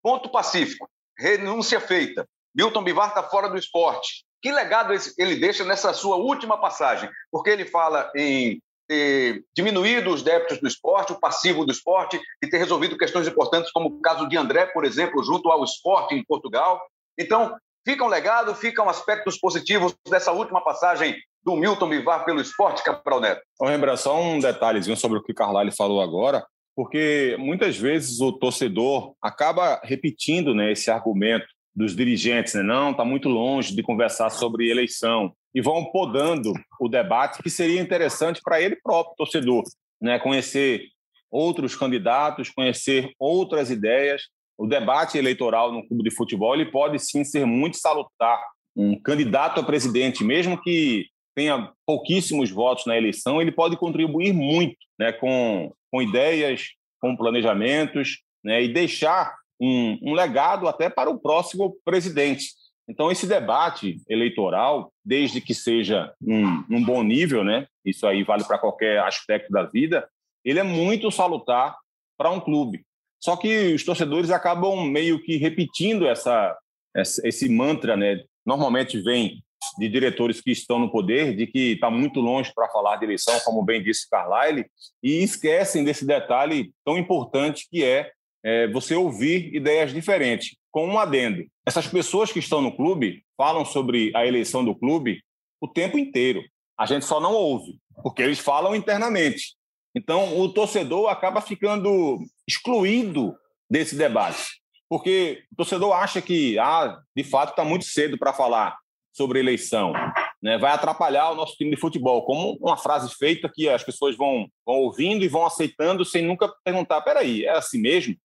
Ponto 0.02 0.30
pacífico. 0.30 0.90
Renúncia 1.18 1.80
feita. 1.80 2.26
Milton 2.56 2.84
Bivar 2.84 3.10
está 3.10 3.24
fora 3.24 3.50
do 3.50 3.58
esporte. 3.58 4.24
Que 4.42 4.52
legado 4.52 4.94
ele 5.18 5.36
deixa 5.36 5.64
nessa 5.64 5.94
sua 5.94 6.16
última 6.16 6.58
passagem? 6.60 7.10
Porque 7.32 7.50
ele 7.50 7.66
fala 7.66 8.12
em 8.16 8.60
ter 8.88 9.46
diminuído 9.56 10.10
os 10.10 10.24
débitos 10.24 10.60
do 10.60 10.68
esporte, 10.68 11.14
o 11.14 11.20
passivo 11.20 11.66
do 11.66 11.72
esporte, 11.72 12.20
e 12.44 12.48
ter 12.48 12.58
resolvido 12.58 12.98
questões 12.98 13.28
importantes, 13.28 13.72
como 13.72 13.88
o 13.88 14.02
caso 14.02 14.28
de 14.28 14.36
André, 14.36 14.66
por 14.66 14.84
exemplo, 14.84 15.24
junto 15.24 15.50
ao 15.50 15.64
esporte 15.64 16.16
em 16.16 16.26
Portugal. 16.26 16.82
Então, 17.18 17.56
fica 17.88 18.04
um 18.04 18.08
legado, 18.08 18.54
ficam 18.56 18.90
aspectos 18.90 19.38
positivos 19.38 19.96
dessa 20.10 20.32
última 20.32 20.62
passagem 20.62 21.16
do 21.44 21.56
Milton 21.56 21.90
Bivar 21.90 22.26
pelo 22.26 22.42
esporte, 22.42 22.84
Cabral 22.84 23.22
Neto. 23.22 23.42
Lembra 23.62 23.96
só 23.96 24.20
um 24.20 24.40
detalhezinho 24.40 24.98
sobre 24.98 25.20
o 25.20 25.24
que 25.24 25.32
o 25.32 25.36
Carlyle 25.36 25.72
falou 25.72 26.02
agora, 26.02 26.46
porque 26.82 27.36
muitas 27.38 27.78
vezes 27.78 28.22
o 28.22 28.32
torcedor 28.32 29.14
acaba 29.22 29.80
repetindo 29.84 30.56
né, 30.56 30.72
esse 30.72 30.90
argumento 30.90 31.46
dos 31.76 31.96
dirigentes, 31.96 32.56
né? 32.56 32.64
não, 32.64 32.90
está 32.90 33.06
muito 33.06 33.30
longe 33.30 33.76
de 33.76 33.84
conversar 33.84 34.32
sobre 34.32 34.68
eleição, 34.68 35.32
e 35.54 35.62
vão 35.62 35.86
podando 35.92 36.52
o 36.80 36.90
debate, 36.90 37.44
que 37.44 37.52
seria 37.52 37.80
interessante 37.80 38.42
para 38.44 38.60
ele 38.60 38.78
próprio, 38.78 39.16
torcedor, 39.16 39.64
né? 40.02 40.18
conhecer 40.18 40.88
outros 41.30 41.76
candidatos, 41.76 42.50
conhecer 42.50 43.12
outras 43.20 43.70
ideias. 43.70 44.24
O 44.58 44.66
debate 44.66 45.20
eleitoral 45.20 45.72
no 45.72 45.88
clube 45.88 46.10
de 46.10 46.16
futebol 46.16 46.56
ele 46.56 46.72
pode 46.72 46.98
sim 46.98 47.24
ser 47.24 47.46
muito 47.46 47.78
salutar. 47.78 48.42
Um 48.76 49.00
candidato 49.00 49.60
a 49.60 49.64
presidente, 49.64 50.24
mesmo 50.24 50.60
que 50.60 51.06
tenha 51.36 51.72
pouquíssimos 51.86 52.50
votos 52.50 52.88
na 52.88 52.98
eleição, 52.98 53.40
ele 53.40 53.52
pode 53.52 53.78
contribuir 53.78 54.34
muito 54.34 54.78
né, 55.00 55.12
com, 55.12 55.72
com 55.92 56.02
ideias, 56.02 56.70
com 57.00 57.16
planejamentos, 57.16 58.22
né, 58.44 58.64
e 58.64 58.68
deixar 58.68 59.36
um, 59.60 59.98
um 60.02 60.14
legado 60.14 60.68
até 60.68 60.90
para 60.90 61.10
o 61.10 61.20
próximo 61.20 61.78
presidente. 61.84 62.50
Então, 62.88 63.12
esse 63.12 63.28
debate 63.28 63.98
eleitoral, 64.10 64.92
desde 65.06 65.40
que 65.40 65.54
seja 65.54 66.14
um, 66.22 66.64
um 66.70 66.84
bom 66.84 67.04
nível, 67.04 67.44
né, 67.44 67.68
isso 67.86 68.08
aí 68.08 68.24
vale 68.24 68.44
para 68.44 68.58
qualquer 68.58 69.00
aspecto 69.00 69.52
da 69.52 69.64
vida, 69.64 70.08
ele 70.44 70.60
é 70.60 70.64
muito 70.64 71.12
salutar 71.12 71.78
para 72.18 72.32
um 72.32 72.40
clube. 72.40 72.84
Só 73.20 73.38
que 73.38 73.74
os 73.76 73.84
torcedores 73.84 74.32
acabam 74.32 74.84
meio 74.84 75.22
que 75.22 75.38
repetindo 75.38 76.08
essa, 76.08 76.58
esse 76.96 77.48
mantra, 77.48 77.96
né? 77.96 78.24
Normalmente 78.44 79.00
vem 79.00 79.44
de 79.78 79.88
diretores 79.88 80.42
que 80.42 80.52
estão 80.52 80.80
no 80.80 80.92
poder, 80.92 81.36
de 81.36 81.48
que 81.48 81.74
está 81.74 81.90
muito 81.90 82.20
longe 82.20 82.52
para 82.54 82.70
falar 82.70 82.98
de 82.98 83.06
eleição, 83.06 83.40
como 83.46 83.64
bem 83.64 83.82
disse 83.82 84.10
Carlyle, 84.10 84.66
e 85.04 85.24
esquecem 85.24 85.84
desse 85.84 86.06
detalhe 86.06 86.72
tão 86.86 86.98
importante 86.98 87.68
que 87.70 87.84
é 87.84 88.12
é, 88.44 88.68
você 88.68 88.96
ouvir 88.96 89.54
ideias 89.56 89.94
diferentes, 89.94 90.56
com 90.72 90.88
um 90.88 91.00
adendo. 91.00 91.44
Essas 91.66 91.88
pessoas 91.88 92.32
que 92.32 92.40
estão 92.40 92.62
no 92.62 92.76
clube 92.76 93.24
falam 93.38 93.64
sobre 93.66 94.12
a 94.16 94.26
eleição 94.26 94.64
do 94.66 94.76
clube 94.76 95.22
o 95.60 95.68
tempo 95.68 95.98
inteiro. 95.98 96.42
A 96.78 96.86
gente 96.86 97.06
só 97.06 97.20
não 97.20 97.34
ouve, 97.34 97.78
porque 98.02 98.24
eles 98.24 98.40
falam 98.40 98.76
internamente. 98.76 99.56
Então, 99.96 100.40
o 100.40 100.50
torcedor 100.50 101.10
acaba 101.10 101.42
ficando 101.42 102.18
excluído 102.48 103.36
desse 103.70 103.96
debate, 103.96 104.62
porque 104.90 105.44
o 105.52 105.56
torcedor 105.58 105.94
acha 105.94 106.22
que, 106.22 106.58
ah, 106.58 106.98
de 107.16 107.24
fato, 107.24 107.52
está 107.52 107.64
muito 107.64 107.86
cedo 107.86 108.18
para 108.18 108.34
falar 108.34 108.76
sobre 109.14 109.40
eleição. 109.40 109.94
Né? 110.42 110.58
Vai 110.58 110.72
atrapalhar 110.72 111.32
o 111.32 111.36
nosso 111.36 111.56
time 111.56 111.72
de 111.72 111.80
futebol, 111.80 112.24
como 112.26 112.58
uma 112.62 112.78
frase 112.78 113.14
feita 113.16 113.52
que 113.54 113.70
as 113.70 113.84
pessoas 113.84 114.16
vão, 114.16 114.48
vão 114.66 114.78
ouvindo 114.78 115.24
e 115.24 115.28
vão 115.28 115.46
aceitando 115.46 116.04
sem 116.06 116.26
nunca 116.26 116.52
perguntar: 116.64 117.02
peraí, 117.02 117.46
é 117.46 117.52
assim 117.52 117.80
mesmo? 117.80 118.16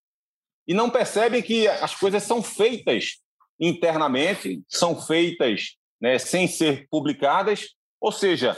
e 0.67 0.75
não 0.75 0.91
percebem 0.91 1.43
que 1.43 1.69
as 1.69 1.95
coisas 1.95 2.23
são 2.23 2.43
feitas 2.43 3.19
internamente, 3.59 4.63
são 4.69 5.01
feitas 5.01 5.77
né, 6.01 6.19
sem 6.19 6.49
ser 6.49 6.87
publicadas, 6.91 7.71
ou 8.01 8.11
seja, 8.11 8.57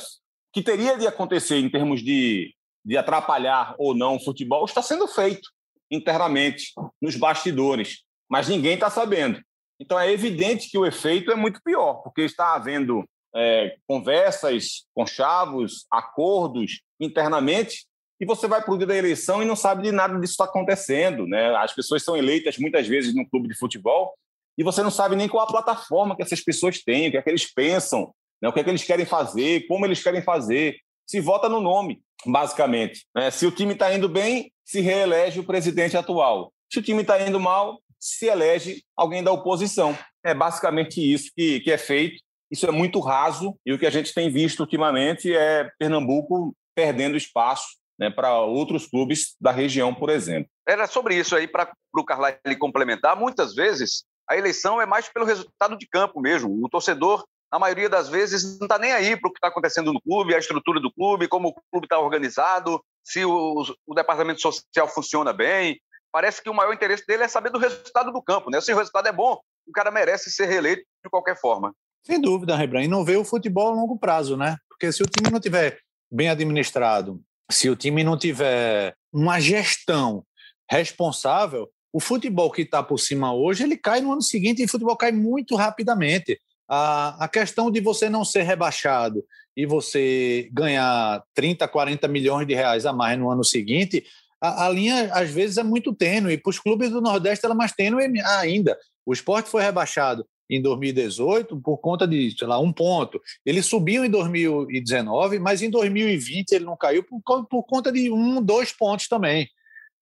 que 0.52 0.62
teria 0.62 0.96
de 0.96 1.06
acontecer 1.06 1.56
em 1.56 1.68
termos 1.68 2.02
de, 2.02 2.54
de 2.84 2.96
atrapalhar 2.96 3.74
ou 3.78 3.94
não 3.94 4.16
o 4.16 4.24
futebol 4.24 4.64
está 4.64 4.82
sendo 4.82 5.06
feito 5.06 5.48
internamente, 5.90 6.72
nos 7.00 7.16
bastidores, 7.16 8.02
mas 8.28 8.48
ninguém 8.48 8.74
está 8.74 8.90
sabendo. 8.90 9.40
Então 9.80 9.98
é 9.98 10.10
evidente 10.12 10.70
que 10.70 10.78
o 10.78 10.86
efeito 10.86 11.30
é 11.30 11.34
muito 11.34 11.60
pior, 11.62 12.02
porque 12.02 12.22
está 12.22 12.54
havendo 12.54 13.04
é, 13.34 13.76
conversas, 13.86 14.86
conchavos, 14.94 15.86
acordos 15.90 16.80
internamente 17.00 17.86
e 18.20 18.26
você 18.26 18.48
vai 18.48 18.60
para 18.62 18.74
o 18.74 18.76
dia 18.76 18.86
da 18.86 18.96
eleição 18.96 19.42
e 19.42 19.46
não 19.46 19.54
sabe 19.54 19.82
de 19.82 19.92
nada 19.92 20.18
disso 20.18 20.32
está 20.32 20.44
acontecendo. 20.44 21.26
Né? 21.26 21.54
As 21.56 21.72
pessoas 21.72 22.02
são 22.02 22.16
eleitas 22.16 22.58
muitas 22.58 22.86
vezes 22.86 23.14
no 23.14 23.28
clube 23.28 23.48
de 23.48 23.56
futebol 23.56 24.14
e 24.56 24.64
você 24.64 24.82
não 24.82 24.90
sabe 24.90 25.14
nem 25.14 25.28
qual 25.28 25.44
a 25.44 25.50
plataforma 25.50 26.16
que 26.16 26.22
essas 26.22 26.40
pessoas 26.40 26.82
têm, 26.82 27.08
o 27.08 27.10
que 27.12 27.16
é 27.16 27.22
que 27.22 27.30
eles 27.30 27.52
pensam, 27.52 28.12
né? 28.42 28.48
o 28.48 28.52
que 28.52 28.58
é 28.58 28.64
que 28.64 28.70
eles 28.70 28.82
querem 28.82 29.06
fazer, 29.06 29.66
como 29.68 29.86
eles 29.86 30.02
querem 30.02 30.22
fazer. 30.22 30.78
Se 31.06 31.20
vota 31.20 31.48
no 31.48 31.60
nome, 31.60 32.02
basicamente. 32.26 33.06
Né? 33.14 33.30
Se 33.30 33.46
o 33.46 33.52
time 33.52 33.74
está 33.74 33.94
indo 33.94 34.08
bem, 34.08 34.52
se 34.64 34.80
reelege 34.80 35.38
o 35.38 35.44
presidente 35.44 35.96
atual. 35.96 36.52
Se 36.70 36.78
o 36.78 36.82
time 36.82 37.02
está 37.02 37.20
indo 37.20 37.40
mal, 37.40 37.80
se 37.98 38.26
elege 38.26 38.82
alguém 38.96 39.22
da 39.22 39.32
oposição. 39.32 39.96
É 40.24 40.34
basicamente 40.34 41.00
isso 41.00 41.30
que, 41.36 41.60
que 41.60 41.70
é 41.70 41.78
feito. 41.78 42.22
Isso 42.50 42.66
é 42.66 42.70
muito 42.70 43.00
raso 43.00 43.54
e 43.64 43.72
o 43.72 43.78
que 43.78 43.86
a 43.86 43.90
gente 43.90 44.14
tem 44.14 44.30
visto 44.30 44.60
ultimamente 44.60 45.34
é 45.34 45.70
Pernambuco 45.78 46.54
perdendo 46.74 47.16
espaço 47.16 47.66
né, 47.98 48.10
para 48.10 48.40
outros 48.40 48.86
clubes 48.86 49.34
da 49.40 49.50
região, 49.50 49.94
por 49.94 50.08
exemplo. 50.08 50.48
Era 50.66 50.86
sobre 50.86 51.16
isso 51.16 51.34
aí, 51.34 51.48
para 51.48 51.70
o 51.92 52.04
Carlyle 52.04 52.56
complementar. 52.58 53.16
Muitas 53.16 53.54
vezes 53.54 54.04
a 54.28 54.36
eleição 54.36 54.80
é 54.80 54.86
mais 54.86 55.08
pelo 55.08 55.24
resultado 55.24 55.76
de 55.76 55.88
campo 55.88 56.20
mesmo. 56.20 56.64
O 56.64 56.68
torcedor, 56.68 57.24
na 57.50 57.58
maioria 57.58 57.88
das 57.88 58.08
vezes, 58.08 58.58
não 58.58 58.66
está 58.66 58.78
nem 58.78 58.92
aí 58.92 59.16
para 59.16 59.28
o 59.28 59.32
que 59.32 59.38
está 59.38 59.48
acontecendo 59.48 59.92
no 59.92 60.00
clube, 60.00 60.34
a 60.34 60.38
estrutura 60.38 60.80
do 60.80 60.92
clube, 60.92 61.28
como 61.28 61.48
o 61.48 61.54
clube 61.72 61.86
está 61.86 61.98
organizado, 61.98 62.80
se 63.02 63.24
o, 63.24 63.64
o, 63.86 63.94
departamento 63.94 64.40
social 64.40 64.86
funciona 64.86 65.32
bem. 65.32 65.80
Parece 66.12 66.42
que 66.42 66.48
o 66.48 66.54
maior 66.54 66.72
interesse 66.72 67.06
dele 67.06 67.24
é 67.24 67.28
saber 67.28 67.50
do 67.50 67.58
resultado 67.58 68.12
do 68.12 68.22
campo. 68.22 68.50
Né? 68.50 68.60
Se 68.60 68.72
o 68.72 68.76
resultado 68.76 69.08
é 69.08 69.12
bom, 69.12 69.38
o 69.66 69.72
cara 69.72 69.90
merece 69.90 70.30
ser 70.30 70.46
reeleito 70.46 70.82
de 71.04 71.10
qualquer 71.10 71.38
forma. 71.38 71.74
Sem 72.06 72.20
dúvida, 72.20 72.56
Rebran. 72.56 72.82
E 72.82 72.88
não 72.88 73.04
vê 73.04 73.16
o 73.16 73.24
futebol 73.24 73.68
a 73.68 73.74
longo 73.74 73.98
prazo, 73.98 74.36
né? 74.36 74.56
Porque 74.68 74.90
se 74.90 75.02
o 75.02 75.06
time 75.06 75.30
não 75.30 75.40
tiver 75.40 75.78
bem 76.10 76.30
administrado, 76.30 77.20
se 77.50 77.68
o 77.68 77.76
time 77.76 78.02
não 78.02 78.16
tiver 78.16 78.94
uma 79.12 79.38
gestão 79.40 80.24
responsável, 80.70 81.68
o 81.92 82.00
futebol 82.00 82.50
que 82.50 82.62
está 82.62 82.82
por 82.82 82.98
cima 82.98 83.34
hoje, 83.34 83.64
ele 83.64 83.76
cai 83.76 84.00
no 84.00 84.12
ano 84.12 84.22
seguinte 84.22 84.62
e 84.62 84.64
o 84.64 84.68
futebol 84.68 84.96
cai 84.96 85.12
muito 85.12 85.56
rapidamente. 85.56 86.40
A, 86.68 87.24
a 87.24 87.28
questão 87.28 87.70
de 87.70 87.80
você 87.80 88.10
não 88.10 88.24
ser 88.24 88.42
rebaixado 88.42 89.24
e 89.56 89.66
você 89.66 90.48
ganhar 90.52 91.22
30, 91.34 91.66
40 91.66 92.06
milhões 92.08 92.46
de 92.46 92.54
reais 92.54 92.84
a 92.84 92.92
mais 92.92 93.18
no 93.18 93.30
ano 93.30 93.42
seguinte, 93.42 94.04
a, 94.40 94.66
a 94.66 94.70
linha 94.70 95.10
às 95.12 95.30
vezes 95.30 95.56
é 95.56 95.62
muito 95.62 95.94
tênue. 95.94 96.34
E 96.34 96.38
para 96.38 96.50
os 96.50 96.58
clubes 96.58 96.90
do 96.90 97.00
Nordeste 97.00 97.44
ela 97.44 97.54
é 97.54 97.56
mais 97.56 97.72
tênue 97.72 98.04
ainda. 98.24 98.78
O 99.04 99.12
esporte 99.12 99.48
foi 99.48 99.62
rebaixado 99.62 100.26
em 100.50 100.62
2018 100.62 101.60
por 101.60 101.78
conta 101.78 102.06
de, 102.06 102.34
sei 102.36 102.46
lá, 102.46 102.58
um 102.58 102.72
ponto. 102.72 103.20
Ele 103.44 103.62
subiu 103.62 104.04
em 104.04 104.10
2019, 104.10 105.38
mas 105.38 105.62
em 105.62 105.70
2020 105.70 106.52
ele 106.52 106.64
não 106.64 106.76
caiu 106.76 107.04
por, 107.04 107.46
por 107.46 107.62
conta 107.64 107.92
de 107.92 108.10
um, 108.10 108.42
dois 108.42 108.72
pontos 108.72 109.08
também. 109.08 109.48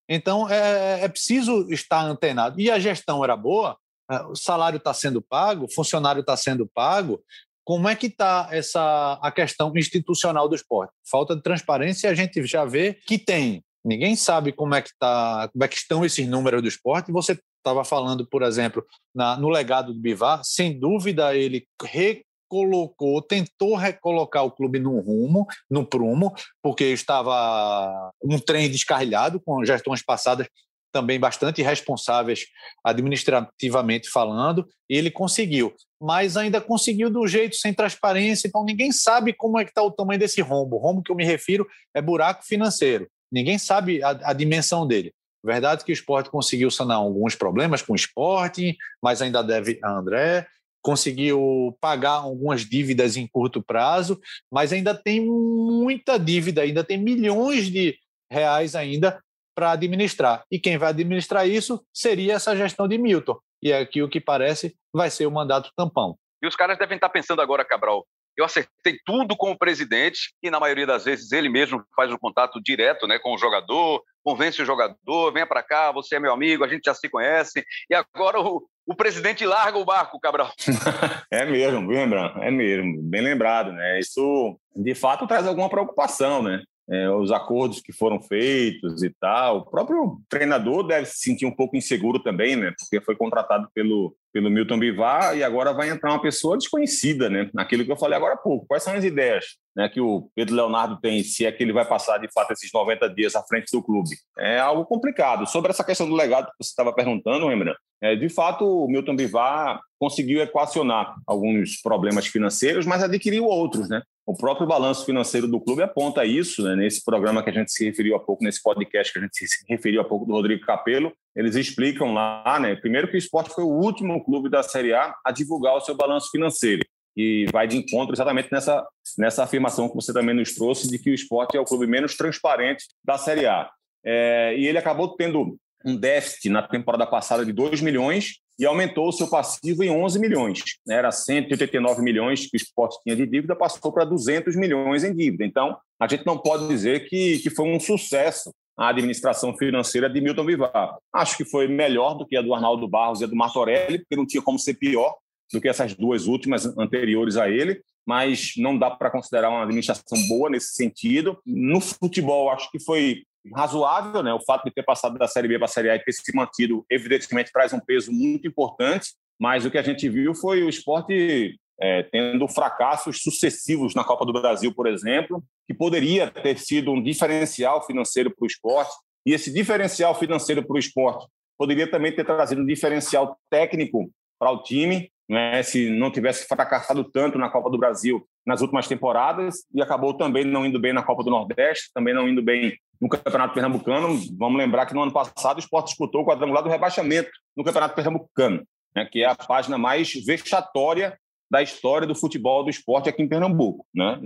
Então 0.08 0.48
é, 0.48 1.02
é 1.02 1.08
preciso 1.08 1.68
estar 1.70 2.02
antenado. 2.02 2.60
E 2.60 2.70
a 2.70 2.78
gestão 2.78 3.24
era 3.24 3.36
boa, 3.36 3.76
é, 4.10 4.22
o 4.22 4.36
salário 4.36 4.76
está 4.76 4.94
sendo 4.94 5.20
pago, 5.20 5.64
o 5.64 5.72
funcionário 5.72 6.20
está 6.20 6.36
sendo 6.36 6.66
pago. 6.66 7.20
Como 7.64 7.88
é 7.88 7.96
que 7.96 8.06
está 8.06 8.48
essa 8.52 9.18
a 9.20 9.32
questão 9.32 9.72
institucional 9.76 10.48
do 10.48 10.54
esporte? 10.54 10.92
Falta 11.10 11.34
de 11.34 11.42
transparência, 11.42 12.08
a 12.08 12.14
gente 12.14 12.44
já 12.46 12.64
vê 12.64 12.94
que 12.94 13.18
tem. 13.18 13.64
Ninguém 13.86 14.16
sabe 14.16 14.50
como 14.50 14.74
é 14.74 14.82
que 14.82 14.90
tá, 14.98 15.48
como 15.52 15.62
é 15.62 15.68
que 15.68 15.76
estão 15.76 16.04
esses 16.04 16.26
números 16.26 16.60
do 16.60 16.66
esporte. 16.66 17.12
Você 17.12 17.38
estava 17.58 17.84
falando, 17.84 18.26
por 18.26 18.42
exemplo, 18.42 18.84
na, 19.14 19.36
no 19.36 19.48
legado 19.48 19.94
do 19.94 20.00
Bivar, 20.00 20.40
sem 20.42 20.76
dúvida 20.76 21.36
ele 21.36 21.64
recolocou, 21.84 23.22
tentou 23.22 23.76
recolocar 23.76 24.44
o 24.44 24.50
clube 24.50 24.80
no 24.80 24.98
rumo, 24.98 25.46
no 25.70 25.86
prumo, 25.86 26.34
porque 26.60 26.82
estava 26.86 28.10
um 28.20 28.40
trem 28.40 28.68
descarrilhado 28.68 29.40
com 29.40 29.64
gestões 29.64 30.02
passadas 30.02 30.48
também 30.90 31.20
bastante 31.20 31.62
responsáveis 31.62 32.46
administrativamente 32.82 34.10
falando, 34.10 34.66
e 34.90 34.96
ele 34.96 35.10
conseguiu, 35.10 35.74
mas 36.00 36.36
ainda 36.36 36.60
conseguiu 36.60 37.10
do 37.10 37.26
jeito 37.26 37.54
sem 37.54 37.72
transparência, 37.72 38.48
então 38.48 38.64
ninguém 38.64 38.90
sabe 38.90 39.32
como 39.32 39.60
é 39.60 39.64
que 39.64 39.70
está 39.70 39.82
o 39.82 39.92
tamanho 39.92 40.18
desse 40.18 40.40
rombo. 40.40 40.76
O 40.76 40.78
rombo 40.78 41.02
que 41.02 41.12
eu 41.12 41.16
me 41.16 41.24
refiro 41.24 41.66
é 41.94 42.00
buraco 42.00 42.44
financeiro. 42.44 43.06
Ninguém 43.30 43.58
sabe 43.58 44.02
a, 44.02 44.10
a 44.10 44.32
dimensão 44.32 44.86
dele. 44.86 45.12
Verdade 45.44 45.84
que 45.84 45.92
o 45.92 45.94
esporte 45.94 46.30
conseguiu 46.30 46.70
sanar 46.70 46.96
alguns 46.96 47.34
problemas 47.34 47.80
com 47.80 47.92
o 47.92 47.96
esporte, 47.96 48.76
mas 49.02 49.22
ainda 49.22 49.42
deve 49.42 49.78
a 49.82 49.90
André. 49.90 50.46
Conseguiu 50.82 51.76
pagar 51.80 52.12
algumas 52.12 52.62
dívidas 52.62 53.16
em 53.16 53.26
curto 53.26 53.62
prazo, 53.62 54.20
mas 54.50 54.72
ainda 54.72 54.94
tem 54.94 55.24
muita 55.24 56.18
dívida, 56.18 56.62
ainda 56.62 56.82
tem 56.82 56.98
milhões 56.98 57.70
de 57.70 57.96
reais 58.30 58.74
ainda 58.74 59.20
para 59.54 59.72
administrar. 59.72 60.44
E 60.50 60.58
quem 60.58 60.76
vai 60.76 60.90
administrar 60.90 61.48
isso 61.48 61.80
seria 61.92 62.34
essa 62.34 62.56
gestão 62.56 62.86
de 62.86 62.98
Milton. 62.98 63.38
E 63.62 63.72
aqui 63.72 64.02
o 64.02 64.08
que 64.08 64.20
parece 64.20 64.76
vai 64.92 65.10
ser 65.10 65.26
o 65.26 65.30
mandato 65.30 65.70
tampão. 65.76 66.18
E 66.42 66.46
os 66.46 66.54
caras 66.54 66.78
devem 66.78 66.96
estar 66.96 67.08
pensando 67.08 67.40
agora, 67.40 67.64
Cabral, 67.64 68.06
eu 68.36 68.44
acertei 68.44 68.98
tudo 69.04 69.36
com 69.36 69.50
o 69.50 69.58
presidente, 69.58 70.34
e 70.42 70.50
na 70.50 70.60
maioria 70.60 70.86
das 70.86 71.04
vezes 71.04 71.32
ele 71.32 71.48
mesmo 71.48 71.82
faz 71.94 72.12
o 72.12 72.18
contato 72.18 72.60
direto 72.62 73.06
né, 73.06 73.18
com 73.18 73.34
o 73.34 73.38
jogador, 73.38 74.02
convence 74.22 74.60
o 74.60 74.66
jogador, 74.66 75.32
venha 75.32 75.46
para 75.46 75.62
cá, 75.62 75.92
você 75.92 76.16
é 76.16 76.20
meu 76.20 76.32
amigo, 76.32 76.64
a 76.64 76.68
gente 76.68 76.84
já 76.84 76.94
se 76.94 77.08
conhece, 77.08 77.64
e 77.88 77.94
agora 77.94 78.40
o, 78.40 78.62
o 78.86 78.94
presidente 78.94 79.46
larga 79.46 79.78
o 79.78 79.84
barco, 79.84 80.20
Cabral. 80.20 80.52
é 81.30 81.44
mesmo, 81.44 81.88
viu, 81.88 81.96
Rembrandt? 81.96 82.38
É 82.40 82.50
mesmo, 82.50 83.02
bem 83.02 83.22
lembrado, 83.22 83.72
né? 83.72 83.98
Isso, 83.98 84.58
de 84.74 84.94
fato, 84.94 85.26
traz 85.26 85.46
alguma 85.46 85.70
preocupação, 85.70 86.42
né? 86.42 86.62
É, 86.88 87.10
os 87.10 87.32
acordos 87.32 87.80
que 87.80 87.92
foram 87.92 88.22
feitos 88.22 89.02
e 89.02 89.10
tal. 89.20 89.58
O 89.58 89.70
próprio 89.70 90.20
treinador 90.28 90.86
deve 90.86 91.06
se 91.06 91.18
sentir 91.18 91.44
um 91.44 91.54
pouco 91.54 91.76
inseguro 91.76 92.20
também, 92.20 92.54
né? 92.54 92.72
Porque 92.78 93.04
foi 93.04 93.16
contratado 93.16 93.68
pelo, 93.74 94.14
pelo 94.32 94.48
Milton 94.48 94.78
Bivar 94.78 95.36
e 95.36 95.42
agora 95.42 95.72
vai 95.72 95.90
entrar 95.90 96.12
uma 96.12 96.22
pessoa 96.22 96.56
desconhecida, 96.56 97.28
né? 97.28 97.50
Naquilo 97.52 97.84
que 97.84 97.90
eu 97.90 97.96
falei 97.96 98.16
agora 98.16 98.34
há 98.34 98.36
pouco. 98.36 98.66
Quais 98.68 98.84
são 98.84 98.94
as 98.94 99.02
ideias 99.02 99.44
né, 99.74 99.88
que 99.88 100.00
o 100.00 100.30
Pedro 100.34 100.54
Leonardo 100.54 101.00
tem, 101.00 101.24
se 101.24 101.44
é 101.44 101.50
que 101.50 101.62
ele 101.62 101.72
vai 101.72 101.84
passar 101.84 102.18
de 102.18 102.28
fato 102.32 102.52
esses 102.52 102.70
90 102.72 103.08
dias 103.10 103.34
à 103.34 103.42
frente 103.42 103.70
do 103.72 103.82
clube? 103.82 104.10
É 104.38 104.58
algo 104.60 104.84
complicado. 104.84 105.46
Sobre 105.46 105.70
essa 105.70 105.82
questão 105.82 106.08
do 106.08 106.14
legado 106.14 106.46
que 106.46 106.64
você 106.64 106.70
estava 106.70 106.92
perguntando, 106.92 107.48
Rembrandt, 107.48 107.78
é, 108.02 108.14
de 108.14 108.28
fato, 108.28 108.64
o 108.64 108.88
Milton 108.88 109.16
Bivar 109.16 109.80
conseguiu 109.98 110.40
equacionar 110.40 111.14
alguns 111.26 111.80
problemas 111.80 112.26
financeiros, 112.26 112.84
mas 112.86 113.02
adquiriu 113.02 113.44
outros, 113.44 113.88
né? 113.88 114.02
O 114.26 114.36
próprio 114.36 114.66
balanço 114.66 115.06
financeiro 115.06 115.46
do 115.46 115.60
clube 115.60 115.82
aponta 115.82 116.24
isso, 116.24 116.64
né? 116.64 116.74
Nesse 116.74 117.04
programa 117.04 117.44
que 117.44 117.50
a 117.50 117.52
gente 117.52 117.70
se 117.70 117.84
referiu 117.84 118.16
há 118.16 118.18
pouco, 118.18 118.42
nesse 118.42 118.60
podcast 118.60 119.12
que 119.12 119.20
a 119.20 119.22
gente 119.22 119.36
se 119.36 119.64
referiu 119.68 120.00
há 120.00 120.04
pouco 120.04 120.26
do 120.26 120.32
Rodrigo 120.32 120.66
Capello, 120.66 121.12
eles 121.36 121.54
explicam 121.54 122.12
lá, 122.12 122.58
né? 122.60 122.74
Primeiro 122.74 123.06
que 123.06 123.14
o 123.14 123.18
esporte 123.18 123.54
foi 123.54 123.62
o 123.62 123.68
último 123.68 124.24
clube 124.24 124.50
da 124.50 124.64
Série 124.64 124.92
A 124.92 125.14
a 125.24 125.30
divulgar 125.30 125.76
o 125.76 125.80
seu 125.80 125.94
balanço 125.94 126.28
financeiro. 126.32 126.84
E 127.16 127.46
vai 127.52 127.68
de 127.68 127.76
encontro 127.76 128.14
exatamente 128.14 128.48
nessa, 128.50 128.84
nessa 129.16 129.44
afirmação 129.44 129.88
que 129.88 129.94
você 129.94 130.12
também 130.12 130.34
nos 130.34 130.54
trouxe 130.56 130.90
de 130.90 130.98
que 130.98 131.10
o 131.10 131.14
esporte 131.14 131.56
é 131.56 131.60
o 131.60 131.64
clube 131.64 131.86
menos 131.86 132.16
transparente 132.16 132.84
da 133.04 133.16
Série 133.16 133.46
A. 133.46 133.70
É, 134.04 134.56
e 134.58 134.66
ele 134.66 134.76
acabou 134.76 135.14
tendo 135.16 135.56
um 135.86 135.96
déficit 135.96 136.50
na 136.50 136.62
temporada 136.62 137.06
passada 137.06 137.44
de 137.44 137.52
2 137.52 137.80
milhões 137.80 138.40
e 138.58 138.66
aumentou 138.66 139.08
o 139.08 139.12
seu 139.12 139.28
passivo 139.28 139.84
em 139.84 139.90
11 139.90 140.18
milhões. 140.18 140.62
Era 140.88 141.12
189 141.12 142.02
milhões 142.02 142.46
que 142.46 142.56
o 142.56 142.58
esporte 142.58 142.98
tinha 143.02 143.14
de 143.14 143.26
dívida, 143.26 143.54
passou 143.54 143.92
para 143.92 144.04
200 144.04 144.56
milhões 144.56 145.04
em 145.04 145.14
dívida. 145.14 145.44
Então, 145.44 145.76
a 146.00 146.08
gente 146.08 146.26
não 146.26 146.38
pode 146.38 146.66
dizer 146.66 147.08
que, 147.08 147.38
que 147.38 147.50
foi 147.50 147.66
um 147.66 147.78
sucesso 147.78 148.50
a 148.76 148.90
administração 148.90 149.56
financeira 149.56 150.08
de 150.08 150.20
Milton 150.20 150.44
Bivar. 150.44 150.98
Acho 151.12 151.36
que 151.36 151.44
foi 151.44 151.66
melhor 151.66 152.14
do 152.14 152.26
que 152.26 152.36
a 152.36 152.42
do 152.42 152.52
Arnaldo 152.52 152.86
Barros 152.86 153.20
e 153.20 153.24
a 153.24 153.26
do 153.26 153.34
Martorelli, 153.34 154.00
porque 154.00 154.16
não 154.16 154.26
tinha 154.26 154.42
como 154.42 154.58
ser 154.58 154.74
pior 154.74 155.16
do 155.50 155.60
que 155.60 155.68
essas 155.68 155.94
duas 155.94 156.26
últimas 156.26 156.66
anteriores 156.76 157.36
a 157.36 157.48
ele, 157.48 157.80
mas 158.06 158.52
não 158.56 158.76
dá 158.76 158.90
para 158.90 159.10
considerar 159.10 159.48
uma 159.48 159.62
administração 159.62 160.18
boa 160.28 160.50
nesse 160.50 160.74
sentido. 160.74 161.38
No 161.46 161.80
futebol, 161.80 162.50
acho 162.50 162.70
que 162.70 162.78
foi 162.78 163.22
razoável, 163.54 164.22
né? 164.22 164.32
O 164.32 164.44
fato 164.44 164.64
de 164.64 164.70
ter 164.70 164.82
passado 164.82 165.18
da 165.18 165.26
Série 165.26 165.48
B 165.48 165.58
para 165.58 165.66
a 165.66 165.68
Série 165.68 165.90
A 165.90 165.96
e 165.96 165.98
ter 165.98 166.12
se 166.12 166.34
mantido, 166.34 166.84
evidentemente, 166.90 167.52
traz 167.52 167.72
um 167.72 167.80
peso 167.80 168.12
muito 168.12 168.46
importante. 168.46 169.10
Mas 169.38 169.64
o 169.64 169.70
que 169.70 169.78
a 169.78 169.82
gente 169.82 170.08
viu 170.08 170.34
foi 170.34 170.62
o 170.62 170.68
esporte 170.68 171.58
é, 171.80 172.02
tendo 172.04 172.48
fracassos 172.48 173.22
sucessivos 173.22 173.94
na 173.94 174.02
Copa 174.02 174.24
do 174.24 174.32
Brasil, 174.32 174.72
por 174.74 174.86
exemplo, 174.86 175.42
que 175.66 175.74
poderia 175.74 176.30
ter 176.30 176.58
sido 176.58 176.90
um 176.90 177.02
diferencial 177.02 177.84
financeiro 177.84 178.34
para 178.34 178.44
o 178.44 178.46
esporte. 178.46 178.94
E 179.26 179.32
esse 179.32 179.52
diferencial 179.52 180.14
financeiro 180.14 180.64
para 180.64 180.74
o 180.74 180.78
esporte 180.78 181.26
poderia 181.58 181.90
também 181.90 182.12
ter 182.12 182.24
trazido 182.24 182.62
um 182.62 182.66
diferencial 182.66 183.36
técnico 183.50 184.10
para 184.38 184.50
o 184.50 184.62
time, 184.62 185.10
né, 185.28 185.62
se 185.62 185.90
não 185.90 186.10
tivesse 186.10 186.46
fracassado 186.46 187.02
tanto 187.04 187.38
na 187.38 187.50
Copa 187.50 187.70
do 187.70 187.78
Brasil 187.78 188.26
nas 188.46 188.60
últimas 188.60 188.86
temporadas 188.86 189.64
e 189.74 189.82
acabou 189.82 190.14
também 190.14 190.44
não 190.44 190.64
indo 190.64 190.78
bem 190.78 190.92
na 190.92 191.02
Copa 191.02 191.24
do 191.24 191.30
Nordeste, 191.30 191.90
também 191.92 192.14
não 192.14 192.28
indo 192.28 192.42
bem 192.42 192.78
no 193.00 193.08
Campeonato 193.08 193.54
Pernambucano. 193.54 194.18
Vamos 194.38 194.58
lembrar 194.58 194.86
que 194.86 194.94
no 194.94 195.02
ano 195.02 195.12
passado 195.12 195.56
o 195.56 195.60
esporte 195.60 195.88
disputou 195.88 196.22
o 196.22 196.26
quadrangular 196.26 196.62
do 196.62 196.68
rebaixamento 196.68 197.30
no 197.56 197.64
Campeonato 197.64 197.94
Pernambucano, 197.94 198.66
né, 198.94 199.04
que 199.10 199.22
é 199.22 199.26
a 199.26 199.34
página 199.34 199.78
mais 199.78 200.12
vexatória 200.24 201.18
da 201.50 201.62
história 201.62 202.06
do 202.06 202.14
futebol 202.14 202.64
do 202.64 202.70
esporte 202.70 203.08
aqui 203.08 203.22
em 203.22 203.28
Pernambuco. 203.28 203.86
Né? 203.94 204.20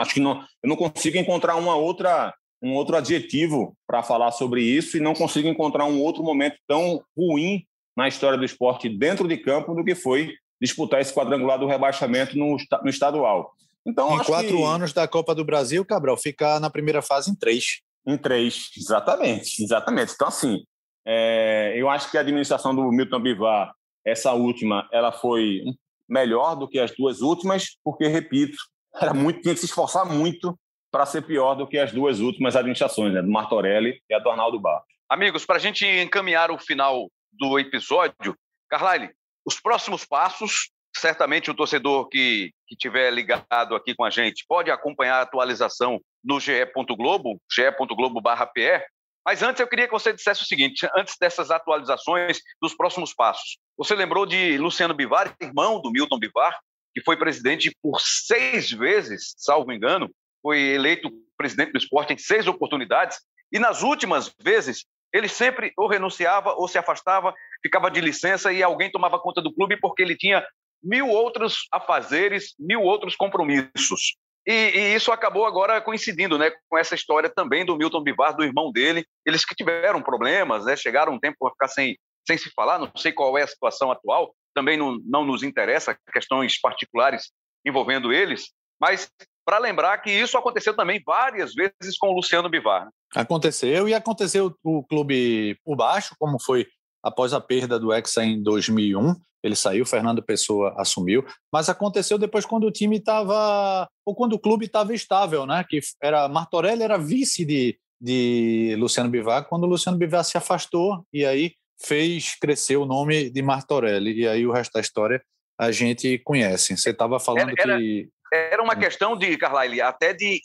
Acho 0.00 0.14
que 0.14 0.20
não, 0.20 0.40
eu 0.62 0.68
não 0.68 0.76
consigo 0.76 1.18
encontrar 1.18 1.56
uma 1.56 1.76
outra, 1.76 2.34
um 2.62 2.74
outro 2.74 2.96
adjetivo 2.96 3.76
para 3.86 4.02
falar 4.02 4.32
sobre 4.32 4.62
isso 4.62 4.96
e 4.96 5.00
não 5.00 5.14
consigo 5.14 5.48
encontrar 5.48 5.84
um 5.84 6.00
outro 6.00 6.22
momento 6.22 6.56
tão 6.66 7.02
ruim 7.16 7.66
na 7.96 8.08
história 8.08 8.38
do 8.38 8.44
esporte 8.44 8.88
dentro 8.88 9.28
de 9.28 9.36
campo 9.36 9.74
do 9.74 9.84
que 9.84 9.94
foi 9.94 10.32
disputar 10.60 11.00
esse 11.00 11.12
quadrangular 11.12 11.58
do 11.58 11.66
rebaixamento 11.66 12.38
no, 12.38 12.56
no 12.82 12.88
estadual. 12.88 13.52
Então, 13.84 14.14
em 14.14 14.24
quatro 14.24 14.56
que... 14.56 14.62
anos 14.62 14.92
da 14.92 15.08
Copa 15.08 15.34
do 15.34 15.44
Brasil, 15.44 15.84
Cabral, 15.84 16.16
ficar 16.16 16.60
na 16.60 16.70
primeira 16.70 17.02
fase 17.02 17.30
em 17.30 17.34
três. 17.34 17.80
Em 18.06 18.16
três, 18.16 18.70
exatamente, 18.76 19.62
exatamente. 19.62 20.12
Então, 20.14 20.28
assim, 20.28 20.64
é, 21.06 21.74
eu 21.76 21.88
acho 21.88 22.10
que 22.10 22.18
a 22.18 22.20
administração 22.20 22.74
do 22.74 22.90
Milton 22.90 23.20
Bivar, 23.20 23.72
essa 24.04 24.32
última, 24.32 24.88
ela 24.92 25.12
foi 25.12 25.62
melhor 26.08 26.56
do 26.56 26.68
que 26.68 26.78
as 26.78 26.90
duas 26.96 27.20
últimas, 27.20 27.78
porque, 27.84 28.06
repito, 28.06 28.56
era 29.00 29.14
muito, 29.14 29.40
tinha 29.40 29.54
que 29.54 29.60
se 29.60 29.66
esforçar 29.66 30.04
muito 30.04 30.58
para 30.90 31.06
ser 31.06 31.22
pior 31.22 31.54
do 31.54 31.66
que 31.66 31.78
as 31.78 31.92
duas 31.92 32.20
últimas 32.20 32.54
administrações, 32.54 33.14
né, 33.14 33.22
do 33.22 33.30
Martorelli 33.30 34.02
e 34.10 34.14
a 34.14 34.18
do 34.18 34.28
Arnaldo 34.28 34.60
Bar. 34.60 34.82
Amigos, 35.08 35.46
para 35.46 35.56
a 35.56 35.60
gente 35.60 35.86
encaminhar 35.86 36.50
o 36.50 36.58
final 36.58 37.10
do 37.32 37.58
episódio, 37.58 38.36
Carlyle, 38.68 39.10
os 39.44 39.58
próximos 39.58 40.04
passos, 40.04 40.70
certamente 40.94 41.50
o 41.50 41.54
torcedor 41.54 42.08
que, 42.08 42.52
que 42.66 42.76
tiver 42.76 43.10
ligado 43.10 43.74
aqui 43.74 43.94
com 43.94 44.04
a 44.04 44.10
gente 44.10 44.44
pode 44.46 44.70
acompanhar 44.70 45.16
a 45.16 45.22
atualização 45.22 46.00
no 46.24 46.40
ge.globo, 46.40 47.40
ge.globo.pe, 47.50 48.84
mas 49.24 49.42
antes 49.42 49.60
eu 49.60 49.68
queria 49.68 49.86
que 49.86 49.92
você 49.92 50.12
dissesse 50.12 50.42
o 50.42 50.46
seguinte, 50.46 50.88
antes 50.96 51.16
dessas 51.18 51.50
atualizações 51.50 52.40
dos 52.60 52.74
próximos 52.74 53.14
passos. 53.14 53.58
Você 53.76 53.94
lembrou 53.94 54.26
de 54.26 54.58
Luciano 54.58 54.94
Bivar, 54.94 55.34
irmão 55.40 55.80
do 55.80 55.90
Milton 55.92 56.18
Bivar, 56.18 56.58
que 56.94 57.02
foi 57.02 57.16
presidente 57.16 57.74
por 57.80 58.00
seis 58.00 58.70
vezes, 58.70 59.34
salvo 59.38 59.72
engano, 59.72 60.10
foi 60.42 60.60
eleito 60.60 61.10
presidente 61.36 61.72
do 61.72 61.78
esporte 61.78 62.12
em 62.12 62.18
seis 62.18 62.46
oportunidades, 62.46 63.18
e 63.52 63.58
nas 63.58 63.82
últimas 63.82 64.34
vezes 64.40 64.84
ele 65.12 65.28
sempre 65.28 65.72
ou 65.76 65.86
renunciava 65.86 66.54
ou 66.54 66.66
se 66.66 66.78
afastava, 66.78 67.34
ficava 67.62 67.90
de 67.90 68.00
licença 68.00 68.52
e 68.52 68.62
alguém 68.62 68.90
tomava 68.90 69.18
conta 69.18 69.40
do 69.42 69.52
clube 69.52 69.76
porque 69.76 70.02
ele 70.02 70.16
tinha 70.16 70.44
mil 70.82 71.08
outros 71.08 71.68
afazeres, 71.70 72.54
mil 72.58 72.82
outros 72.82 73.14
compromissos. 73.14 74.16
E, 74.46 74.52
e, 74.52 74.94
isso 74.94 75.12
acabou 75.12 75.46
agora 75.46 75.80
coincidindo 75.80 76.36
né, 76.36 76.50
com 76.68 76.76
essa 76.76 76.94
história 76.94 77.30
também 77.30 77.64
do 77.64 77.76
Milton 77.76 78.02
Bivar, 78.02 78.36
do 78.36 78.44
irmão 78.44 78.72
dele. 78.72 79.06
Eles 79.24 79.44
que 79.44 79.54
tiveram 79.54 80.02
problemas, 80.02 80.64
né, 80.64 80.76
chegaram 80.76 81.14
um 81.14 81.20
tempo 81.20 81.46
a 81.46 81.50
ficar 81.50 81.68
sem, 81.68 81.96
sem 82.26 82.36
se 82.36 82.50
falar, 82.50 82.78
não 82.78 82.90
sei 82.96 83.12
qual 83.12 83.36
é 83.38 83.42
a 83.42 83.46
situação 83.46 83.90
atual, 83.90 84.34
também 84.54 84.76
não, 84.76 84.98
não 85.04 85.24
nos 85.24 85.42
interessa 85.42 85.96
questões 86.12 86.60
particulares 86.60 87.30
envolvendo 87.64 88.12
eles, 88.12 88.50
mas 88.80 89.08
para 89.44 89.58
lembrar 89.58 89.98
que 89.98 90.10
isso 90.10 90.36
aconteceu 90.36 90.74
também 90.74 91.00
várias 91.04 91.54
vezes 91.54 91.96
com 91.98 92.08
o 92.08 92.14
Luciano 92.14 92.48
Bivar. 92.48 92.84
Né? 92.84 92.90
Aconteceu 93.14 93.88
e 93.88 93.94
aconteceu 93.94 94.54
o 94.62 94.84
clube 94.84 95.58
por 95.64 95.76
baixo, 95.76 96.14
como 96.18 96.40
foi 96.40 96.66
após 97.02 97.32
a 97.32 97.40
perda 97.40 97.78
do 97.78 97.92
Hexa 97.92 98.24
em 98.24 98.42
2001. 98.42 99.14
Ele 99.42 99.56
saiu, 99.56 99.84
Fernando 99.84 100.22
Pessoa 100.22 100.72
assumiu, 100.78 101.24
mas 101.52 101.68
aconteceu 101.68 102.16
depois 102.16 102.46
quando 102.46 102.64
o 102.64 102.70
time 102.70 102.98
estava, 102.98 103.88
ou 104.06 104.14
quando 104.14 104.34
o 104.34 104.38
clube 104.38 104.66
estava 104.66 104.94
estável, 104.94 105.44
né? 105.44 105.64
Que 105.68 105.80
era 106.00 106.28
Martorelli 106.28 106.82
era 106.82 106.96
vice 106.96 107.44
de, 107.44 107.76
de 108.00 108.76
Luciano 108.78 109.10
Bivar, 109.10 109.48
quando 109.48 109.64
o 109.64 109.66
Luciano 109.66 109.98
Bivar 109.98 110.24
se 110.24 110.38
afastou 110.38 111.04
e 111.12 111.24
aí 111.24 111.54
fez 111.80 112.36
crescer 112.40 112.76
o 112.76 112.86
nome 112.86 113.30
de 113.30 113.42
Martorelli. 113.42 114.20
E 114.20 114.28
aí 114.28 114.46
o 114.46 114.52
resto 114.52 114.74
da 114.74 114.80
história 114.80 115.20
a 115.58 115.70
gente 115.70 116.18
conhece. 116.18 116.76
Você 116.76 116.90
estava 116.90 117.18
falando 117.18 117.52
era, 117.58 117.72
era, 117.72 117.78
que. 117.78 118.08
Era 118.32 118.62
uma 118.62 118.76
questão 118.76 119.16
de, 119.16 119.36
Carlyle, 119.36 119.80
até 119.80 120.12
de 120.12 120.40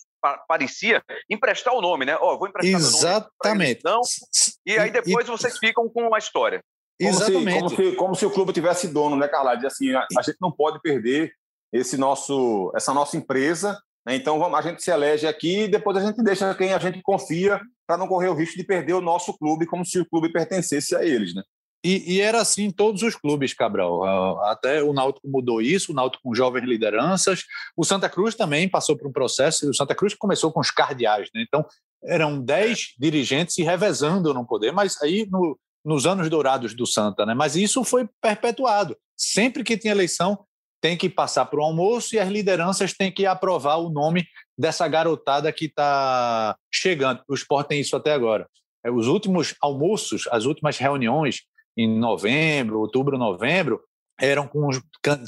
parecia 0.48 1.04
emprestar 1.30 1.74
o 1.74 1.82
nome, 1.82 2.06
né? 2.06 2.16
Ó, 2.20 2.34
oh, 2.34 2.40
vou 2.40 2.48
emprestar 2.48 2.80
Exatamente. 2.80 3.82
Nome 3.84 4.02
eles, 4.02 4.60
e 4.66 4.78
aí 4.78 4.92
depois 4.92 5.28
e, 5.28 5.32
vocês 5.32 5.58
ficam 5.58 5.88
com 5.90 6.08
uma 6.08 6.18
história. 6.18 6.62
Como 7.00 7.10
Exatamente. 7.10 7.52
Se, 7.52 7.60
como, 7.60 7.70
se, 7.70 7.96
como 7.96 8.16
se 8.16 8.26
o 8.26 8.32
clube 8.32 8.54
tivesse 8.54 8.88
dono, 8.88 9.16
né, 9.16 9.28
Carla? 9.28 9.56
Diz 9.56 9.66
assim, 9.66 9.94
a, 9.94 10.06
a, 10.18 10.22
gente 10.22 10.38
não 10.42 10.52
pode 10.52 10.82
perder 10.82 11.32
esse 11.72 11.98
nosso, 11.98 12.72
essa 12.76 12.94
nossa 12.94 13.16
empresa, 13.18 13.80
né? 14.06 14.16
então 14.16 14.40
vamos, 14.40 14.58
a 14.58 14.62
gente 14.62 14.82
se 14.82 14.90
elege 14.90 15.28
aqui 15.28 15.64
e 15.64 15.68
depois 15.68 15.98
a 15.98 16.02
gente 16.02 16.24
deixa 16.24 16.56
quem 16.56 16.74
a 16.74 16.80
gente 16.80 17.02
confia 17.02 17.62
para 17.86 17.98
não 17.98 18.08
correr 18.08 18.30
o 18.30 18.34
risco 18.34 18.58
de 18.58 18.64
perder 18.64 18.94
o 18.94 19.02
nosso 19.02 19.38
clube 19.38 19.66
como 19.66 19.86
se 19.86 20.00
o 20.00 20.10
clube 20.10 20.32
pertencesse 20.32 20.96
a 20.96 21.04
eles, 21.04 21.36
né? 21.36 21.44
E, 21.84 22.16
e, 22.16 22.22
era 22.22 22.42
assim 22.42 22.66
em 22.66 22.72
todos 22.72 23.04
os 23.04 23.16
clubes, 23.16 23.54
Cabral. 23.54 24.42
Até 24.46 24.82
o 24.84 24.94
Náutico 24.94 25.28
mudou 25.30 25.62
isso, 25.62 25.92
o 25.92 25.96
Náutico 25.96 26.24
com 26.24 26.36
jovens 26.36 26.66
lideranças. 26.66 27.44
O 27.76 27.84
Santa 27.84 28.10
Cruz 28.10 28.36
também 28.36 28.68
passou 28.68 28.98
por 28.98 29.08
um 29.08 29.12
processo. 29.12 29.70
O 29.70 29.74
Santa 29.74 29.94
Cruz 29.96 30.14
começou 30.16 30.52
com 30.52 30.60
os 30.60 30.72
cardeais, 30.72 31.30
né? 31.34 31.44
Então, 31.48 31.66
eram 32.04 32.42
dez 32.42 32.94
dirigentes 32.98 33.56
se 33.56 33.64
revezando 33.64 34.34
no 34.34 34.46
poder, 34.46 34.72
mas 34.72 35.02
aí 35.02 35.28
no, 35.30 35.58
nos 35.86 36.06
anos 36.06 36.30
dourados 36.30 36.74
do 36.74 36.86
Santa, 36.86 37.26
né? 37.26 37.34
Mas 37.34 37.56
isso 37.56 37.84
foi 37.84 38.10
perpetuado. 38.22 38.98
Sempre 39.16 39.64
que 39.64 39.78
tinha 39.78 39.94
eleição, 39.94 40.46
tem 40.82 40.98
que 40.98 41.10
passar 41.10 41.46
para 41.46 41.60
o 41.60 41.64
almoço 41.64 42.16
e 42.16 42.20
as 42.20 42.30
lideranças 42.30 42.94
têm 42.94 43.12
que 43.12 43.26
aprovar 43.26 43.78
o 43.78 43.90
nome 43.90 44.26
dessa 44.58 44.88
garotada 44.88 45.52
que 45.52 45.66
está 45.66 46.56
chegando. 46.72 47.22
O 47.28 47.34
esporte 47.34 47.70
tem 47.70 47.82
isso 47.82 47.96
até 47.96 48.14
agora. 48.14 48.48
É, 48.86 48.92
os 48.92 49.08
últimos 49.08 49.56
almoços, 49.62 50.28
as 50.32 50.46
últimas 50.46 50.78
reuniões 50.78 51.42
em 51.78 51.88
novembro, 51.88 52.80
outubro, 52.80 53.18
novembro, 53.18 53.80
eram 54.20 54.48
com, 54.48 54.70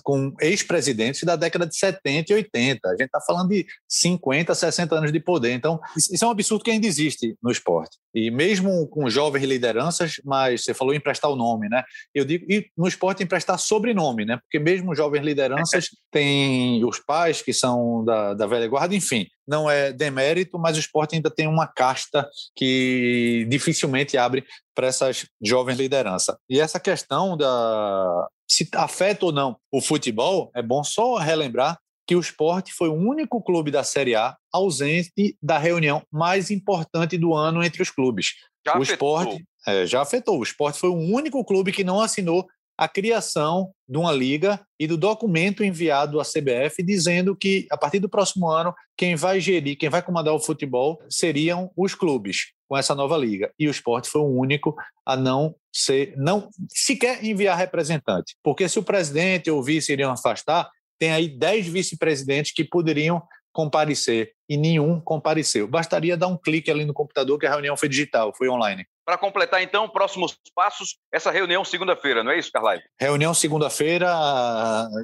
com 0.04 0.34
ex-presidentes 0.42 1.24
da 1.24 1.36
década 1.36 1.66
de 1.66 1.76
70 1.76 2.32
e 2.32 2.36
80. 2.36 2.88
A 2.88 2.92
gente 2.92 3.04
está 3.04 3.22
falando 3.22 3.50
de 3.50 3.66
50, 3.88 4.54
60 4.56 4.96
anos 4.96 5.12
de 5.12 5.20
poder. 5.20 5.54
Então, 5.54 5.80
isso 5.96 6.24
é 6.24 6.28
um 6.28 6.32
absurdo 6.32 6.64
que 6.64 6.72
ainda 6.72 6.88
existe 6.88 7.36
no 7.42 7.52
esporte. 7.52 7.98
E 8.14 8.32
mesmo 8.32 8.88
com 8.88 9.10
jovens 9.10 9.44
lideranças, 9.44 10.16
mas 10.26 10.64
você 10.64 10.74
falou 10.74 10.94
emprestar 10.94 11.30
o 11.30 11.36
nome, 11.36 11.70
né? 11.70 11.84
Eu 12.14 12.26
digo, 12.26 12.46
e 12.50 12.68
no 12.76 12.88
esporte 12.88 13.24
emprestar 13.24 13.60
sobrenome, 13.60 14.26
né? 14.26 14.38
Porque 14.38 14.58
mesmo 14.58 14.96
jovens 14.96 15.24
lideranças 15.24 15.90
têm 16.12 16.84
os 16.84 17.00
pais 17.00 17.42
que 17.42 17.54
são 17.54 18.04
da, 18.04 18.34
da 18.34 18.48
velha 18.48 18.68
guarda, 18.68 18.96
enfim. 18.96 19.28
Não 19.48 19.70
é 19.70 19.92
demérito, 19.92 20.60
mas 20.60 20.78
o 20.78 20.80
esporte 20.80 21.16
ainda 21.16 21.30
tem 21.30 21.48
uma 21.48 21.68
casta 21.68 22.28
que 22.56 23.48
dificilmente 23.50 24.18
abre 24.18 24.46
para 24.76 24.88
essas 24.88 25.26
jovens 25.42 25.78
lideranças. 25.78 26.36
E 26.50 26.60
essa 26.60 26.80
questão 26.80 27.36
da, 27.36 28.28
se 28.50 28.68
afeta 28.74 29.26
ou 29.26 29.32
não 29.32 29.58
o 29.72 29.82
futebol, 29.82 30.52
é 30.56 30.62
bom 30.62 30.84
só 30.84 31.18
relembrar 31.18 31.78
que 32.08 32.16
o 32.16 32.20
esporte 32.20 32.74
foi 32.74 32.90
o 32.90 32.96
único 32.96 33.42
clube 33.42 33.70
da 33.70 33.84
Série 33.84 34.16
A 34.16 34.36
ausente 34.52 35.38
da 35.42 35.60
reunião 35.60 36.02
mais 36.12 36.50
importante 36.50 37.18
do 37.18 37.36
ano 37.36 37.64
entre 37.64 37.84
os 37.84 37.92
clubes. 37.92 38.34
Já 38.66 38.78
o 38.78 38.82
afetou. 38.82 39.22
esporte 39.22 39.46
é, 39.68 39.86
já 39.86 40.02
afetou. 40.02 40.40
O 40.40 40.44
esporte 40.44 40.80
foi 40.80 40.90
o 40.90 40.98
único 40.98 41.44
clube 41.46 41.72
que 41.72 41.84
não 41.84 42.02
assinou 42.02 42.48
a 42.80 42.88
criação 42.88 43.74
de 43.90 43.98
uma 43.98 44.10
liga 44.10 44.66
e 44.80 44.88
do 44.88 44.96
documento 44.96 45.66
enviado 45.66 46.18
à 46.18 46.24
CBF 46.24 46.82
dizendo 46.82 47.36
que 47.36 47.68
a 47.70 47.76
partir 47.76 48.00
do 48.00 48.08
próximo 48.08 48.50
ano 48.50 48.74
quem 48.96 49.18
vai 49.18 49.42
gerir, 49.42 49.78
quem 49.78 49.90
vai 49.90 50.02
comandar 50.02 50.34
o 50.34 50.40
futebol 50.40 50.98
seriam 51.10 51.70
os 51.76 51.94
clubes 51.94 52.54
com 52.70 52.78
essa 52.78 52.96
nova 52.96 53.18
liga. 53.18 53.52
E 53.60 53.68
o 53.68 53.72
esporte 53.72 54.10
foi 54.10 54.22
o 54.22 54.34
único 54.34 54.78
a 55.06 55.18
não 55.18 55.54
ser, 55.76 56.14
não 56.16 56.48
sequer 56.70 57.22
enviar 57.22 57.58
representante. 57.58 58.38
Porque 58.42 58.70
se 58.70 58.80
o 58.80 58.84
presidente 58.84 59.52
ou 59.52 59.60
o 59.60 59.64
vice 59.64 59.92
iriam 59.92 60.14
afastar, 60.14 60.70
tem 60.98 61.12
aí 61.12 61.28
10 61.28 61.68
vice-presidentes 61.68 62.54
que 62.54 62.64
poderiam 62.64 63.22
comparecer 63.52 64.32
e 64.48 64.56
nenhum 64.56 65.02
compareceu. 65.02 65.68
Bastaria 65.68 66.16
dar 66.16 66.28
um 66.28 66.38
clique 66.38 66.72
ali 66.72 66.86
no 66.86 66.94
computador 66.94 67.38
que 67.38 67.46
a 67.46 67.50
reunião 67.50 67.76
foi 67.76 67.90
digital, 67.90 68.34
foi 68.38 68.48
online. 68.48 68.86
Para 69.10 69.18
completar, 69.18 69.64
então, 69.64 69.90
próximos 69.90 70.38
passos, 70.54 71.00
essa 71.12 71.32
reunião 71.32 71.66
segunda-feira, 71.66 72.24
não 72.24 72.32
é 72.32 72.38
isso, 72.38 72.52
Carlyle? 72.52 72.84
Reunião 73.00 73.34
segunda-feira, 73.34 74.08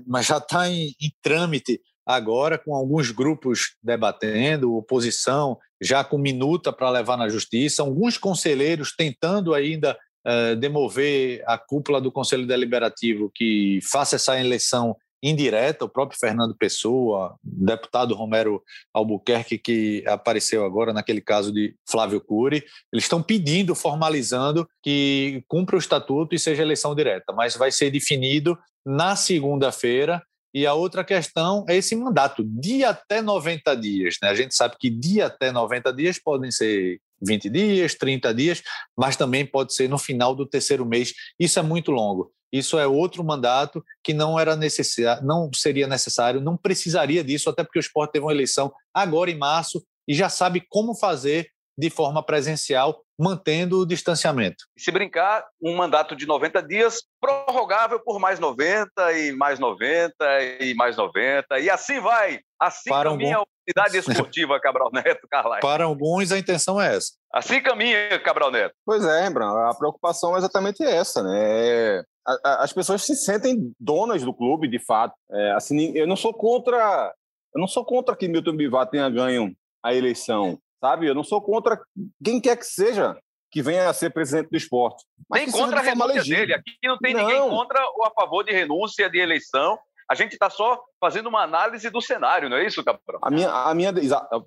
mas 0.05 0.27
já 0.27 0.37
está 0.37 0.69
em, 0.69 0.93
em 1.01 1.11
trâmite 1.23 1.81
agora 2.05 2.59
com 2.59 2.75
alguns 2.75 3.09
grupos 3.09 3.75
debatendo, 3.81 4.75
oposição 4.75 5.57
já 5.81 6.03
com 6.03 6.19
minuta 6.19 6.71
para 6.71 6.91
levar 6.91 7.17
na 7.17 7.27
justiça, 7.27 7.81
alguns 7.81 8.15
conselheiros 8.15 8.93
tentando 8.95 9.55
ainda 9.55 9.97
uh, 10.23 10.55
demover 10.55 11.43
a 11.47 11.57
cúpula 11.57 11.99
do 11.99 12.11
Conselho 12.11 12.45
Deliberativo 12.45 13.31
que 13.33 13.79
faça 13.81 14.17
essa 14.17 14.39
eleição 14.39 14.95
indireta, 15.27 15.85
o 15.85 15.89
próprio 15.89 16.19
Fernando 16.19 16.55
Pessoa, 16.55 17.35
deputado 17.43 18.13
Romero 18.13 18.61
Albuquerque, 18.93 19.57
que 19.57 20.03
apareceu 20.05 20.63
agora 20.63 20.93
naquele 20.93 21.21
caso 21.21 21.51
de 21.51 21.75
Flávio 21.89 22.21
Cury, 22.21 22.63
eles 22.93 23.05
estão 23.05 23.23
pedindo, 23.23 23.73
formalizando 23.73 24.67
que 24.83 25.43
cumpra 25.47 25.75
o 25.75 25.79
estatuto 25.79 26.35
e 26.35 26.39
seja 26.39 26.61
eleição 26.61 26.93
direta, 26.93 27.33
mas 27.33 27.55
vai 27.55 27.71
ser 27.71 27.89
definido 27.89 28.57
na 28.85 29.15
segunda-feira 29.15 30.21
e 30.53 30.65
a 30.65 30.73
outra 30.73 31.03
questão 31.03 31.65
é 31.67 31.75
esse 31.75 31.95
mandato, 31.97 32.41
de 32.41 32.85
até 32.85 33.21
90 33.21 33.75
dias. 33.75 34.15
Né? 34.21 34.29
A 34.29 34.35
gente 34.35 34.55
sabe 34.55 34.75
que 34.79 34.89
de 34.89 35.21
até 35.21 35.51
90 35.51 35.91
dias 35.91 36.17
podem 36.17 36.49
ser 36.49 37.01
20 37.21 37.49
dias, 37.49 37.93
30 37.95 38.33
dias, 38.33 38.63
mas 38.97 39.17
também 39.17 39.45
pode 39.45 39.73
ser 39.73 39.89
no 39.89 39.97
final 39.97 40.33
do 40.33 40.45
terceiro 40.45 40.85
mês. 40.85 41.13
Isso 41.37 41.59
é 41.59 41.61
muito 41.61 41.91
longo. 41.91 42.31
Isso 42.51 42.77
é 42.77 42.87
outro 42.87 43.23
mandato 43.23 43.83
que 44.03 44.13
não 44.13 44.39
era 44.39 44.55
necessário, 44.55 45.23
não 45.23 45.49
seria 45.53 45.87
necessário, 45.87 46.41
não 46.41 46.55
precisaria 46.55 47.23
disso, 47.23 47.49
até 47.49 47.63
porque 47.63 47.79
o 47.79 47.81
esporte 47.81 48.13
teve 48.13 48.25
uma 48.25 48.31
eleição 48.31 48.71
agora 48.93 49.29
em 49.29 49.37
março 49.37 49.83
e 50.07 50.13
já 50.13 50.29
sabe 50.29 50.63
como 50.69 50.95
fazer 50.95 51.49
de 51.77 51.89
forma 51.89 52.23
presencial, 52.23 53.03
mantendo 53.19 53.81
o 53.81 53.85
distanciamento. 53.85 54.65
Se 54.77 54.91
brincar, 54.91 55.45
um 55.61 55.75
mandato 55.75 56.15
de 56.15 56.25
90 56.25 56.63
dias, 56.63 57.03
prorrogável 57.19 57.99
por 57.99 58.19
mais 58.19 58.39
90 58.39 58.89
e 59.13 59.33
mais 59.33 59.59
90 59.59 60.13
e 60.61 60.73
mais 60.73 60.95
90, 60.95 61.59
e 61.59 61.69
assim 61.69 61.99
vai. 61.99 62.39
Assim 62.59 62.89
Para 62.89 63.09
caminha 63.09 63.37
algum... 63.37 63.49
a 63.49 63.67
unidade 63.67 63.97
esportiva 64.09 64.59
Cabral 64.59 64.89
Neto, 64.91 65.27
Carlai. 65.29 65.59
Para 65.61 65.85
alguns, 65.85 66.31
a 66.31 66.37
intenção 66.37 66.79
é 66.81 66.95
essa. 66.95 67.13
Assim 67.33 67.61
caminha, 67.61 68.19
Cabral 68.19 68.51
Neto. 68.51 68.73
Pois 68.85 69.03
é, 69.03 69.23
Rembrandt, 69.23 69.57
a 69.69 69.77
preocupação 69.77 70.35
é 70.35 70.39
exatamente 70.39 70.83
essa, 70.83 71.21
né? 71.21 71.37
É, 71.37 72.03
as 72.43 72.73
pessoas 72.73 73.03
se 73.03 73.15
sentem 73.15 73.73
donas 73.79 74.23
do 74.23 74.33
clube, 74.33 74.67
de 74.67 74.79
fato. 74.79 75.13
É, 75.31 75.51
assim, 75.51 75.91
eu 75.95 76.07
não 76.07 76.15
sou 76.15 76.33
contra, 76.33 77.13
eu 77.53 77.59
não 77.59 77.67
sou 77.67 77.85
contra 77.85 78.15
que 78.15 78.27
Milton 78.27 78.55
Bivar 78.55 78.87
tenha 78.87 79.09
ganho 79.09 79.55
a 79.83 79.93
eleição 79.93 80.59
sabe? 80.85 81.07
Eu 81.07 81.15
não 81.15 81.23
sou 81.23 81.41
contra 81.41 81.81
quem 82.23 82.39
quer 82.39 82.57
que 82.57 82.65
seja 82.65 83.17
que 83.51 83.61
venha 83.61 83.89
a 83.89 83.93
ser 83.93 84.11
presidente 84.11 84.49
do 84.49 84.57
esporte. 84.57 85.03
Nem 85.31 85.49
contra 85.49 85.79
a 85.79 85.81
renúncia 85.81 86.23
dele. 86.23 86.53
Aqui 86.53 86.71
não 86.83 86.97
tem 86.97 87.13
não. 87.13 87.21
ninguém 87.21 87.49
contra 87.49 87.81
ou 87.95 88.05
a 88.05 88.11
favor 88.11 88.43
de 88.43 88.51
renúncia 88.51 89.09
de 89.09 89.17
eleição. 89.17 89.77
A 90.09 90.15
gente 90.15 90.33
está 90.33 90.49
só 90.49 90.79
fazendo 90.99 91.27
uma 91.27 91.41
análise 91.41 91.89
do 91.89 92.01
cenário, 92.01 92.49
não 92.49 92.57
é 92.57 92.65
isso, 92.65 92.83
Capitão? 92.83 93.19
A 93.21 93.31
minha, 93.31 93.49
a 93.49 93.73
minha, 93.73 93.91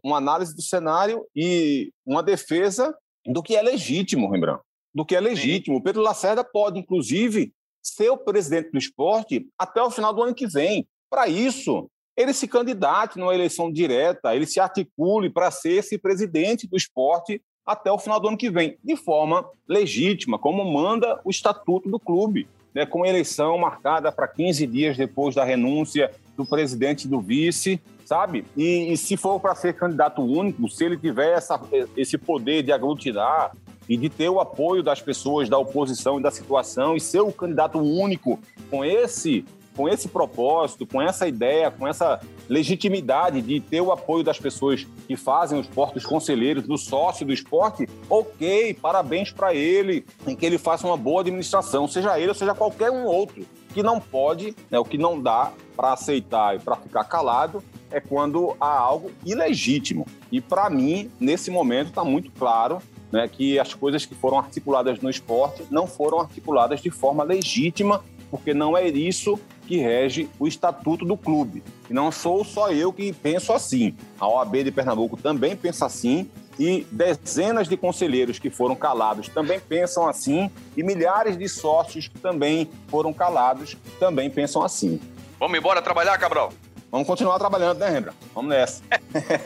uma 0.05 0.19
análise 0.19 0.55
do 0.55 0.63
cenário 0.63 1.27
e 1.35 1.93
uma 2.07 2.23
defesa 2.23 2.97
do 3.27 3.43
que 3.43 3.57
é 3.57 3.63
legítimo, 3.63 4.31
Rembrandt. 4.31 4.63
Do 4.95 5.05
que 5.05 5.17
é 5.17 5.21
legítimo. 5.21 5.77
Sim. 5.77 5.81
O 5.81 5.85
Pedro 5.85 6.03
Lacerda 6.03 6.45
pode, 6.45 6.79
inclusive, 6.79 7.53
ser 7.83 8.11
o 8.11 8.17
presidente 8.17 8.71
do 8.71 8.79
esporte 8.79 9.47
até 9.59 9.83
o 9.83 9.91
final 9.91 10.15
do 10.15 10.23
ano 10.23 10.35
que 10.35 10.47
vem. 10.47 10.87
Para 11.11 11.27
isso, 11.29 11.91
ele 12.17 12.33
se 12.33 12.49
candidate 12.49 13.19
numa 13.19 13.35
eleição 13.35 13.73
direta, 13.73 14.35
ele 14.35 14.47
se 14.47 14.61
articule 14.61 15.31
para 15.31 15.51
ser 15.51 15.73
esse 15.73 15.99
presidente 15.99 16.67
do 16.67 16.77
esporte 16.77 17.43
até 17.65 17.93
o 17.93 17.99
final 17.99 18.19
do 18.19 18.29
ano 18.29 18.37
que 18.37 18.51
vem, 18.51 18.79
de 18.83 18.97
forma 18.97 19.49
legítima, 19.69 20.39
como 20.39 20.65
manda 20.65 21.21
o 21.23 21.31
estatuto 21.31 21.91
do 21.91 22.01
clube, 22.01 22.49
né, 22.75 22.87
com 22.87 23.05
eleição 23.05 23.59
marcada 23.59 24.11
para 24.13 24.29
15 24.29 24.67
dias 24.67 24.97
depois 24.97 25.35
da 25.35 25.45
renúncia 25.45 26.11
do 26.37 26.47
presidente 26.47 27.05
e 27.05 27.09
do 27.09 27.21
vice, 27.21 27.81
sabe? 28.05 28.45
E, 28.57 28.93
e 28.93 28.97
se 28.97 29.17
for 29.17 29.41
para 29.41 29.55
ser 29.55 29.75
candidato 29.75 30.23
único, 30.23 30.69
se 30.69 30.85
ele 30.85 30.97
tiver 30.97 31.33
essa, 31.33 31.61
esse 31.97 32.17
poder 32.17 32.63
de 32.63 32.73
aglutinar 32.73 33.53
e 33.89 33.97
de 33.97 34.09
ter 34.09 34.29
o 34.29 34.39
apoio 34.39 34.83
das 34.83 35.01
pessoas 35.01 35.49
da 35.49 35.59
oposição 35.59 36.21
e 36.21 36.23
da 36.23 36.31
situação 36.31 36.95
e 36.95 37.01
ser 37.01 37.21
o 37.21 37.33
candidato 37.33 37.79
único 37.79 38.39
com 38.71 38.85
esse 38.85 39.45
com 39.79 39.89
esse 39.89 40.09
propósito, 40.09 40.85
com 40.85 41.01
essa 41.01 41.29
ideia, 41.29 41.71
com 41.71 41.87
essa 41.87 42.21
legitimidade 42.49 43.41
de 43.41 43.61
ter 43.61 43.81
o 43.81 43.93
apoio 43.93 44.25
das 44.25 44.37
pessoas 44.37 44.85
que 45.07 45.17
fazem 45.17 45.57
o 45.57 45.61
esporte, 45.61 45.95
dos 45.95 46.05
conselheiros, 46.05 46.67
do 46.67 46.77
sócio 46.77 47.25
do 47.25 47.33
esporte, 47.33 47.89
ok, 48.11 48.75
parabéns 48.75 49.31
para 49.31 49.55
ele, 49.55 50.05
em 50.27 50.35
que 50.35 50.45
ele 50.45 50.59
faça 50.59 50.85
uma 50.85 50.97
boa 50.97 51.21
administração, 51.21 51.87
seja 51.87 52.19
ele 52.19 52.31
ou 52.31 52.35
seja 52.35 52.57
qualquer 52.57 52.91
um 52.91 53.05
outro. 53.05 53.47
que 53.73 53.83
não 53.83 54.01
pode, 54.01 54.57
né, 54.69 54.79
o 54.81 54.85
que 54.85 54.99
não 54.99 55.21
dá 55.21 55.53
para 55.77 55.93
aceitar 55.93 56.57
e 56.57 56.59
para 56.59 56.75
ficar 56.75 57.05
calado 57.05 57.63
é 57.93 58.01
quando 58.01 58.57
há 58.59 58.77
algo 58.77 59.13
ilegítimo. 59.25 60.05
E 60.33 60.41
para 60.41 60.69
mim, 60.69 61.09
nesse 61.21 61.51
momento, 61.51 61.91
está 61.91 62.03
muito 62.03 62.33
claro 62.33 62.83
né, 63.13 63.29
que 63.29 63.59
as 63.59 63.75
coisas 63.75 64.05
que 64.05 64.15
foram 64.15 64.39
articuladas 64.39 65.01
no 65.01 65.09
esporte 65.09 65.63
não 65.71 65.87
foram 65.87 66.19
articuladas 66.19 66.81
de 66.81 66.91
forma 66.91 67.23
legítima, 67.23 68.03
porque 68.31 68.53
não 68.53 68.77
é 68.77 68.89
isso 68.89 69.39
que 69.69 69.77
rege 69.77 70.31
o 70.41 70.49
estatuto 70.49 71.05
do 71.05 71.15
clube. 71.15 71.63
E 71.91 71.93
não 71.93 72.11
sou 72.11 72.43
só 72.43 72.73
eu 72.73 72.91
que 72.91 73.13
penso 73.13 73.53
assim. 73.53 73.95
A 74.19 74.27
OAB 74.27 74.65
de 74.65 74.73
Pernambuco 74.73 75.19
também 75.19 75.55
pensa 75.55 75.85
assim 75.85 76.29
e 76.59 76.87
dezenas 76.91 77.69
de 77.69 77.77
conselheiros 77.77 78.39
que 78.39 78.51
foram 78.51 78.75
calados 78.75 79.29
também 79.29 79.61
pensam 79.61 80.09
assim 80.09 80.51
e 80.77 80.83
milhares 80.83 81.37
de 81.37 81.49
sócios 81.49 82.09
que 82.09 82.19
também 82.19 82.69
foram 82.89 83.13
calados 83.13 83.77
também 84.01 84.31
pensam 84.31 84.63
assim. 84.63 84.99
Vamos 85.39 85.57
embora 85.57 85.83
trabalhar, 85.83 86.17
Cabral? 86.19 86.51
Vamos 86.91 87.07
continuar 87.07 87.39
trabalhando, 87.39 87.79
né, 87.79 87.91
Rembrandt? 87.91 88.19
Vamos 88.35 88.51
nessa. 88.51 88.83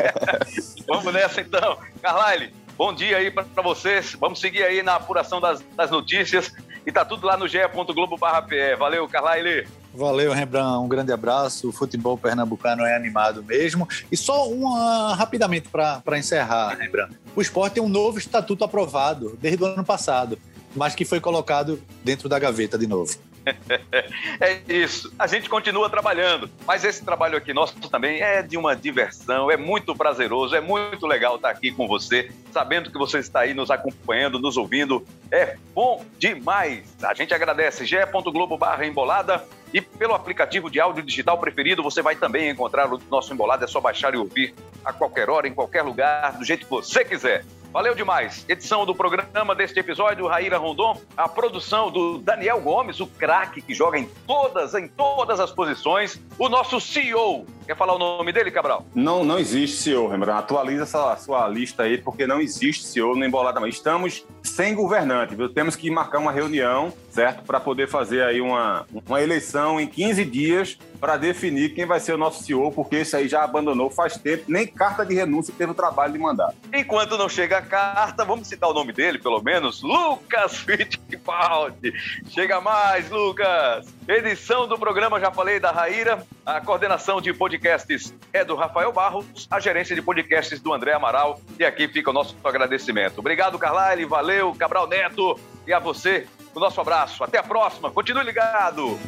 Vamos 0.87 1.13
nessa, 1.13 1.41
então. 1.41 1.77
Carlyle, 2.01 2.55
bom 2.79 2.95
dia 2.95 3.17
aí 3.17 3.31
para 3.31 3.63
vocês. 3.63 4.15
Vamos 4.15 4.39
seguir 4.39 4.63
aí 4.63 4.83
na 4.83 4.95
apuração 4.95 5.41
das, 5.41 5.61
das 5.77 5.91
notícias. 5.91 6.53
E 6.87 6.93
tá 6.93 7.05
tudo 7.05 7.27
lá 7.27 7.37
no 7.37 7.49
ge.globo.pe. 7.49 8.77
Valeu, 8.77 9.09
Carlyle. 9.09 9.67
Valeu, 9.95 10.33
Rembrandt. 10.33 10.79
Um 10.79 10.89
grande 10.89 11.13
abraço. 11.13 11.69
O 11.69 11.73
futebol 11.73 12.17
pernambucano 12.17 12.83
é 12.85 12.97
animado 12.97 13.43
mesmo. 13.43 13.89
E 14.11 14.17
só 14.17 14.49
uma 14.49 15.15
rapidamente 15.15 15.69
para 15.69 16.19
encerrar, 16.19 16.77
Rembrandt. 16.79 17.17
O 17.37 17.43
esporte 17.43 17.75
tem 17.75 17.83
um 17.83 17.89
novo 17.89 18.19
estatuto 18.19 18.65
aprovado 18.65 19.37
desde 19.41 19.63
o 19.63 19.67
ano 19.67 19.85
passado, 19.85 20.39
mas 20.75 20.95
que 20.95 21.05
foi 21.05 21.21
colocado 21.21 21.81
dentro 22.03 22.29
da 22.29 22.39
gaveta 22.39 22.79
de 22.79 22.87
novo. 22.87 23.17
é 24.41 24.61
isso. 24.69 25.13
A 25.19 25.27
gente 25.27 25.49
continua 25.49 25.89
trabalhando, 25.91 26.51
mas 26.67 26.85
esse 26.85 27.05
trabalho 27.05 27.37
aqui 27.37 27.53
nosso 27.53 27.75
também 27.89 28.21
é 28.21 28.43
de 28.43 28.57
uma 28.57 28.75
diversão, 28.75 29.51
é 29.51 29.57
muito 29.57 29.95
prazeroso, 29.95 30.55
é 30.55 30.61
muito 30.61 31.07
legal 31.07 31.37
estar 31.37 31.51
aqui 31.51 31.71
com 31.71 31.87
você, 31.87 32.31
sabendo 32.53 32.91
que 32.91 32.99
você 32.99 33.19
está 33.19 33.41
aí 33.41 33.55
nos 33.55 33.71
acompanhando, 33.71 34.39
nos 34.39 34.57
ouvindo. 34.57 35.05
É 35.31 35.57
bom 35.75 36.05
demais. 36.19 36.85
A 37.03 37.15
gente 37.15 37.35
agradece. 37.35 37.85
ge.globo 37.85 38.57
barra 38.57 38.87
embolada 38.87 39.45
e 39.73 39.81
pelo 39.81 40.15
aplicativo 40.15 40.71
de 40.71 40.79
áudio 40.79 41.03
digital 41.03 41.39
preferido, 41.39 41.83
você 41.83 42.03
vai 42.03 42.15
também 42.15 42.51
encontrar 42.51 42.93
o 42.93 43.01
nosso 43.11 43.33
embolado. 43.33 43.65
É 43.65 43.67
só 43.67 43.81
baixar 43.81 44.15
e 44.15 44.19
ouvir 44.19 44.55
a 44.85 44.93
qualquer 44.93 45.31
hora, 45.31 45.49
em 45.49 45.55
qualquer 45.55 45.83
lugar, 45.83 46.39
do 46.39 46.45
jeito 46.45 46.65
que 46.65 46.71
você 46.71 47.05
quiser. 47.05 47.45
Valeu 47.73 47.95
demais. 47.95 48.45
Edição 48.51 48.85
do 48.85 48.95
programa 48.95 49.55
deste 49.55 49.81
episódio, 49.81 50.27
Raíra 50.27 50.59
Rondon. 50.59 51.01
A 51.17 51.27
produção 51.27 51.91
do 51.91 52.19
Daniel 52.19 52.61
Gomes, 52.61 53.01
o 53.01 53.07
craque 53.07 53.63
que 53.63 53.73
joga 53.73 53.99
em 53.99 54.05
todas, 54.27 54.75
em 54.75 54.87
todas 54.87 55.41
as 55.41 55.51
posições. 55.51 56.21
O 56.39 56.51
nosso 56.51 56.79
CEO. 56.79 57.47
Quer 57.73 57.79
falar 57.79 57.95
o 57.95 57.99
nome 57.99 58.31
dele, 58.33 58.51
Cabral? 58.51 58.85
Não, 58.95 59.25
não 59.25 59.39
existe 59.39 59.79
CEO, 59.79 60.07
Rembrandt. 60.07 60.41
Atualiza 60.41 60.83
essa 60.83 61.17
sua 61.17 61.49
lista 61.49 61.85
aí, 61.85 61.97
porque 61.97 62.27
não 62.27 62.39
existe 62.39 62.85
CEO 62.85 63.17
no 63.17 63.25
Embolada. 63.25 63.67
Estamos 63.67 64.27
sem 64.43 64.75
governante, 64.75 65.35
viu? 65.35 65.49
Temos 65.49 65.75
que 65.75 65.91
marcar 65.91 66.19
uma 66.19 66.31
reunião, 66.31 66.93
certo? 67.11 67.43
Para 67.45 67.59
poder 67.59 67.89
fazer 67.89 68.25
aí 68.25 68.43
uma, 68.43 68.85
uma 69.07 69.23
eleição 69.23 69.81
em 69.81 69.87
15 69.87 70.23
dias 70.27 70.79
para 71.03 71.17
definir 71.17 71.75
quem 71.75 71.85
vai 71.85 71.99
ser 71.99 72.15
o 72.15 72.17
nosso 72.17 72.45
CEO, 72.45 72.71
porque 72.71 72.95
esse 72.95 73.17
aí 73.17 73.27
já 73.27 73.43
abandonou 73.43 73.91
faz 73.91 74.17
tempo, 74.17 74.45
nem 74.47 74.69
carta 74.69 75.05
de 75.05 75.13
renúncia 75.13 75.53
teve 75.59 75.73
o 75.73 75.75
trabalho 75.75 76.13
de 76.13 76.19
mandar. 76.21 76.55
Enquanto 76.73 77.19
não 77.19 77.29
chega 77.29 77.59
a 77.59 77.63
carta, 77.63 78.25
vamos 78.25 78.47
citar 78.47 78.71
o 78.71 78.73
nome 78.73 78.93
dele, 78.93 79.19
pelo 79.19 79.43
menos, 79.43 79.83
Lucas 79.83 80.59
Fittipaldi. 80.63 81.93
Chega 82.31 82.61
mais, 82.61 83.11
Lucas! 83.11 83.93
Edição 84.07 84.69
do 84.69 84.79
programa, 84.79 85.19
já 85.19 85.33
falei, 85.33 85.59
da 85.59 85.73
Raíra. 85.73 86.25
A 86.47 86.61
coordenação 86.61 87.21
de 87.21 87.33
podcasts 87.63 88.13
é 88.33 88.45
do 88.45 88.57
Rafael 88.57 88.93
Barros, 88.93 89.47
a 89.49 89.61
gerência 89.61 89.95
de 89.95 90.03
podcasts 90.03 90.61
do 90.61 90.75
André 90.75 90.95
Amaral. 90.95 91.41
E 91.61 91.65
aqui 91.65 91.87
fica 91.87 92.11
o 92.11 92.13
nosso 92.13 92.37
agradecimento. 92.43 93.21
Obrigado, 93.21 93.57
Carlyle, 93.57 94.05
valeu, 94.05 94.53
Cabral 94.55 94.89
Neto. 94.89 95.39
E 95.65 95.73
a 95.73 95.79
você, 95.79 96.27
o 96.53 96.59
nosso 96.59 96.81
abraço. 96.81 97.23
Até 97.23 97.39
a 97.39 97.43
próxima. 97.43 97.89
Continue 97.89 98.25
ligado. 98.25 98.99